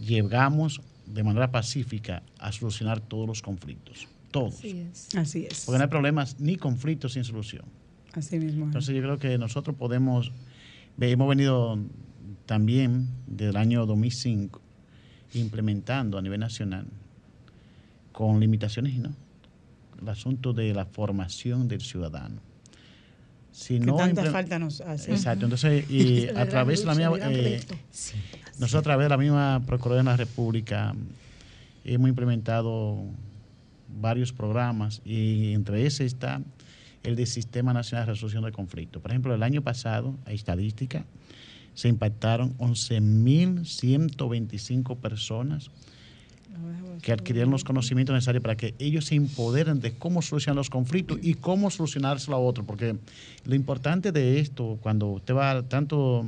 llegamos 0.00 0.80
de 1.06 1.22
manera 1.22 1.50
pacífica 1.50 2.22
a 2.38 2.52
solucionar 2.52 3.00
todos 3.00 3.26
los 3.26 3.42
conflictos. 3.42 4.08
Todos. 4.30 4.54
Así 4.54 4.86
es. 4.90 5.14
Así 5.16 5.46
es. 5.50 5.64
Porque 5.66 5.78
no 5.78 5.84
hay 5.84 5.90
problemas 5.90 6.38
ni 6.38 6.56
conflictos 6.56 7.14
sin 7.14 7.24
solución. 7.24 7.64
Así 8.12 8.38
mismo. 8.38 8.66
Entonces 8.66 8.94
yo 8.94 9.02
creo 9.02 9.18
que 9.18 9.36
nosotros 9.38 9.76
podemos, 9.76 10.32
hemos 11.00 11.28
venido 11.28 11.78
también 12.50 13.06
del 13.28 13.56
año 13.56 13.86
2005 13.86 14.60
implementando 15.34 16.18
a 16.18 16.22
nivel 16.22 16.40
nacional 16.40 16.84
con 18.10 18.40
limitaciones 18.40 18.92
y 18.94 18.98
no 18.98 19.14
el 20.02 20.08
asunto 20.08 20.52
de 20.52 20.74
la 20.74 20.84
formación 20.84 21.68
del 21.68 21.80
ciudadano. 21.80 22.40
Si 23.52 23.78
no 23.78 23.94
tanta 23.94 24.32
falta 24.32 24.58
nos 24.58 24.80
hace. 24.80 25.12
Exacto, 25.12 25.44
entonces 25.44 25.88
y 25.88 26.26
a 26.36 26.48
través 26.48 26.80
de 26.80 26.86
la 26.86 26.94
misma, 26.96 27.18
eh, 27.30 27.60
nosotros 28.58 28.80
a 28.80 28.82
través 28.82 29.04
de 29.04 29.10
la 29.10 29.16
misma 29.16 29.62
Procuraduría 29.64 30.10
de 30.10 30.16
la 30.16 30.16
República 30.16 30.92
hemos 31.84 32.08
implementado 32.08 33.04
varios 34.00 34.32
programas 34.32 35.02
y 35.04 35.52
entre 35.52 35.86
ese 35.86 36.04
está 36.04 36.42
el 37.04 37.14
del 37.14 37.28
Sistema 37.28 37.72
Nacional 37.72 38.06
de 38.06 38.12
Resolución 38.14 38.42
de 38.42 38.50
Conflictos. 38.50 39.00
Por 39.00 39.12
ejemplo, 39.12 39.32
el 39.36 39.44
año 39.44 39.62
pasado, 39.62 40.18
a 40.26 40.32
estadística, 40.32 41.04
se 41.80 41.88
impactaron 41.88 42.56
11.125 42.58 44.98
personas 44.98 45.70
que 47.00 47.10
adquirieron 47.10 47.50
los 47.50 47.64
conocimientos 47.64 48.12
necesarios 48.12 48.42
para 48.42 48.54
que 48.54 48.74
ellos 48.78 49.06
se 49.06 49.14
empoderen 49.14 49.80
de 49.80 49.94
cómo 49.94 50.20
solucionar 50.20 50.56
los 50.56 50.68
conflictos 50.68 51.18
y 51.22 51.32
cómo 51.32 51.70
solucionárselo 51.70 52.36
a 52.36 52.38
otro. 52.38 52.66
Porque 52.66 52.98
lo 53.46 53.54
importante 53.54 54.12
de 54.12 54.40
esto, 54.40 54.78
cuando 54.82 55.06
usted 55.06 55.34
va 55.34 55.62
tanto, 55.62 56.26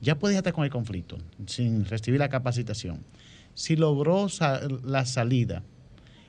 ya 0.00 0.20
puede 0.20 0.36
estar 0.36 0.52
con 0.52 0.62
el 0.62 0.70
conflicto 0.70 1.18
sin 1.46 1.84
recibir 1.84 2.20
la 2.20 2.28
capacitación. 2.28 3.00
Si 3.54 3.74
logró 3.74 4.28
la 4.84 5.04
salida, 5.04 5.64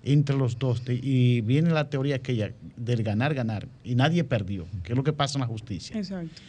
entre 0.03 0.35
los 0.35 0.57
dos 0.57 0.81
y 0.87 1.41
viene 1.41 1.69
la 1.69 1.91
teoría 1.91 2.15
aquella 2.15 2.53
del 2.75 3.03
ganar, 3.03 3.35
ganar 3.35 3.67
y 3.83 3.93
nadie 3.93 4.23
perdió, 4.23 4.65
que 4.83 4.93
es 4.93 4.97
lo 4.97 5.03
que 5.03 5.13
pasa 5.13 5.37
en 5.37 5.41
la 5.41 5.47
justicia. 5.47 5.95
Exacto. 5.95 6.41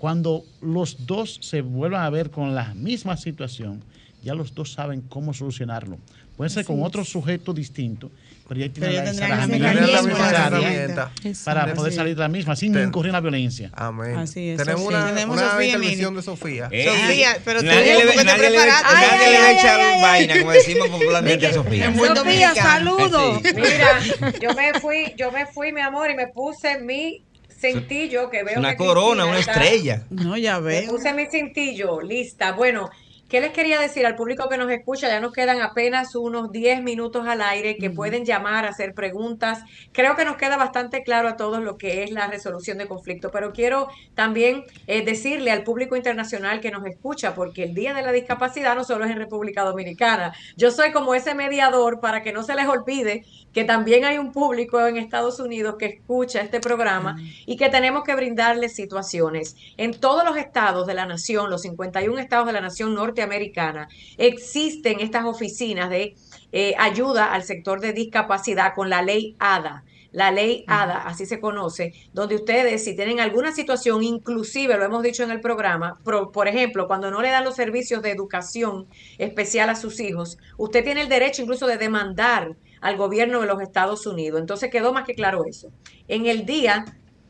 Cuando 0.00 0.46
los 0.62 1.06
dos 1.06 1.38
se 1.42 1.60
vuelvan 1.60 2.02
a 2.02 2.08
ver 2.08 2.30
con 2.30 2.54
la 2.54 2.72
misma 2.72 3.18
situación, 3.18 3.84
ya 4.22 4.32
los 4.32 4.54
dos 4.54 4.72
saben 4.72 5.02
cómo 5.02 5.34
solucionarlo. 5.34 5.98
Puede 6.38 6.48
ser 6.48 6.64
con 6.64 6.82
otro 6.82 7.04
sujeto 7.04 7.52
distinto, 7.52 8.10
pero 8.48 8.60
ya 8.60 8.72
tienen 8.72 8.94
la, 8.94 9.46
misma 9.46 10.30
herramienta 10.30 11.12
para 11.44 11.74
poder 11.74 11.92
salir 11.92 12.14
de 12.14 12.20
la 12.22 12.28
misma 12.28 12.56
sin 12.56 12.74
incurrir 12.78 13.10
en 13.10 13.12
la 13.12 13.20
violencia. 13.20 13.70
Amén. 13.74 14.16
Así 14.16 14.48
es, 14.48 14.56
Tenemos 14.56 14.86
una, 14.86 15.12
una 15.26 15.62
intervención 15.62 16.16
de 16.16 16.22
Sofía. 16.22 16.70
Eh, 16.72 16.86
Sofía, 16.86 17.36
pero 17.44 17.60
nadie 17.60 17.92
tú 17.92 18.08
le, 18.08 18.24
nadie 18.24 18.50
le, 18.50 18.56
nadie 18.56 19.30
le 19.32 19.38
va 19.38 19.44
a 19.44 19.52
echar 19.52 20.00
vaina, 20.00 20.38
como 20.38 20.52
decimos 20.52 20.88
popularmente 20.88 21.46
a 21.46 21.52
Sofía. 21.52 21.94
Sofía, 21.94 22.54
saludos. 22.54 23.42
Mira, 23.42 24.00
yo 24.40 24.54
me 24.54 24.80
fui, 24.80 25.14
yo 25.18 25.30
me 25.30 25.44
fui, 25.44 25.74
mi 25.74 25.82
amor, 25.82 26.10
y 26.10 26.14
me 26.14 26.28
puse 26.28 26.78
mi 26.80 27.22
cintillo 27.60 28.30
que 28.30 28.42
veo. 28.42 28.58
Una 28.58 28.76
corona, 28.76 29.24
una 29.26 29.38
estrella. 29.38 30.06
No, 30.10 30.36
ya 30.36 30.58
veo. 30.58 30.82
Me 30.82 30.88
puse 30.88 31.12
mi 31.12 31.26
cintillo, 31.26 32.00
lista. 32.00 32.52
Bueno, 32.52 32.90
¿Qué 33.30 33.40
les 33.40 33.52
quería 33.52 33.78
decir 33.78 34.04
al 34.06 34.16
público 34.16 34.48
que 34.48 34.56
nos 34.56 34.68
escucha? 34.72 35.06
Ya 35.06 35.20
nos 35.20 35.32
quedan 35.32 35.62
apenas 35.62 36.16
unos 36.16 36.50
10 36.50 36.82
minutos 36.82 37.28
al 37.28 37.40
aire 37.42 37.76
que 37.76 37.88
pueden 37.88 38.24
llamar, 38.24 38.66
hacer 38.66 38.92
preguntas. 38.92 39.60
Creo 39.92 40.16
que 40.16 40.24
nos 40.24 40.34
queda 40.34 40.56
bastante 40.56 41.04
claro 41.04 41.28
a 41.28 41.36
todos 41.36 41.62
lo 41.62 41.78
que 41.78 42.02
es 42.02 42.10
la 42.10 42.26
resolución 42.26 42.76
de 42.78 42.88
conflicto, 42.88 43.30
pero 43.30 43.52
quiero 43.52 43.86
también 44.16 44.64
eh, 44.88 45.04
decirle 45.04 45.52
al 45.52 45.62
público 45.62 45.94
internacional 45.94 46.60
que 46.60 46.72
nos 46.72 46.84
escucha, 46.84 47.36
porque 47.36 47.62
el 47.62 47.72
Día 47.72 47.94
de 47.94 48.02
la 48.02 48.10
Discapacidad 48.10 48.74
no 48.74 48.82
solo 48.82 49.04
es 49.04 49.12
en 49.12 49.18
República 49.18 49.62
Dominicana. 49.62 50.34
Yo 50.56 50.72
soy 50.72 50.90
como 50.90 51.14
ese 51.14 51.32
mediador 51.36 52.00
para 52.00 52.24
que 52.24 52.32
no 52.32 52.42
se 52.42 52.56
les 52.56 52.66
olvide 52.66 53.22
que 53.52 53.64
también 53.64 54.04
hay 54.04 54.18
un 54.18 54.32
público 54.32 54.84
en 54.86 54.96
Estados 54.96 55.40
Unidos 55.40 55.76
que 55.78 55.86
escucha 55.86 56.40
este 56.40 56.60
programa 56.60 57.16
y 57.46 57.56
que 57.56 57.68
tenemos 57.68 58.04
que 58.04 58.14
brindarles 58.14 58.74
situaciones. 58.74 59.56
En 59.76 59.98
todos 59.98 60.24
los 60.24 60.36
estados 60.36 60.86
de 60.86 60.94
la 60.94 61.06
nación, 61.06 61.50
los 61.50 61.62
51 61.62 62.18
estados 62.18 62.46
de 62.46 62.52
la 62.52 62.60
nación 62.60 62.94
norte, 62.94 63.19
americana, 63.22 63.88
existen 64.18 65.00
estas 65.00 65.24
oficinas 65.24 65.90
de 65.90 66.14
eh, 66.52 66.74
ayuda 66.78 67.32
al 67.32 67.42
sector 67.44 67.80
de 67.80 67.92
discapacidad 67.92 68.74
con 68.74 68.90
la 68.90 69.02
ley 69.02 69.36
ADA. 69.38 69.84
La 70.12 70.32
ley 70.32 70.64
ADA, 70.66 71.02
así 71.06 71.24
se 71.24 71.38
conoce, 71.38 71.94
donde 72.12 72.34
ustedes 72.34 72.82
si 72.82 72.96
tienen 72.96 73.20
alguna 73.20 73.52
situación, 73.52 74.02
inclusive 74.02 74.76
lo 74.76 74.84
hemos 74.84 75.04
dicho 75.04 75.22
en 75.22 75.30
el 75.30 75.40
programa, 75.40 76.00
por 76.02 76.48
ejemplo, 76.48 76.88
cuando 76.88 77.12
no 77.12 77.22
le 77.22 77.30
dan 77.30 77.44
los 77.44 77.54
servicios 77.54 78.02
de 78.02 78.10
educación 78.10 78.88
especial 79.18 79.70
a 79.70 79.76
sus 79.76 80.00
hijos, 80.00 80.38
usted 80.56 80.82
tiene 80.82 81.02
el 81.02 81.08
derecho 81.08 81.42
incluso 81.42 81.68
de 81.68 81.76
demandar 81.76 82.56
al 82.80 82.96
gobierno 82.96 83.40
de 83.40 83.46
los 83.46 83.60
Estados 83.60 84.06
Unidos. 84.06 84.40
Entonces 84.40 84.70
quedó 84.70 84.92
más 84.92 85.04
que 85.04 85.14
claro 85.14 85.44
eso. 85.44 85.70
En 86.08 86.26
el 86.26 86.44
día 86.44 86.84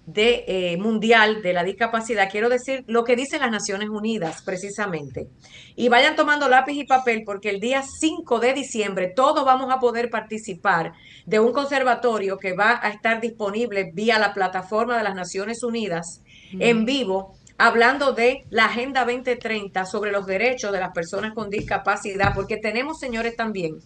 de, 0.07 0.45
eh, 0.47 0.77
mundial 0.77 1.43
de 1.43 1.53
la 1.53 1.63
discapacidad, 1.63 2.31
quiero 2.31 2.49
decir 2.49 2.85
lo 2.87 3.05
que 3.05 3.17
dicen 3.17 3.41
las 3.41 3.51
Naciones 3.51 3.89
Unidas 3.89 4.43
precisamente. 4.43 5.29
Y 5.77 5.89
vayan 5.89 6.17
tomando 6.17 6.49
lápiz 6.49 6.75
y 6.75 6.85
papel 6.85 7.23
porque 7.25 7.51
el 7.51 7.61
día 7.61 7.83
5 7.83 8.41
de 8.41 8.55
diciembre 8.55 9.13
todos 9.15 9.45
vamos 9.45 9.73
a 9.73 9.79
poder 9.79 10.11
participar 10.11 10.93
de 11.27 11.39
un 11.39 11.53
conservatorio 11.53 12.39
que 12.39 12.55
va 12.55 12.81
a 12.83 12.91
estar 12.91 13.21
disponible 13.21 13.91
vía 13.93 14.19
la 14.19 14.35
plataforma 14.35 14.97
de 14.97 15.05
las 15.05 15.15
Naciones 15.15 15.63
Unidas 15.63 16.23
en 16.53 16.85
vivo 16.85 17.37
hablando 17.61 18.13
de 18.13 18.47
la 18.49 18.65
Agenda 18.65 19.05
2030 19.05 19.85
sobre 19.85 20.13
los 20.13 20.25
derechos 20.25 20.73
de 20.73 20.81
las 20.81 20.93
personas 20.93 21.35
con 21.35 21.51
discapacidad, 21.51 22.33
porque 22.35 22.57
tenemos, 22.57 22.99
señores, 22.99 23.37
también, 23.37 23.77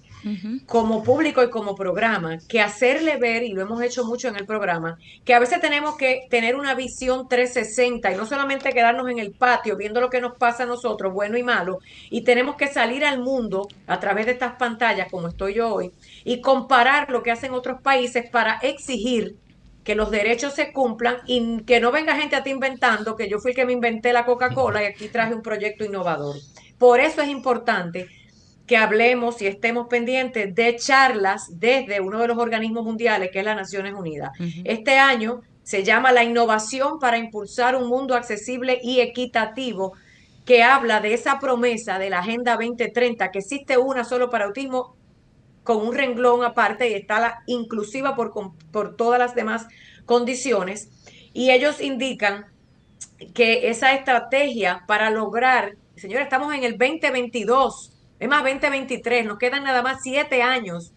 como 0.66 1.02
público 1.02 1.42
y 1.42 1.50
como 1.50 1.74
programa, 1.74 2.38
que 2.48 2.60
hacerle 2.60 3.16
ver, 3.16 3.42
y 3.42 3.52
lo 3.52 3.62
hemos 3.62 3.82
hecho 3.82 4.04
mucho 4.04 4.28
en 4.28 4.36
el 4.36 4.46
programa, 4.46 4.96
que 5.24 5.34
a 5.34 5.40
veces 5.40 5.60
tenemos 5.60 5.96
que 5.96 6.28
tener 6.30 6.54
una 6.54 6.76
visión 6.76 7.28
360 7.28 8.12
y 8.12 8.16
no 8.16 8.26
solamente 8.26 8.72
quedarnos 8.72 9.10
en 9.10 9.18
el 9.18 9.32
patio 9.32 9.76
viendo 9.76 10.00
lo 10.00 10.08
que 10.08 10.20
nos 10.20 10.38
pasa 10.38 10.62
a 10.62 10.66
nosotros, 10.66 11.12
bueno 11.12 11.36
y 11.36 11.42
malo, 11.42 11.80
y 12.10 12.22
tenemos 12.22 12.54
que 12.54 12.68
salir 12.68 13.04
al 13.04 13.18
mundo 13.18 13.66
a 13.88 13.98
través 13.98 14.26
de 14.26 14.32
estas 14.32 14.54
pantallas, 14.54 15.08
como 15.10 15.26
estoy 15.26 15.54
yo 15.54 15.74
hoy, 15.74 15.90
y 16.22 16.40
comparar 16.40 17.10
lo 17.10 17.24
que 17.24 17.32
hacen 17.32 17.52
otros 17.52 17.82
países 17.82 18.30
para 18.30 18.58
exigir 18.62 19.34
que 19.84 19.94
los 19.94 20.10
derechos 20.10 20.54
se 20.54 20.72
cumplan 20.72 21.18
y 21.26 21.62
que 21.64 21.78
no 21.78 21.92
venga 21.92 22.16
gente 22.16 22.36
a 22.36 22.42
ti 22.42 22.50
inventando 22.50 23.14
que 23.14 23.28
yo 23.28 23.38
fui 23.38 23.50
el 23.50 23.56
que 23.56 23.66
me 23.66 23.72
inventé 23.72 24.12
la 24.12 24.24
Coca-Cola 24.24 24.82
y 24.82 24.86
aquí 24.86 25.08
traje 25.08 25.34
un 25.34 25.42
proyecto 25.42 25.84
innovador. 25.84 26.36
Por 26.78 27.00
eso 27.00 27.20
es 27.20 27.28
importante 27.28 28.08
que 28.66 28.78
hablemos 28.78 29.42
y 29.42 29.46
estemos 29.46 29.88
pendientes 29.88 30.54
de 30.54 30.76
charlas 30.76 31.48
desde 31.58 32.00
uno 32.00 32.18
de 32.18 32.28
los 32.28 32.38
organismos 32.38 32.82
mundiales, 32.82 33.30
que 33.30 33.40
es 33.40 33.44
las 33.44 33.56
Naciones 33.56 33.92
Unidas. 33.92 34.30
Este 34.64 34.96
año 34.96 35.42
se 35.62 35.84
llama 35.84 36.12
La 36.12 36.24
innovación 36.24 36.98
para 36.98 37.18
impulsar 37.18 37.76
un 37.76 37.88
mundo 37.88 38.14
accesible 38.14 38.80
y 38.82 39.00
equitativo, 39.00 39.92
que 40.46 40.62
habla 40.62 41.00
de 41.00 41.14
esa 41.14 41.38
promesa 41.38 41.98
de 41.98 42.10
la 42.10 42.20
Agenda 42.20 42.52
2030, 42.52 43.30
que 43.30 43.38
existe 43.38 43.76
una 43.76 44.04
solo 44.04 44.30
para 44.30 44.46
autismo 44.46 44.96
con 45.64 45.78
un 45.78 45.94
renglón 45.94 46.44
aparte 46.44 46.90
y 46.90 46.94
está 46.94 47.18
la 47.18 47.42
inclusiva 47.46 48.14
por, 48.14 48.32
por 48.70 48.96
todas 48.96 49.18
las 49.18 49.34
demás 49.34 49.66
condiciones. 50.06 50.90
Y 51.32 51.50
ellos 51.50 51.80
indican 51.80 52.46
que 53.34 53.68
esa 53.68 53.94
estrategia 53.94 54.84
para 54.86 55.10
lograr, 55.10 55.76
señores, 55.96 56.24
estamos 56.24 56.54
en 56.54 56.64
el 56.64 56.78
2022, 56.78 57.92
es 58.20 58.28
más 58.28 58.42
2023, 58.44 59.26
nos 59.26 59.38
quedan 59.38 59.64
nada 59.64 59.82
más 59.82 60.02
siete 60.02 60.42
años 60.42 60.92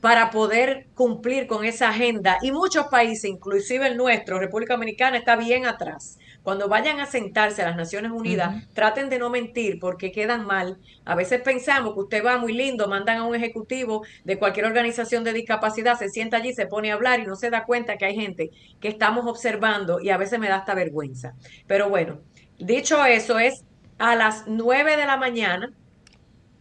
para 0.00 0.30
poder 0.30 0.86
cumplir 0.94 1.46
con 1.46 1.64
esa 1.64 1.90
agenda. 1.90 2.38
Y 2.42 2.52
muchos 2.52 2.86
países, 2.86 3.30
inclusive 3.30 3.86
el 3.86 3.96
nuestro, 3.96 4.38
República 4.38 4.74
Dominicana, 4.74 5.16
está 5.16 5.36
bien 5.36 5.66
atrás. 5.66 6.17
Cuando 6.42 6.68
vayan 6.68 6.98
a 7.00 7.06
sentarse 7.06 7.62
a 7.62 7.66
las 7.66 7.76
Naciones 7.76 8.10
Unidas, 8.10 8.64
traten 8.72 9.10
de 9.10 9.18
no 9.18 9.28
mentir 9.28 9.78
porque 9.78 10.12
quedan 10.12 10.46
mal. 10.46 10.78
A 11.04 11.14
veces 11.14 11.42
pensamos 11.42 11.94
que 11.94 12.00
usted 12.00 12.24
va 12.24 12.38
muy 12.38 12.54
lindo, 12.54 12.88
mandan 12.88 13.18
a 13.18 13.24
un 13.24 13.34
ejecutivo 13.34 14.02
de 14.24 14.38
cualquier 14.38 14.66
organización 14.66 15.24
de 15.24 15.34
discapacidad, 15.34 15.98
se 15.98 16.08
sienta 16.08 16.38
allí, 16.38 16.54
se 16.54 16.66
pone 16.66 16.90
a 16.90 16.94
hablar 16.94 17.20
y 17.20 17.26
no 17.26 17.36
se 17.36 17.50
da 17.50 17.64
cuenta 17.64 17.98
que 17.98 18.06
hay 18.06 18.14
gente 18.14 18.50
que 18.80 18.88
estamos 18.88 19.26
observando 19.26 20.00
y 20.00 20.10
a 20.10 20.16
veces 20.16 20.38
me 20.38 20.48
da 20.48 20.56
hasta 20.56 20.74
vergüenza. 20.74 21.34
Pero 21.66 21.90
bueno, 21.90 22.20
dicho 22.58 23.04
eso, 23.04 23.38
es 23.38 23.64
a 23.98 24.14
las 24.14 24.44
9 24.46 24.96
de 24.96 25.06
la 25.06 25.16
mañana, 25.16 25.72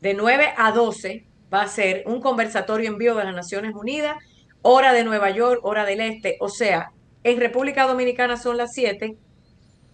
de 0.01 0.13
9 0.13 0.53
a 0.57 0.71
12, 0.71 1.25
va 1.53 1.61
a 1.61 1.67
ser 1.67 2.03
un 2.05 2.19
conversatorio 2.21 2.89
en 2.89 2.97
vivo 2.97 3.15
de 3.15 3.23
las 3.23 3.36
Naciones 3.36 3.73
Unidas, 3.73 4.17
hora 4.61 4.91
de 4.91 5.03
Nueva 5.03 5.30
York, 5.30 5.61
hora 5.63 5.86
del 5.86 6.01
Este, 6.01 6.38
o 6.39 6.49
sea, 6.49 6.91
en 7.23 7.39
República 7.39 7.88
Dominicana 7.88 8.38
son 8.38 8.57
las 8.57 8.73
7, 8.73 9.15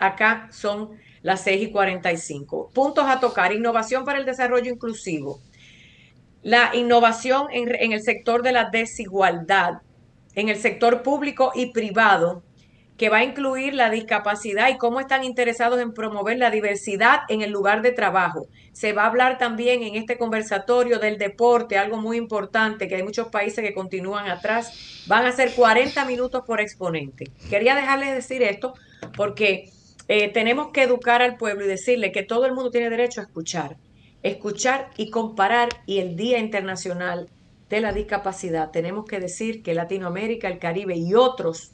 acá 0.07 0.47
son 0.51 0.91
las 1.21 1.41
6 1.41 1.69
y 1.69 1.71
45. 1.71 2.71
Puntos 2.73 3.05
a 3.07 3.19
tocar, 3.19 3.53
innovación 3.53 4.05
para 4.05 4.19
el 4.19 4.25
desarrollo 4.25 4.71
inclusivo, 4.71 5.39
la 6.43 6.71
innovación 6.75 7.47
en, 7.51 7.93
el 7.93 8.01
sector 8.01 8.43
de 8.43 8.51
la 8.51 8.69
desigualdad, 8.69 9.81
en 10.35 10.49
el 10.49 10.57
sector 10.57 11.01
público 11.01 11.51
y 11.55 11.71
privado, 11.71 12.43
que 12.97 13.09
va 13.09 13.17
a 13.17 13.23
incluir 13.23 13.73
la 13.73 13.89
discapacidad 13.89 14.69
y 14.69 14.77
cómo 14.77 14.99
están 14.99 15.23
interesados 15.23 15.79
en 15.79 15.93
promover 15.93 16.37
la 16.37 16.51
diversidad 16.51 17.21
en 17.27 17.41
el 17.41 17.49
lugar 17.49 17.81
de 17.81 17.91
trabajo. 17.91 18.47
Se 18.71 18.93
va 18.93 19.03
a 19.03 19.07
hablar 19.07 19.37
también 19.37 19.81
en 19.83 19.95
este 19.95 20.17
conversatorio 20.17 20.99
del 20.99 21.17
deporte, 21.17 21.77
algo 21.77 21.97
muy 21.97 22.17
importante, 22.17 22.87
que 22.87 22.95
hay 22.95 23.03
muchos 23.03 23.29
países 23.29 23.63
que 23.63 23.73
continúan 23.73 24.29
atrás. 24.29 25.03
Van 25.07 25.25
a 25.25 25.31
ser 25.31 25.53
40 25.55 26.05
minutos 26.05 26.43
por 26.45 26.61
exponente. 26.61 27.31
Quería 27.49 27.73
dejarles 27.73 28.13
decir 28.13 28.43
esto 28.43 28.73
porque 29.15 29.71
eh, 30.07 30.29
tenemos 30.29 30.69
que 30.69 30.83
educar 30.83 31.21
al 31.21 31.37
pueblo 31.37 31.65
y 31.65 31.67
decirle 31.67 32.11
que 32.11 32.23
todo 32.23 32.45
el 32.45 32.53
mundo 32.53 32.71
tiene 32.71 32.89
derecho 32.89 33.21
a 33.21 33.23
escuchar. 33.23 33.77
Escuchar 34.21 34.89
y 34.97 35.09
comparar 35.09 35.69
y 35.85 35.99
el 35.99 36.15
Día 36.15 36.39
Internacional 36.39 37.29
de 37.69 37.81
la 37.81 37.93
Discapacidad. 37.93 38.71
Tenemos 38.71 39.05
que 39.05 39.19
decir 39.19 39.63
que 39.63 39.73
Latinoamérica, 39.73 40.47
el 40.47 40.59
Caribe 40.59 40.95
y 40.95 41.13
otros 41.13 41.71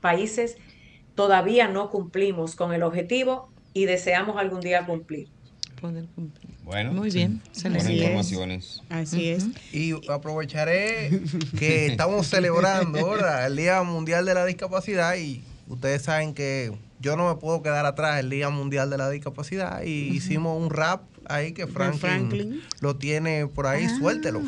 países 0.00 0.56
todavía 1.14 1.68
no 1.68 1.90
cumplimos 1.90 2.56
con 2.56 2.72
el 2.72 2.82
objetivo 2.82 3.50
y 3.74 3.84
deseamos 3.84 4.36
algún 4.36 4.60
día 4.60 4.86
cumplir. 4.86 5.28
Bueno, 6.64 6.92
muy 6.92 7.10
bien. 7.10 7.40
Buenas 7.62 7.88
informaciones. 7.88 8.82
Así 8.90 9.30
es. 9.30 9.46
Y 9.72 9.92
aprovecharé 10.10 11.22
que 11.58 11.86
estamos 11.86 12.26
celebrando 12.26 12.98
ahora 13.00 13.46
el 13.46 13.56
Día 13.56 13.82
Mundial 13.82 14.26
de 14.26 14.34
la 14.34 14.44
Discapacidad 14.44 15.16
y 15.16 15.42
ustedes 15.68 16.02
saben 16.02 16.34
que 16.34 16.72
yo 17.00 17.16
no 17.16 17.28
me 17.28 17.40
puedo 17.40 17.62
quedar 17.62 17.86
atrás 17.86 18.20
el 18.20 18.30
Día 18.30 18.50
Mundial 18.50 18.90
de 18.90 18.98
la 18.98 19.10
Discapacidad 19.10 19.82
y 19.82 20.08
hicimos 20.08 20.60
un 20.60 20.70
rap 20.70 21.02
ahí 21.26 21.52
que 21.52 21.66
Franklin, 21.66 22.62
lo 22.80 22.96
tiene 22.96 23.46
por 23.46 23.66
ahí, 23.66 23.88
suéltelo. 23.88 24.42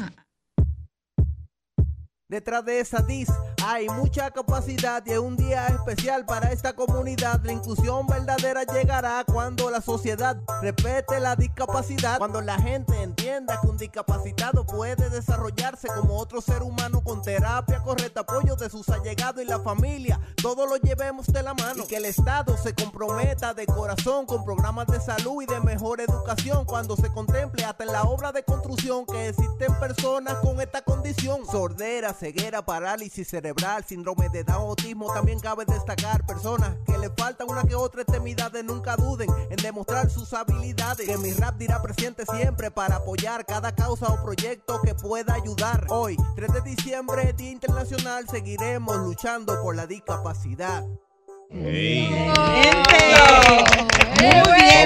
Detrás 2.32 2.64
de 2.64 2.80
esa 2.80 3.02
dis 3.02 3.28
hay 3.62 3.90
mucha 3.90 4.30
capacidad 4.30 5.04
y 5.06 5.10
es 5.10 5.18
un 5.18 5.36
día 5.36 5.66
especial 5.66 6.24
para 6.24 6.50
esta 6.50 6.72
comunidad. 6.72 7.42
La 7.44 7.52
inclusión 7.52 8.06
verdadera 8.06 8.64
llegará 8.64 9.22
cuando 9.24 9.70
la 9.70 9.82
sociedad 9.82 10.38
respete 10.62 11.20
la 11.20 11.36
discapacidad. 11.36 12.16
Cuando 12.16 12.40
la 12.40 12.58
gente 12.58 13.02
entienda 13.02 13.60
que 13.60 13.68
un 13.68 13.76
discapacitado 13.76 14.64
puede 14.64 15.10
desarrollarse 15.10 15.88
como 15.88 16.18
otro 16.18 16.40
ser 16.40 16.62
humano 16.62 17.02
con 17.04 17.20
terapia 17.20 17.80
correcta, 17.82 18.22
apoyo 18.22 18.56
de 18.56 18.70
sus 18.70 18.88
allegados 18.88 19.42
y 19.42 19.46
la 19.46 19.60
familia. 19.60 20.18
Todo 20.40 20.66
lo 20.66 20.76
llevemos 20.76 21.26
de 21.26 21.42
la 21.42 21.52
mano 21.52 21.84
y 21.84 21.86
que 21.86 21.98
el 21.98 22.06
Estado 22.06 22.56
se 22.56 22.74
comprometa 22.74 23.52
de 23.52 23.66
corazón 23.66 24.24
con 24.24 24.42
programas 24.42 24.86
de 24.86 25.00
salud 25.00 25.42
y 25.42 25.46
de 25.46 25.60
mejor 25.60 26.00
educación. 26.00 26.64
Cuando 26.64 26.96
se 26.96 27.10
contemple 27.10 27.64
hasta 27.64 27.84
en 27.84 27.92
la 27.92 28.04
obra 28.04 28.32
de 28.32 28.42
construcción 28.42 29.04
que 29.04 29.28
existen 29.28 29.74
personas 29.78 30.36
con 30.38 30.60
esta 30.62 30.80
condición. 30.80 31.46
Sordera, 31.46 32.14
ceguera, 32.22 32.64
parálisis 32.64 33.26
cerebral, 33.26 33.82
síndrome 33.82 34.28
de 34.28 34.44
Down, 34.44 34.68
autismo. 34.68 35.12
También 35.12 35.40
cabe 35.40 35.64
destacar 35.64 36.24
personas 36.24 36.76
que 36.86 36.96
le 36.96 37.10
faltan 37.10 37.50
una 37.50 37.64
que 37.64 37.74
otra 37.74 38.02
extremidades. 38.02 38.64
Nunca 38.64 38.94
duden 38.94 39.28
en 39.50 39.56
demostrar 39.56 40.08
sus 40.08 40.32
habilidades. 40.32 41.04
Que 41.04 41.18
mi 41.18 41.32
rap 41.32 41.56
dirá 41.56 41.82
presente 41.82 42.24
siempre 42.24 42.70
para 42.70 42.96
apoyar 42.96 43.44
cada 43.44 43.74
causa 43.74 44.06
o 44.06 44.22
proyecto 44.22 44.80
que 44.82 44.94
pueda 44.94 45.34
ayudar. 45.34 45.84
Hoy, 45.88 46.16
3 46.36 46.52
de 46.52 46.60
diciembre, 46.60 47.32
Día 47.32 47.50
Internacional, 47.50 48.28
seguiremos 48.28 48.96
luchando 48.98 49.60
por 49.60 49.74
la 49.74 49.88
discapacidad. 49.88 50.84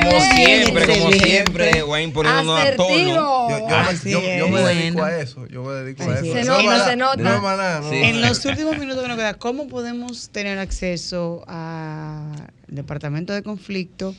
Como 0.03 0.21
siempre, 0.21 0.87
como 0.87 1.12
siempre, 1.12 1.83
Wayne 1.85 2.12
poniéndonos 2.12 2.61
a 2.61 2.77
tono. 2.77 2.89
Yo, 2.99 3.69
yo, 3.69 3.77
Así 3.77 4.11
yo- 4.11 4.21
yo 4.21 4.49
me 4.49 4.61
dedico 4.62 5.03
a 5.03 5.17
eso. 5.17 5.47
Yo 5.49 5.62
me 5.62 5.73
dedico 5.75 6.03
a 6.03 6.14
eso. 6.14 6.33
Se 6.33 6.45
No 6.45 6.85
se 6.85 6.97
nota. 6.97 7.17
No 7.17 7.81
no. 7.81 7.93
En 7.93 8.21
los 8.21 8.45
últimos 8.45 8.79
minutos 8.79 9.03
que 9.03 9.09
nos 9.09 9.17
queda, 9.17 9.35
¿cómo 9.35 9.69
podemos 9.69 10.29
tener 10.31 10.59
acceso 10.59 11.45
al 11.47 12.51
departamento 12.69 13.33
de 13.33 13.43
conflicto? 13.43 14.14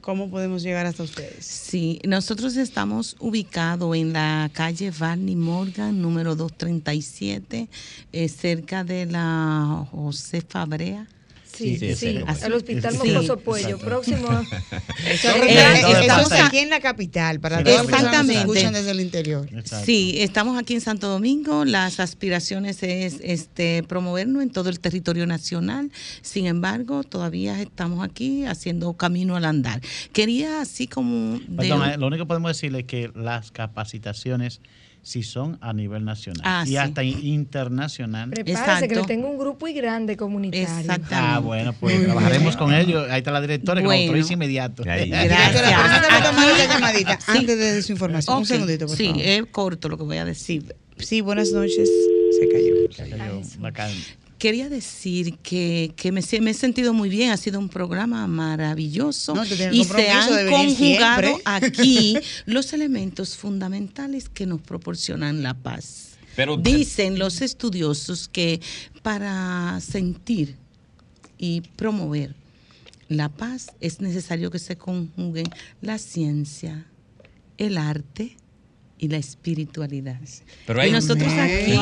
¿Cómo 0.00 0.30
podemos 0.30 0.62
llegar 0.62 0.86
hasta 0.86 1.02
ustedes? 1.02 1.44
Sí, 1.44 2.00
nosotros 2.06 2.56
estamos 2.56 3.14
ubicados 3.18 3.94
en 3.94 4.14
la 4.14 4.48
calle 4.54 4.90
Barney 4.90 5.36
Morgan, 5.36 6.00
número 6.00 6.34
237, 6.34 7.68
eh, 8.12 8.28
cerca 8.28 8.84
de 8.84 9.04
la 9.04 9.86
José 9.90 10.40
Fabrea. 10.40 11.06
Sí, 11.58 11.76
sí, 11.78 11.94
sí, 11.94 12.06
el 12.44 12.52
Hospital 12.52 12.92
Sí. 13.00 13.08
Mocoso 13.12 13.38
Puello, 13.38 13.78
próximo. 13.78 14.28
Eso, 15.06 15.28
Eh, 15.44 16.00
estamos 16.00 16.32
aquí 16.32 16.58
en 16.58 16.70
la 16.70 16.80
capital, 16.80 17.40
para 17.40 17.56
las 17.56 17.64
personas 17.64 17.86
que 17.88 17.96
Exactamente. 17.96 18.40
escuchan 18.40 18.72
desde 18.72 18.90
el 18.92 19.00
interior. 19.00 19.48
Sí, 19.84 20.16
estamos 20.20 20.58
aquí 20.58 20.74
en 20.74 20.80
Santo 20.80 21.08
Domingo. 21.08 21.64
Las 21.64 22.00
aspiraciones 22.00 22.82
es 22.82 23.16
este 23.22 23.82
promovernos 23.82 24.42
en 24.42 24.50
todo 24.50 24.68
el 24.70 24.80
territorio 24.80 25.26
nacional. 25.26 25.90
Sin 26.22 26.46
embargo, 26.46 27.02
todavía 27.04 27.60
estamos 27.60 28.04
aquí 28.04 28.44
haciendo 28.44 28.92
camino 28.94 29.36
al 29.36 29.44
andar. 29.44 29.80
Quería 30.12 30.60
así 30.60 30.86
como 30.86 31.38
de- 31.40 31.56
Perdón, 31.68 31.90
eh, 31.90 31.96
lo 31.98 32.06
único 32.06 32.24
que 32.24 32.28
podemos 32.28 32.50
decirle 32.50 32.80
es 32.80 32.84
que 32.86 33.10
las 33.14 33.50
capacitaciones 33.50 34.60
sí 35.02 35.22
son 35.22 35.56
a 35.60 35.72
nivel 35.72 36.04
nacional 36.04 36.42
Ah, 36.44 36.62
y 36.66 36.70
sí. 36.70 36.76
hasta 36.76 37.02
internacional. 37.02 38.30
Prepárese 38.30 38.88
que 38.88 38.94
le 38.96 39.04
tengo 39.04 39.28
un 39.30 39.38
grupo 39.38 39.66
y 39.68 39.72
grande 39.72 40.16
comunitario. 40.16 40.92
Ah, 41.10 41.38
bueno, 41.42 41.72
pues 41.78 42.04
trabajaremos 42.04 42.56
con 42.56 42.74
ellos. 42.74 43.06
Ahí 43.10 43.18
está 43.18 43.30
la 43.30 43.40
directora 43.40 43.80
que 43.80 43.86
Bueno. 43.86 44.02
lo 44.02 44.06
autoriza 44.08 44.32
inmediato. 44.34 44.82
Una 44.82 44.96
llamadita 46.68 47.18
Sí. 47.20 47.38
antes 47.38 47.58
de 47.58 47.82
su 47.82 47.92
información. 47.92 48.38
Un 48.38 48.46
segundito, 48.46 48.86
por 48.86 48.96
sí, 48.96 49.06
favor. 49.06 49.22
es 49.22 49.46
corto 49.50 49.88
lo 49.88 49.96
que 49.96 50.04
voy 50.04 50.16
a 50.18 50.24
decir. 50.24 50.74
Sí, 50.98 51.20
buenas 51.20 51.52
noches. 51.52 51.88
Se 52.38 52.48
cayó. 52.48 52.74
Se 52.92 53.08
cayó. 53.16 53.40
Quería 54.38 54.68
decir 54.68 55.36
que, 55.38 55.92
que 55.96 56.12
me, 56.12 56.20
me 56.40 56.50
he 56.50 56.54
sentido 56.54 56.92
muy 56.92 57.08
bien, 57.08 57.30
ha 57.32 57.36
sido 57.36 57.58
un 57.58 57.68
programa 57.68 58.26
maravilloso 58.28 59.34
No, 59.34 59.44
y 59.44 59.84
se 59.84 60.10
han 60.10 60.48
conjugado 60.48 60.68
siempre. 60.68 61.34
aquí 61.44 62.16
los 62.46 62.72
elementos 62.72 63.36
fundamentales 63.36 64.28
que 64.28 64.46
nos 64.46 64.60
proporcionan 64.60 65.42
la 65.42 65.54
paz. 65.54 66.10
Pero- 66.36 66.56
Dicen 66.56 67.18
los 67.18 67.40
estudiosos 67.42 68.28
que 68.28 68.60
para 69.02 69.80
sentir 69.80 70.54
y 71.36 71.62
promover 71.76 72.34
la 73.08 73.28
paz 73.28 73.72
es 73.80 74.00
necesario 74.00 74.50
que 74.50 74.58
se 74.60 74.76
conjuguen 74.76 75.46
la 75.80 75.98
ciencia, 75.98 76.86
el 77.56 77.76
arte 77.78 78.36
y 78.98 79.08
la 79.08 79.18
espiritualidad. 79.18 80.18
Pero 80.66 80.80
hay- 80.80 80.88
y 80.88 80.92
nosotros 80.92 81.32
aquí 81.32 81.72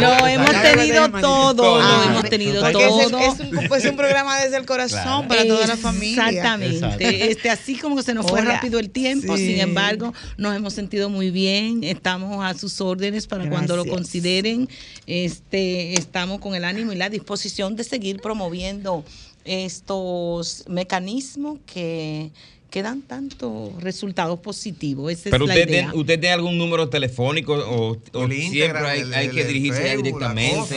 lo 0.00 0.26
hemos 0.26 0.50
tenido 0.62 1.10
todo, 1.10 1.82
lo 1.82 2.02
hemos 2.04 2.24
tenido 2.28 2.66
es 2.66 2.72
todo. 2.72 3.20
Es, 3.20 3.40
un, 3.40 3.68
pues, 3.68 3.84
un 3.84 3.96
programa 3.96 4.38
desde 4.40 4.56
el 4.56 4.66
corazón 4.66 5.28
para 5.28 5.46
toda 5.46 5.66
la 5.66 5.76
familia. 5.76 6.28
Exactamente. 6.28 7.30
Este, 7.30 7.50
así 7.50 7.76
como 7.76 7.96
que 7.96 8.02
se 8.02 8.14
nos 8.14 8.26
fue 8.26 8.40
Hola. 8.40 8.54
rápido 8.54 8.78
el 8.78 8.90
tiempo, 8.90 9.36
Sí. 9.36 9.46
sin 9.48 9.60
embargo, 9.60 10.12
nos 10.36 10.54
hemos 10.56 10.72
sentido 10.72 11.08
muy 11.10 11.30
bien. 11.30 11.84
Estamos 11.84 12.44
a 12.44 12.58
sus 12.58 12.80
órdenes 12.80 13.26
para 13.26 13.48
cuando 13.48 13.76
lo 13.76 13.84
consideren. 13.84 14.68
Este, 15.06 15.94
estamos 15.94 16.40
con 16.40 16.54
el 16.54 16.64
ánimo 16.64 16.92
y 16.92 16.96
la 16.96 17.08
disposición 17.08 17.76
de 17.76 17.84
seguir 17.84 18.20
promoviendo 18.20 19.04
estos 19.44 20.64
mecanismos 20.68 21.58
que, 21.66 22.30
que 22.70 22.82
dan 22.82 23.00
tantos 23.02 23.80
resultados 23.82 24.38
positivos. 24.40 25.12
Esa 25.12 25.30
Pero 25.30 25.44
es 25.44 25.48
la 25.48 25.54
usted 25.54 25.68
idea. 25.68 25.82
tiene, 25.84 25.98
usted 26.00 26.20
tiene 26.20 26.34
algún 26.34 26.58
número 26.58 26.88
telefónico 26.88 27.54
o, 27.54 27.96
siempre 28.28 28.78
hay, 28.86 29.00
el- 29.00 29.14
hay 29.14 29.26
el- 29.28 29.34
que 29.34 29.44
dirigirse 29.44 29.96
directamente. 29.96 30.76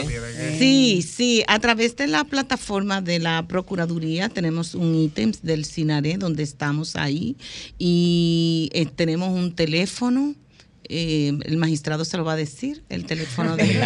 Sí, 0.58 1.02
sí, 1.02 1.42
a 1.46 1.58
través 1.58 1.96
de 1.96 2.06
la 2.06 2.24
plataforma 2.24 3.00
de 3.02 3.18
la 3.18 3.46
Procuraduría 3.46 4.28
tenemos 4.28 4.74
un 4.74 4.94
ítem 4.94 5.32
del 5.42 5.64
CINARE 5.64 6.16
donde 6.16 6.42
estamos 6.42 6.96
ahí 6.96 7.36
y 7.78 8.70
eh, 8.72 8.86
tenemos 8.86 9.30
un 9.30 9.52
teléfono. 9.54 10.34
Eh, 10.92 11.28
el 11.44 11.56
magistrado 11.56 12.04
se 12.04 12.16
lo 12.16 12.24
va 12.24 12.32
a 12.32 12.36
decir, 12.36 12.82
el 12.88 13.06
teléfono 13.06 13.54
de. 13.54 13.62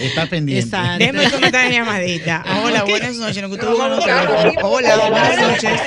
Está 0.00 0.26
pendiente. 0.26 0.66
Exacto. 0.66 1.06
Comentar 1.32 1.64
la 1.64 1.70
llamadita. 1.70 2.44
Hola, 2.64 2.84
buenas 2.84 3.16
noches. 3.16 3.40
Nos 3.40 3.50
gustó 3.50 3.70
el 3.70 3.78
teléfono. 3.98 4.68
Hola, 4.68 4.96
buenas 4.96 5.40
noches. 5.40 5.80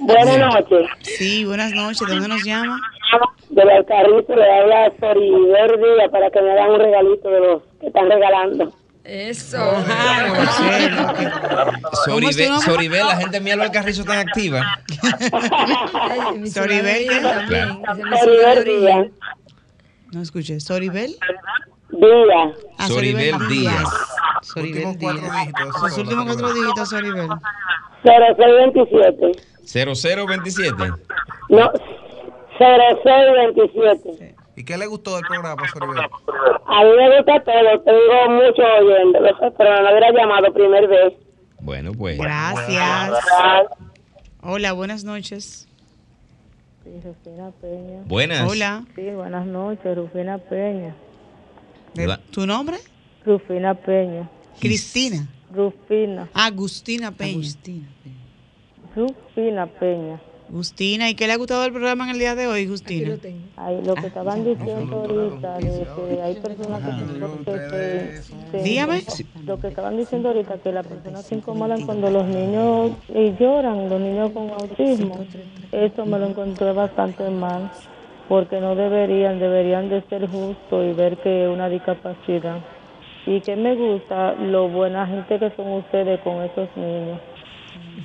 Buenas 0.00 0.38
noches. 0.38 0.86
Sí, 1.00 1.46
buenas 1.46 1.72
noches. 1.72 2.06
¿De 2.06 2.12
dónde 2.12 2.28
nos 2.28 2.44
llama? 2.44 2.78
Del 3.48 3.70
Alcarrito 3.70 4.36
le 4.36 4.52
habla 4.52 4.92
para 6.10 6.30
que 6.30 6.42
me 6.42 6.52
hagan 6.52 6.70
un 6.72 6.80
regalito 6.80 7.30
de 7.30 7.40
los 7.40 7.62
que 7.80 7.86
están 7.86 8.10
regalando. 8.10 8.70
Eso. 9.04 9.58
Soribel, 12.06 12.58
Soribel, 12.64 13.06
la 13.06 13.16
gente 13.16 13.40
mía 13.40 13.54
al 13.54 13.70
carrizo 13.70 14.02
tan 14.04 14.18
activa. 14.26 14.62
Soribel, 16.52 17.06
¿qué? 17.08 17.20
Claro. 17.46 17.82
Soribel 18.20 18.64
Díaz. 18.64 19.06
No 20.12 20.22
escuché. 20.22 20.58
Soribel. 20.60 21.16
Díaz. 21.90 22.56
Ah, 22.78 22.88
Soribel 22.88 23.34
Díaz. 23.48 23.84
Soribel 24.42 24.86
Últimos 24.86 24.96
cuatro 25.00 25.20
Díaz. 25.22 25.46
dígitos. 25.46 25.80
Sus 25.80 25.98
últimos 25.98 26.24
cuatro 26.24 26.54
dígitos, 26.54 26.88
Soribel. 26.88 27.28
0627. 28.04 29.32
0027. 29.64 30.92
No, 31.50 31.70
0627. 32.58 34.33
¿Y 34.56 34.64
qué 34.64 34.78
le 34.78 34.86
gustó 34.86 35.16
del 35.16 35.24
programa, 35.26 35.62
Soribel? 35.68 35.98
A 35.98 36.84
mí 36.84 36.90
me 36.96 37.16
gusta 37.16 37.42
todo, 37.44 37.80
tengo 37.82 38.30
mucho 38.30 38.62
oyendo, 38.80 39.18
pero 39.58 39.82
no 39.82 39.90
hubiera 39.90 40.12
llamado 40.12 40.52
primer 40.52 40.86
vez. 40.86 41.12
Bueno, 41.60 41.92
pues. 41.92 42.18
Gracias. 42.18 43.12
Hola, 44.42 44.72
buenas 44.72 45.04
noches. 45.04 45.68
Sí, 46.84 46.90
Rufina 47.02 47.50
Peña. 47.60 48.02
Buenas. 48.04 48.50
Hola. 48.50 48.84
Sí, 48.94 49.10
buenas 49.10 49.46
noches, 49.46 49.96
Rufina 49.96 50.38
Peña. 50.38 50.94
¿Tu 52.30 52.46
nombre? 52.46 52.76
Rufina 53.24 53.74
Peña. 53.74 54.28
Cristina. 54.60 55.26
Rufina. 55.52 56.28
Agustina 56.34 57.10
Peña. 57.10 57.48
Rufina 58.94 59.66
Peña. 59.66 60.20
Agustina, 60.48 61.08
¿y 61.10 61.14
qué 61.14 61.26
le 61.26 61.32
ha 61.32 61.36
gustado 61.36 61.62
del 61.62 61.72
programa 61.72 62.04
en 62.04 62.10
el 62.10 62.18
día 62.18 62.34
de 62.34 62.46
hoy, 62.46 62.64
Agustina? 62.66 63.16
Ay, 63.56 63.80
lo 63.84 63.94
que 63.94 64.06
estaban 64.08 64.44
diciendo 64.44 64.96
ahorita, 64.96 65.56
de 65.58 65.86
que 65.96 66.22
hay 66.22 66.34
personas 66.34 66.82
que, 66.82 66.90
que 67.44 67.60
se- 67.70 68.58
Dígame. 68.62 69.00
Lo 69.46 69.60
que 69.60 69.68
estaban 69.68 69.96
diciendo 69.96 70.28
ahorita, 70.28 70.58
que 70.58 70.72
las 70.72 70.86
personas 70.86 71.24
se 71.24 71.34
incomodan 71.34 71.80
cuando 71.86 72.10
los 72.10 72.26
niños 72.26 72.92
eh, 73.08 73.34
lloran, 73.40 73.88
los 73.88 74.00
niños 74.00 74.32
con 74.32 74.50
autismo. 74.50 75.14
Eso 75.72 76.06
me 76.06 76.18
lo 76.18 76.26
encontré 76.26 76.72
bastante 76.72 77.28
mal, 77.30 77.70
porque 78.28 78.60
no 78.60 78.74
deberían, 78.76 79.38
deberían 79.40 79.88
de 79.88 80.02
ser 80.08 80.28
justos 80.28 80.84
y 80.84 80.92
ver 80.92 81.16
que 81.18 81.44
es 81.44 81.50
una 81.50 81.68
discapacidad. 81.68 82.58
Y 83.26 83.40
que 83.40 83.56
me 83.56 83.74
gusta 83.74 84.34
lo 84.34 84.68
buena 84.68 85.06
gente 85.06 85.38
que 85.38 85.50
son 85.56 85.68
ustedes 85.72 86.20
con 86.20 86.42
esos 86.42 86.68
niños. 86.76 87.18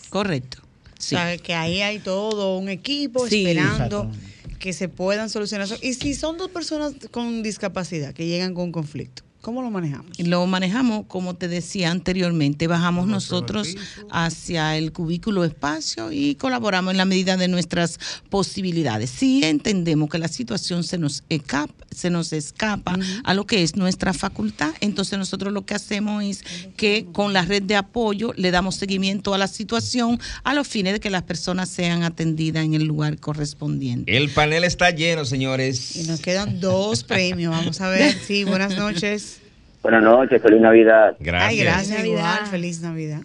Correcto. 0.10 0.58
Sí. 1.00 1.16
O 1.16 1.20
sea, 1.20 1.38
que 1.38 1.54
ahí 1.54 1.82
hay 1.82 2.00
todo 2.00 2.58
un 2.58 2.70
equipo 2.70 3.28
Sí. 3.28 3.46
esperando 3.46 4.12
que 4.60 4.74
se 4.74 4.90
puedan 4.90 5.30
solucionar 5.30 5.66
eso. 5.68 5.78
Y 5.82 5.94
si 5.94 6.14
son 6.16 6.38
dos 6.38 6.50
personas 6.50 6.94
con 7.12 7.44
discapacidad 7.44 8.14
que 8.14 8.26
llegan 8.26 8.54
con 8.54 8.66
un 8.66 8.72
conflicto, 8.72 9.24
¿cómo 9.42 9.62
lo 9.62 9.70
manejamos? 9.70 10.20
Lo 10.20 10.46
manejamos, 10.46 11.06
como 11.08 11.36
te 11.36 11.48
decía 11.48 11.92
anteriormente, 11.92 12.68
bajamos 12.68 13.08
nosotros 13.08 13.76
hacia 14.12 14.78
el 14.78 14.92
cubículo 14.92 15.44
espacio 15.44 16.12
y 16.12 16.36
colaboramos 16.36 16.92
en 16.92 16.98
la 16.98 17.06
medida 17.06 17.38
de 17.38 17.48
nuestras 17.48 18.00
posibilidades. 18.30 19.10
Si 19.10 19.44
entendemos 19.44 20.10
que 20.10 20.18
la 20.18 20.28
situación 20.28 20.84
se 20.84 20.98
nos 20.98 21.24
escapa, 21.30 21.74
se 21.96 22.10
nos 22.10 22.34
escapa 22.34 22.98
a 23.24 23.34
lo 23.34 23.46
que 23.48 23.64
es 23.64 23.76
nuestra 23.76 24.14
facultad, 24.14 24.74
entonces 24.82 25.18
nosotros 25.18 25.54
lo 25.54 25.66
que 25.66 25.74
hacemos 25.74 26.24
es 26.24 26.44
que 26.76 27.08
con 27.12 27.34
la 27.34 27.44
red 27.44 27.64
de 27.64 27.76
apoyo 27.76 28.34
le 28.36 28.52
damos 28.52 28.76
seguimiento 28.76 29.34
a 29.34 29.38
la 29.38 29.48
situación 29.48 30.20
a 30.44 30.54
los 30.54 30.68
fines 30.68 30.94
de 30.94 31.00
que 31.00 31.10
las 31.10 31.24
personas 31.24 31.70
sean 31.70 32.04
atendidas 32.04 32.66
en 32.66 32.74
el 32.74 32.84
lugar 32.84 33.18
correspondiente. 33.20 34.16
El 34.16 34.30
panel 34.30 34.64
está 34.64 34.92
lleno, 34.92 35.26
señores. 35.26 35.96
Y 35.96 36.04
nos 36.04 36.20
quedan 36.20 36.60
dos 36.60 37.04
premios. 37.04 37.52
Vamos 37.52 37.82
a 37.82 37.90
ver. 37.90 38.18
Sí, 38.28 38.44
buenas 38.44 38.78
noches. 38.78 39.37
Buenas 39.82 40.04
noches, 40.04 40.42
feliz 40.42 40.62
Navidad. 40.62 41.16
Gracias. 41.20 41.50
Ay, 41.52 41.58
gracias. 41.60 41.98
Navidad. 42.00 42.34
Igual, 42.36 42.46
feliz 42.48 42.82
Navidad. 42.82 43.22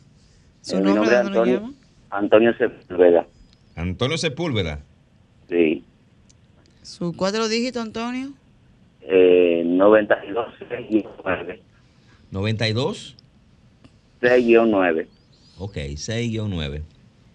¿Su 0.60 0.76
Eh, 0.76 0.78
mi 0.80 0.84
nombre, 0.84 1.00
nombre 1.00 1.16
es 1.16 1.22
dónde 1.24 1.38
lo 1.38 1.40
Antonio, 1.42 1.60
llama? 1.60 1.72
Antonio 2.10 2.54
Sepúlveda. 2.56 3.26
Antonio 3.74 4.18
Sepúlveda. 4.18 4.80
Sí. 5.48 5.84
Su 6.82 7.14
cuatro 7.16 7.48
dígitos, 7.48 7.82
Antonio. 7.82 8.32
Eh, 9.00 9.62
92 9.66 10.46
6-9. 10.68 11.60
92. 12.30 13.16
6-9. 14.20 15.06
Ok, 15.58 15.76
6-9. 15.76 16.82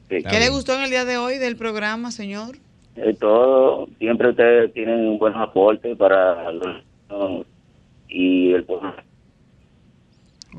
Sí. 0.09 0.23
¿Qué 0.23 0.39
le 0.39 0.49
gustó 0.49 0.73
en 0.75 0.83
el 0.83 0.89
día 0.89 1.03
de 1.05 1.17
hoy 1.17 1.37
del 1.37 1.57
programa, 1.57 2.11
señor? 2.11 2.57
Eh, 2.95 3.13
todo, 3.19 3.87
siempre 3.99 4.29
ustedes 4.29 4.73
tienen 4.73 5.17
buenos 5.19 5.39
aportes 5.41 5.97
para 5.97 6.51
los 6.51 7.45
y 8.09 8.53
el 8.53 8.63
pueblo. 8.63 8.95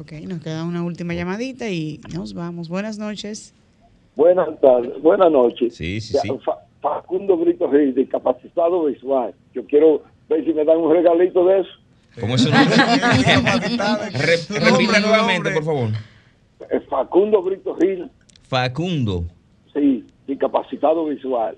Ok, 0.00 0.12
nos 0.26 0.40
queda 0.40 0.64
una 0.64 0.82
última 0.84 1.14
llamadita 1.14 1.68
y 1.68 2.00
nos 2.14 2.34
vamos. 2.34 2.68
Buenas 2.68 2.98
noches. 2.98 3.54
Buenas 4.14 4.48
tardes, 4.60 5.00
buenas 5.02 5.30
noches. 5.30 5.74
Sí, 5.74 6.00
sí, 6.00 6.16
sí. 6.20 6.28
Fa- 6.44 6.58
Facundo 6.80 7.36
Brito 7.36 7.68
Gil, 7.70 7.94
discapacitado 7.94 8.84
visual. 8.84 9.34
Yo 9.54 9.64
quiero 9.66 10.02
ver 10.28 10.44
si 10.44 10.52
me 10.52 10.64
dan 10.64 10.78
un 10.78 10.92
regalito 10.92 11.44
de 11.46 11.60
eso. 11.60 11.70
¿Cómo 12.20 12.34
es 12.36 12.42
su 12.42 12.50
nombre? 12.50 12.76
Re- 14.12 14.60
repita 14.70 15.00
nuevamente, 15.00 15.50
por 15.52 15.64
favor. 15.64 15.90
Eh, 16.70 16.80
Facundo 16.88 17.42
Brito 17.42 17.76
Gil, 17.80 18.10
Facundo. 18.48 19.24
sí, 19.72 20.04
discapacitado 20.26 21.04
visual. 21.06 21.56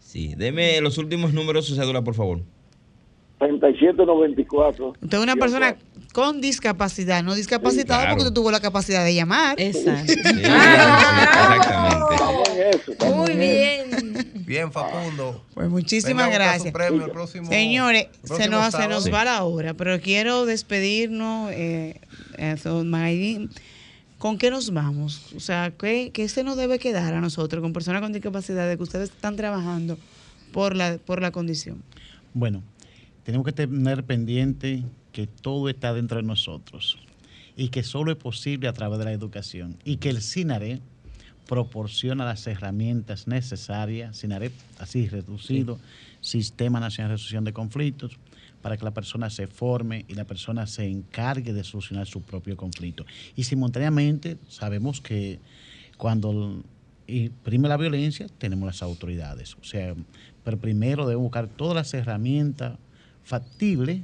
Sí, 0.00 0.34
deme 0.36 0.80
los 0.80 0.96
últimos 0.98 1.32
números 1.34 1.64
de 1.68 1.74
su 1.74 1.80
cédula, 1.80 2.02
por 2.02 2.14
favor. 2.14 2.40
3794. 3.38 4.88
Usted 5.00 5.16
es 5.16 5.22
una 5.22 5.36
persona 5.36 5.76
con 6.12 6.40
discapacidad, 6.40 7.22
no 7.22 7.34
discapacitado 7.34 8.00
claro. 8.00 8.14
porque 8.14 8.22
usted 8.24 8.34
tuvo 8.34 8.50
la 8.50 8.60
capacidad 8.60 9.04
de 9.04 9.14
llamar. 9.14 9.60
Exacto. 9.60 10.12
Exactamente. 10.12 13.04
Muy 13.14 13.34
bien. 13.34 13.88
Bien, 14.46 14.72
Facundo. 14.72 15.44
Pues 15.54 15.68
muchísimas 15.68 16.30
gracias. 16.30 16.72
premio 16.72 17.04
el 17.04 17.10
próximo- 17.10 17.48
Señores, 17.48 18.06
el 18.30 18.36
se 18.36 18.48
nos, 18.48 18.72
se 18.74 18.88
nos 18.88 19.04
Sí. 19.04 19.10
va 19.10 19.24
la 19.24 19.44
hora, 19.44 19.74
pero 19.74 20.00
quiero 20.00 20.46
despedirnos. 20.46 21.50
Eh, 21.52 22.00
eh, 22.38 23.48
¿Con 24.18 24.36
qué 24.36 24.50
nos 24.50 24.72
vamos? 24.72 25.32
O 25.36 25.40
sea, 25.40 25.70
¿qué, 25.78 26.10
qué 26.12 26.28
se 26.28 26.42
nos 26.42 26.56
debe 26.56 26.80
quedar 26.80 27.14
a 27.14 27.20
nosotros, 27.20 27.62
con 27.62 27.72
personas 27.72 28.02
con 28.02 28.12
discapacidad, 28.12 28.68
de 28.68 28.76
que 28.76 28.82
ustedes 28.82 29.10
están 29.10 29.36
trabajando 29.36 29.96
por 30.52 30.74
la, 30.74 30.98
por 30.98 31.22
la 31.22 31.30
condición? 31.30 31.82
Bueno, 32.34 32.62
tenemos 33.28 33.44
que 33.44 33.52
tener 33.52 34.04
pendiente 34.04 34.84
que 35.12 35.26
todo 35.26 35.68
está 35.68 35.92
dentro 35.92 36.16
de 36.16 36.22
nosotros 36.22 36.96
y 37.58 37.68
que 37.68 37.82
solo 37.82 38.10
es 38.10 38.16
posible 38.16 38.68
a 38.68 38.72
través 38.72 38.98
de 38.98 39.04
la 39.04 39.12
educación 39.12 39.76
y 39.84 39.98
que 39.98 40.08
el 40.08 40.22
SINARE 40.22 40.80
proporciona 41.46 42.24
las 42.24 42.46
herramientas 42.46 43.26
necesarias, 43.26 44.16
SINARE 44.16 44.50
así 44.78 45.08
reducido, 45.08 45.78
Sistema 46.22 46.80
Nacional 46.80 47.10
de 47.10 47.16
Resolución 47.16 47.44
de 47.44 47.52
Conflictos, 47.52 48.16
para 48.62 48.78
que 48.78 48.84
la 48.86 48.94
persona 48.94 49.28
se 49.28 49.46
forme 49.46 50.06
y 50.08 50.14
la 50.14 50.24
persona 50.24 50.66
se 50.66 50.86
encargue 50.86 51.52
de 51.52 51.64
solucionar 51.64 52.06
su 52.06 52.22
propio 52.22 52.56
conflicto. 52.56 53.04
Y 53.36 53.44
simultáneamente 53.44 54.38
sabemos 54.48 55.02
que 55.02 55.38
cuando 55.98 56.62
imprime 57.06 57.68
la 57.68 57.76
violencia 57.76 58.26
tenemos 58.38 58.66
las 58.66 58.80
autoridades. 58.82 59.54
O 59.60 59.64
sea, 59.64 59.94
pero 60.44 60.56
primero 60.56 61.04
debemos 61.04 61.24
buscar 61.24 61.46
todas 61.46 61.74
las 61.74 61.92
herramientas 61.92 62.78
factibles 63.28 64.00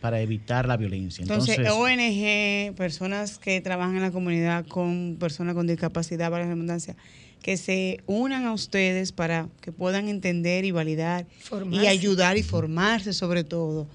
para 0.00 0.20
evitar 0.20 0.66
la 0.68 0.76
violencia. 0.76 1.22
Entonces, 1.22 1.58
Entonces, 1.58 1.74
ONG, 1.74 2.74
personas 2.76 3.38
que 3.38 3.60
trabajan 3.60 3.96
en 3.96 4.02
la 4.02 4.10
comunidad 4.10 4.66
con 4.66 5.16
personas 5.18 5.54
con 5.54 5.66
discapacidad, 5.66 6.30
para 6.30 6.44
la 6.44 6.50
redundancia, 6.50 6.94
que 7.42 7.56
se 7.56 8.00
unan 8.06 8.44
a 8.44 8.52
ustedes 8.52 9.12
para 9.12 9.48
que 9.60 9.72
puedan 9.72 10.08
entender 10.08 10.64
y 10.64 10.70
validar 10.70 11.26
y 11.70 11.86
ayudar 11.86 12.36
y 12.36 12.42
formarse 12.42 13.12
sobre 13.12 13.44
todo 13.44 13.88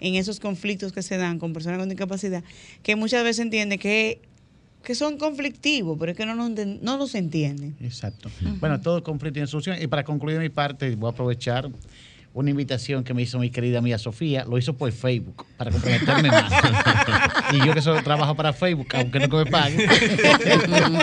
en 0.00 0.16
esos 0.16 0.38
conflictos 0.38 0.92
que 0.92 1.02
se 1.02 1.16
dan 1.16 1.38
con 1.38 1.52
personas 1.52 1.78
con 1.78 1.88
discapacidad, 1.88 2.44
que 2.82 2.94
muchas 2.94 3.24
veces 3.24 3.40
entienden 3.40 3.78
que, 3.78 4.20
que 4.82 4.94
son 4.94 5.16
conflictivos, 5.16 5.96
pero 5.98 6.12
es 6.12 6.16
que 6.18 6.26
no 6.26 6.34
los, 6.34 6.50
enten- 6.50 6.80
no 6.82 6.98
los 6.98 7.14
entienden. 7.14 7.74
Exacto. 7.80 8.30
Bueno, 8.60 8.80
todo 8.82 9.02
conflicto 9.02 9.34
tiene 9.34 9.46
solución. 9.46 9.78
Y 9.80 9.86
para 9.86 10.04
concluir 10.04 10.38
mi 10.38 10.50
parte, 10.50 10.94
voy 10.94 11.08
a 11.08 11.12
aprovechar 11.12 11.70
una 12.34 12.50
invitación 12.50 13.04
que 13.04 13.14
me 13.14 13.22
hizo 13.22 13.38
mi 13.38 13.48
querida 13.48 13.80
mía 13.80 13.96
Sofía, 13.96 14.44
lo 14.44 14.58
hizo 14.58 14.74
por 14.76 14.90
Facebook, 14.90 15.46
para 15.56 15.70
comprometerme 15.70 16.28
más. 16.30 16.52
y 17.52 17.64
yo 17.64 17.72
que 17.72 17.80
solo 17.80 18.02
trabajo 18.02 18.34
para 18.34 18.52
Facebook, 18.52 18.88
aunque 18.92 19.20
no 19.20 19.38
me 19.38 19.46
paguen. 19.46 19.88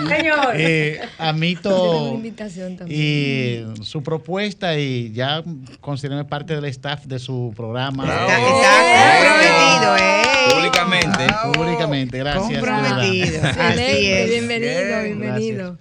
Señor. 0.07 0.53
eh, 0.55 0.99
amito 1.17 2.11
invitación 2.13 2.75
también. 2.75 3.75
y 3.79 3.83
su 3.83 4.03
propuesta 4.03 4.77
y 4.77 5.13
ya 5.13 5.41
considerarme 5.79 6.25
parte 6.25 6.53
del 6.53 6.65
staff 6.65 7.05
de 7.05 7.17
su 7.17 7.53
programa. 7.55 8.03
comprometido, 8.03 9.97
¿eh? 9.97 10.21
Públicamente. 10.49 11.27
Públicamente, 11.53 12.17
gracias. 12.17 12.59
Comprometido. 12.59 13.41
Así 13.57 14.07
es. 14.11 14.29
bienvenido, 14.29 15.03
bienvenido. 15.03 15.77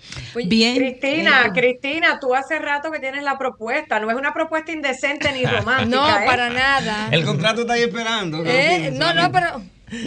Bien. 0.47 0.77
Cristina, 0.77 1.53
Cristina, 1.53 2.19
tú 2.21 2.35
hace 2.35 2.59
rato 2.59 2.91
que 2.91 3.01
tienes 3.01 3.25
la 3.25 3.39
propuesta. 3.39 3.99
No 4.01 4.11
es 4.11 4.17
una 4.17 4.33
propuesta 4.33 4.73
indecente 4.73 5.33
ni 5.33 5.40
romántica. 5.45 5.97
No, 5.97 6.19
¿eh? 6.19 6.27
para 6.27 6.51
nada. 6.51 7.09
El 7.11 7.25
contrato 7.25 7.63
está 7.63 7.75
ahí 7.75 7.83
esperando. 7.83 8.43
Eh, 8.45 8.91
no, 8.95 9.15
no, 9.15 9.33
pero. 9.33 9.63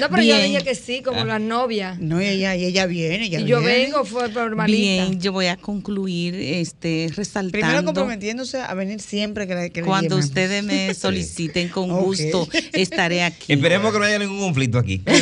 No, 0.00 0.08
pero 0.10 0.22
yo 0.22 0.38
dije 0.40 0.62
que 0.62 0.74
sí, 0.74 1.02
como 1.02 1.24
la 1.24 1.38
novia. 1.38 1.96
No, 2.00 2.20
y 2.20 2.26
ella, 2.26 2.54
y 2.56 2.64
ella 2.64 2.86
viene, 2.86 3.26
ella 3.26 3.40
Y 3.40 3.44
yo 3.46 3.60
viene. 3.60 3.84
vengo, 3.84 4.04
fue 4.04 4.28
normalita. 4.30 4.76
Bien, 5.06 5.20
yo 5.20 5.32
voy 5.32 5.46
a 5.46 5.56
concluir 5.56 6.34
este, 6.34 7.08
resaltando. 7.14 7.52
Primero 7.52 7.84
comprometiéndose 7.84 8.58
a 8.60 8.72
venir 8.74 9.00
siempre 9.00 9.46
que, 9.46 9.54
la, 9.54 9.68
que 9.70 9.80
le 9.80 9.86
Cuando 9.86 10.16
ustedes 10.16 10.62
me 10.64 10.92
soliciten, 11.04 11.68
con 11.68 11.88
gusto 11.90 12.48
estaré 12.72 13.22
aquí. 13.22 13.52
Esperemos 13.52 13.92
que 13.92 13.98
no 13.98 14.04
haya 14.04 14.18
ningún 14.18 14.40
conflicto 14.40 14.78
aquí. 14.78 15.02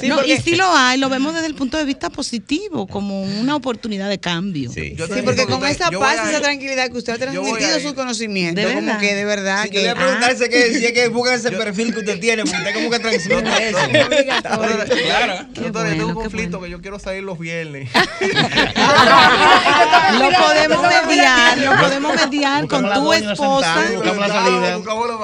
Sí, 0.00 0.08
No, 0.08 0.16
porque- 0.16 0.34
y 0.34 0.38
sí 0.38 0.54
lo 0.56 0.66
hay, 0.74 0.98
lo 0.98 1.08
vemos 1.08 1.32
desde 1.34 1.46
el 1.46 1.54
punto 1.54 1.78
de 1.78 1.84
vista 1.84 2.10
positivo, 2.10 2.86
como 2.86 3.22
una 3.22 3.56
oportunidad 3.56 4.08
de 4.10 4.18
cambio. 4.18 4.70
Sí. 4.70 4.94
Yo 4.96 5.06
Sí, 5.06 5.14
te 5.14 5.22
porque 5.22 5.46
con 5.46 5.64
esa 5.64 5.90
paz 5.90 6.16
y 6.26 6.30
esa 6.30 6.40
tranquilidad 6.42 6.90
que 6.90 6.98
usted 6.98 7.14
ha 7.14 7.18
transmitido 7.18 7.94
conocimientos, 7.94 8.64
¿De 8.64 8.74
como 8.74 8.98
que 8.98 9.14
de 9.14 9.24
verdad 9.24 9.62
Si 9.64 9.70
que... 9.70 9.76
quería 9.76 9.94
preguntarse 9.94 10.48
que, 10.50 10.61
si 10.78 10.86
es 10.86 10.92
que 10.92 11.08
buscan 11.08 11.34
ese 11.34 11.50
perfil 11.52 11.92
que 11.92 12.00
usted 12.00 12.20
tiene, 12.20 12.42
porque 12.44 12.58
usted 12.58 12.74
como 12.74 12.90
que 12.90 12.98
transmite 12.98 13.68
eso. 13.68 13.78
Doctora, 13.78 14.84
Claro. 14.84 15.34
Doctora, 15.52 15.88
yo 15.90 15.96
tengo 15.96 16.08
un 16.08 16.14
conflicto 16.14 16.58
bueno. 16.58 16.64
que 16.66 16.70
yo 16.70 16.80
quiero 16.82 16.98
salir 16.98 17.22
los 17.22 17.38
viernes. 17.38 17.88
Lo 20.18 20.30
podemos 20.30 20.82
mediar, 21.06 21.58
lo 21.58 21.76
podemos 21.78 22.14
mediar 22.16 22.66
con 22.68 22.92
tu 22.92 23.12
esposa. 23.12 23.76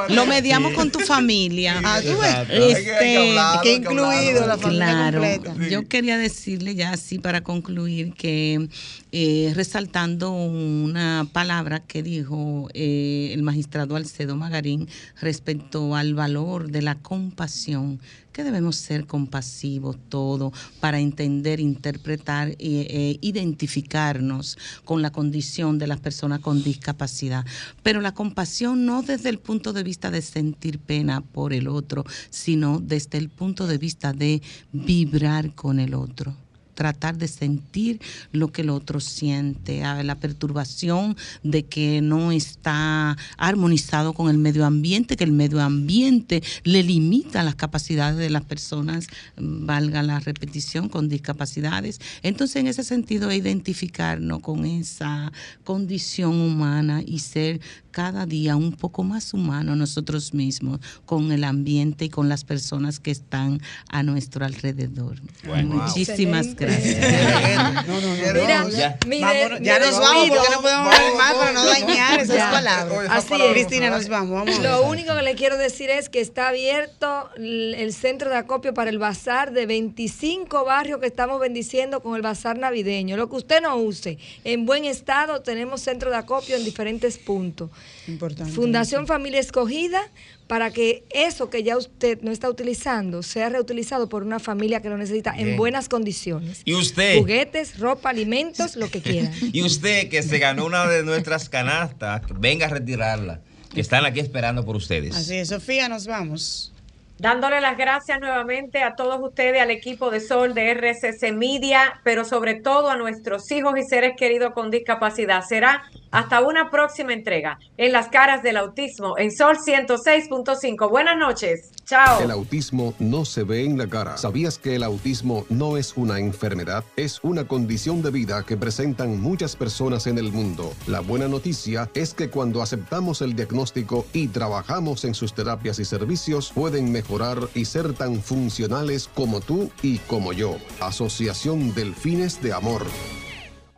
Lo 0.09 0.27
mediamos 0.27 0.73
con 0.73 0.91
tu 0.91 1.01
familia. 1.01 1.81
Ah, 1.85 2.01
que- 2.03 2.71
Este, 2.73 3.35
incluido 3.75 4.47
la 4.47 4.57
familia 4.59 4.87
Claro, 4.87 5.21
completa. 5.21 5.69
yo 5.69 5.87
quería 5.89 6.19
decirle 6.19 6.75
ya 6.75 6.91
así 6.93 7.19
para 7.19 7.43
concluir 7.43 8.15
que 8.15 8.69
eh, 9.11 9.53
resaltando 9.55 10.33
una 10.33 11.27
palabra 11.33 11.81
que 11.81 12.03
dijo 12.03 12.69
eh, 12.75 13.31
el 13.33 13.43
magistrado 13.43 13.97
Alcedo 13.97 14.37
Magarín 14.37 14.87
respecto 15.21 15.97
al 15.97 16.15
valor 16.15 16.71
de 16.71 16.83
la 16.83 16.97
compasión, 16.97 18.01
que 18.33 18.45
debemos 18.45 18.77
ser 18.77 19.07
compasivos 19.07 19.97
todos 20.09 20.53
para 20.81 21.01
entender, 21.01 21.59
interpretar 21.59 22.51
e 22.59 22.87
e 22.91 23.19
identificarnos 23.23 24.59
con 24.85 25.01
la 25.01 25.11
condición 25.11 25.79
de 25.79 25.87
las 25.87 26.01
personas 26.01 26.41
con 26.41 26.63
discapacidad. 26.63 27.47
Pero 27.83 28.01
la 28.01 28.13
compasión 28.13 28.85
no 28.85 29.03
desde 29.03 29.31
el 29.31 29.39
punto 29.39 29.73
de 29.73 29.83
vista 29.83 30.11
de 30.11 30.23
sentir 30.23 30.79
pena 30.79 31.23
por 31.23 31.53
el 31.53 31.67
otro, 31.67 32.05
sino 32.31 32.79
desde 32.79 33.19
el 33.19 33.29
punto 33.29 33.67
de 33.67 33.79
vista 33.79 34.13
de 34.13 34.43
vibrar 34.73 35.55
con 35.55 35.81
el 35.81 35.95
otro 35.95 36.37
tratar 36.79 37.19
de 37.19 37.27
sentir 37.27 38.01
lo 38.31 38.53
que 38.53 38.63
el 38.63 38.71
otro 38.71 39.01
siente, 39.01 39.83
a 39.83 40.01
la 40.05 40.15
perturbación 40.15 41.17
de 41.43 41.65
que 41.65 42.01
no 42.01 42.31
está 42.31 43.17
armonizado 43.37 44.13
con 44.13 44.31
el 44.31 44.39
medio 44.39 44.65
ambiente, 44.65 45.17
que 45.17 45.25
el 45.25 45.33
medio 45.33 45.61
ambiente 45.61 46.41
le 46.63 46.85
limita 46.85 47.43
las 47.43 47.57
capacidades 47.57 48.17
de 48.17 48.31
las 48.31 48.45
personas, 48.45 49.09
valga 49.37 50.05
la 50.05 50.21
repetición, 50.21 50.89
con 50.89 51.09
discapacidades. 51.09 52.01
Entonces, 52.23 52.55
en 52.61 52.69
ese 52.69 52.85
sentido, 52.85 53.33
identificarnos 53.33 54.39
con 54.39 54.65
esa 54.65 55.33
condición 55.65 56.41
humana 56.41 57.03
y 57.05 57.19
ser 57.19 57.61
cada 57.91 58.25
día 58.25 58.55
un 58.55 58.71
poco 58.71 59.03
más 59.03 59.35
humano 59.35 59.75
nosotros 59.75 60.33
mismos, 60.33 60.79
con 61.05 61.33
el 61.33 61.43
ambiente 61.43 62.05
y 62.05 62.09
con 62.09 62.29
las 62.29 62.45
personas 62.45 63.01
que 63.01 63.11
están 63.11 63.61
a 63.89 64.05
nuestro 64.05 64.45
alrededor. 64.45 65.17
Muchísimas 65.65 66.47
Excelente. 66.47 66.65
gracias. 66.65 66.68
No, 66.69 68.01
no, 68.01 68.01
no. 68.01 68.35
Mira, 68.35 68.63
no, 68.63 68.69
Ya. 68.69 68.99
Vámonos, 69.07 69.61
nos 69.61 70.01
vamos 70.01 70.29
porque 70.29 70.51
no 70.53 70.61
podemos 70.63 70.95
hablar 70.95 71.15
más 71.17 71.35
para 71.35 71.53
no 71.53 71.65
dañar 71.65 72.21
esas 72.21 72.37
Ya. 72.37 72.51
palabras. 72.51 73.09
Así 73.11 73.35
es. 73.35 73.53
Cristina, 73.53 73.91
nos 73.91 74.09
vamos, 74.09 74.47
vamos. 74.47 74.59
Lo 74.63 74.83
único 74.85 75.15
que 75.15 75.23
le 75.23 75.35
quiero 75.35 75.57
decir 75.57 75.91
es 75.91 76.09
que 76.09 76.21
está 76.21 76.49
abierto 76.49 77.31
el 77.37 77.93
centro 77.93 78.31
de 78.31 78.37
acopio 78.37 78.75
para 78.75 78.91
el 78.91 78.99
bazar 78.99 79.53
de 79.53 79.67
25 79.67 80.65
barrios 80.65 81.01
que 81.01 81.07
estamos 81.07 81.41
bendiciendo 81.41 82.01
con 82.03 82.17
el 82.17 82.23
bazar 82.23 82.59
navideño. 82.59 83.17
Lo 83.17 83.29
que 83.29 83.37
usted 83.37 83.63
no 83.63 83.77
use, 83.77 84.19
en 84.45 84.67
buen 84.67 84.85
estado 84.85 85.41
tenemos 85.43 85.81
centro 85.81 86.11
de 86.11 86.17
acopio 86.17 86.57
en 86.57 86.65
diferentes 86.65 87.19
puntos. 87.19 87.71
Importante. 88.07 88.53
Fundación 88.53 89.07
Familia 89.07 89.41
Escogida 89.41 90.01
para 90.49 90.73
que 90.73 91.05
eso 91.11 91.51
que 91.51 91.63
ya 91.63 91.77
usted 91.77 92.21
no 92.23 92.33
está 92.33 92.51
utilizando 92.51 93.23
sea 93.23 93.51
reutilizado 93.51 94.09
por 94.09 94.23
una 94.23 94.41
familia 94.41 94.81
que 94.81 94.89
lo 94.89 94.97
necesita 94.97 95.35
en 95.37 95.57
buenas 95.57 95.89
condiciones. 95.89 96.63
Y 96.65 96.75
usted, 96.75 97.19
Juguetes, 97.19 97.79
ropa, 97.79 98.11
alimentos, 98.11 98.75
lo 98.75 98.91
que 98.91 99.01
quiera. 99.01 99.31
y 99.53 99.63
usted 99.63 100.09
que 100.09 100.23
se 100.23 100.39
ganó 100.39 100.65
una 100.65 100.89
de 100.89 101.05
nuestras 101.05 101.49
canastas, 101.49 102.23
venga 102.41 102.67
a 102.67 102.71
retirarla, 102.71 103.43
que 103.73 103.81
están 103.81 104.07
aquí 104.07 104.21
esperando 104.21 104.65
por 104.65 104.75
ustedes. 104.75 105.15
Así 105.15 105.37
es, 105.37 105.49
Sofía, 105.49 105.89
nos 105.89 106.07
vamos. 106.07 106.73
Dándole 107.19 107.61
las 107.61 107.77
gracias 107.77 108.21
nuevamente 108.21 108.85
a 108.85 108.95
todos 108.95 109.21
ustedes, 109.21 109.61
al 109.61 109.73
equipo 109.73 110.13
de 110.13 110.21
Sol 110.21 110.55
de 110.55 110.71
RCC 110.71 111.33
Media, 111.33 112.01
pero 112.05 112.25
sobre 112.25 112.55
todo 112.55 112.91
a 112.91 112.97
nuestros 112.97 113.51
hijos 113.51 113.77
y 113.77 113.83
seres 113.83 114.13
queridos 114.17 114.53
con 114.53 114.71
discapacidad. 114.71 115.43
Será 115.45 115.83
hasta 116.13 116.41
una 116.41 116.71
próxima 116.71 117.13
entrega 117.13 117.59
en 117.77 117.91
las 117.91 118.09
caras 118.09 118.45
del 118.45 118.57
autismo 118.57 119.19
en 119.19 119.33
Sol 119.33 119.59
106.5. 119.59 120.89
Buenas 120.89 121.17
noches. 121.19 121.73
Chao. 121.85 122.21
El 122.21 122.31
autismo 122.31 122.95
no 123.01 123.25
se 123.25 123.43
ve 123.43 123.65
en 123.65 123.79
la 123.79 123.89
cara. 123.89 124.17
¿Sabías 124.17 124.57
que 124.59 124.77
el 124.77 124.85
autismo 124.85 125.45
no 125.49 125.77
es 125.77 125.97
una 125.97 126.21
enfermedad? 126.21 126.85
Es 126.95 127.19
una 127.25 127.49
condición 127.49 128.01
de 128.01 128.13
vida 128.13 128.45
que 128.45 128.57
presentan 128.57 129.21
muchas 129.21 129.57
personas 129.57 130.07
en 130.07 130.19
el 130.19 130.31
mundo. 130.31 130.73
La 130.87 131.01
buena 131.01 131.27
noticia 131.27 131.91
es 131.95 132.15
que 132.15 132.31
cuando 132.31 132.63
aceptamos 132.63 133.23
el 133.23 133.35
diagnóstico 133.35 134.07
y 134.13 134.29
trabajamos 134.29 135.05
en 135.05 135.15
sus 135.15 135.35
terapias 135.35 135.81
y 135.81 135.85
servicios, 135.85 136.53
pueden 136.55 136.93
mejorar 136.93 137.08
y 137.55 137.65
ser 137.65 137.95
tan 137.95 138.23
funcionales 138.23 139.09
como 139.15 139.41
tú 139.41 139.71
y 139.83 139.99
como 139.99 140.33
yo. 140.33 140.57
Asociación 140.81 141.75
Delfines 141.75 142.43
de 142.43 142.53
Amor. 142.53 142.85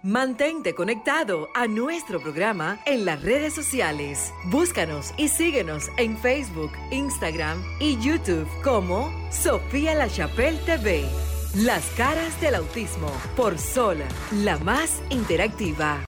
Mantente 0.03 0.75
conectado 0.75 1.49
a 1.55 1.67
nuestro 1.67 2.21
programa 2.21 2.81
en 2.87 3.05
las 3.05 3.23
redes 3.23 3.53
sociales. 3.55 4.33
Búscanos 4.47 5.13
y 5.19 5.29
síguenos 5.29 5.89
en 5.99 6.17
Facebook, 6.19 6.73
Instagram 6.91 7.63
y 7.79 7.99
YouTube 8.01 8.49
como 8.65 9.13
Sofía 9.31 9.95
La 9.95 10.09
Chapelle 10.09 10.59
TV. 10.65 11.05
Las 11.55 11.85
caras 11.97 12.41
del 12.41 12.55
autismo 12.55 13.11
por 13.37 13.59
Sol, 13.59 13.99
la 14.33 14.57
más 14.59 15.03
interactiva. 15.11 15.99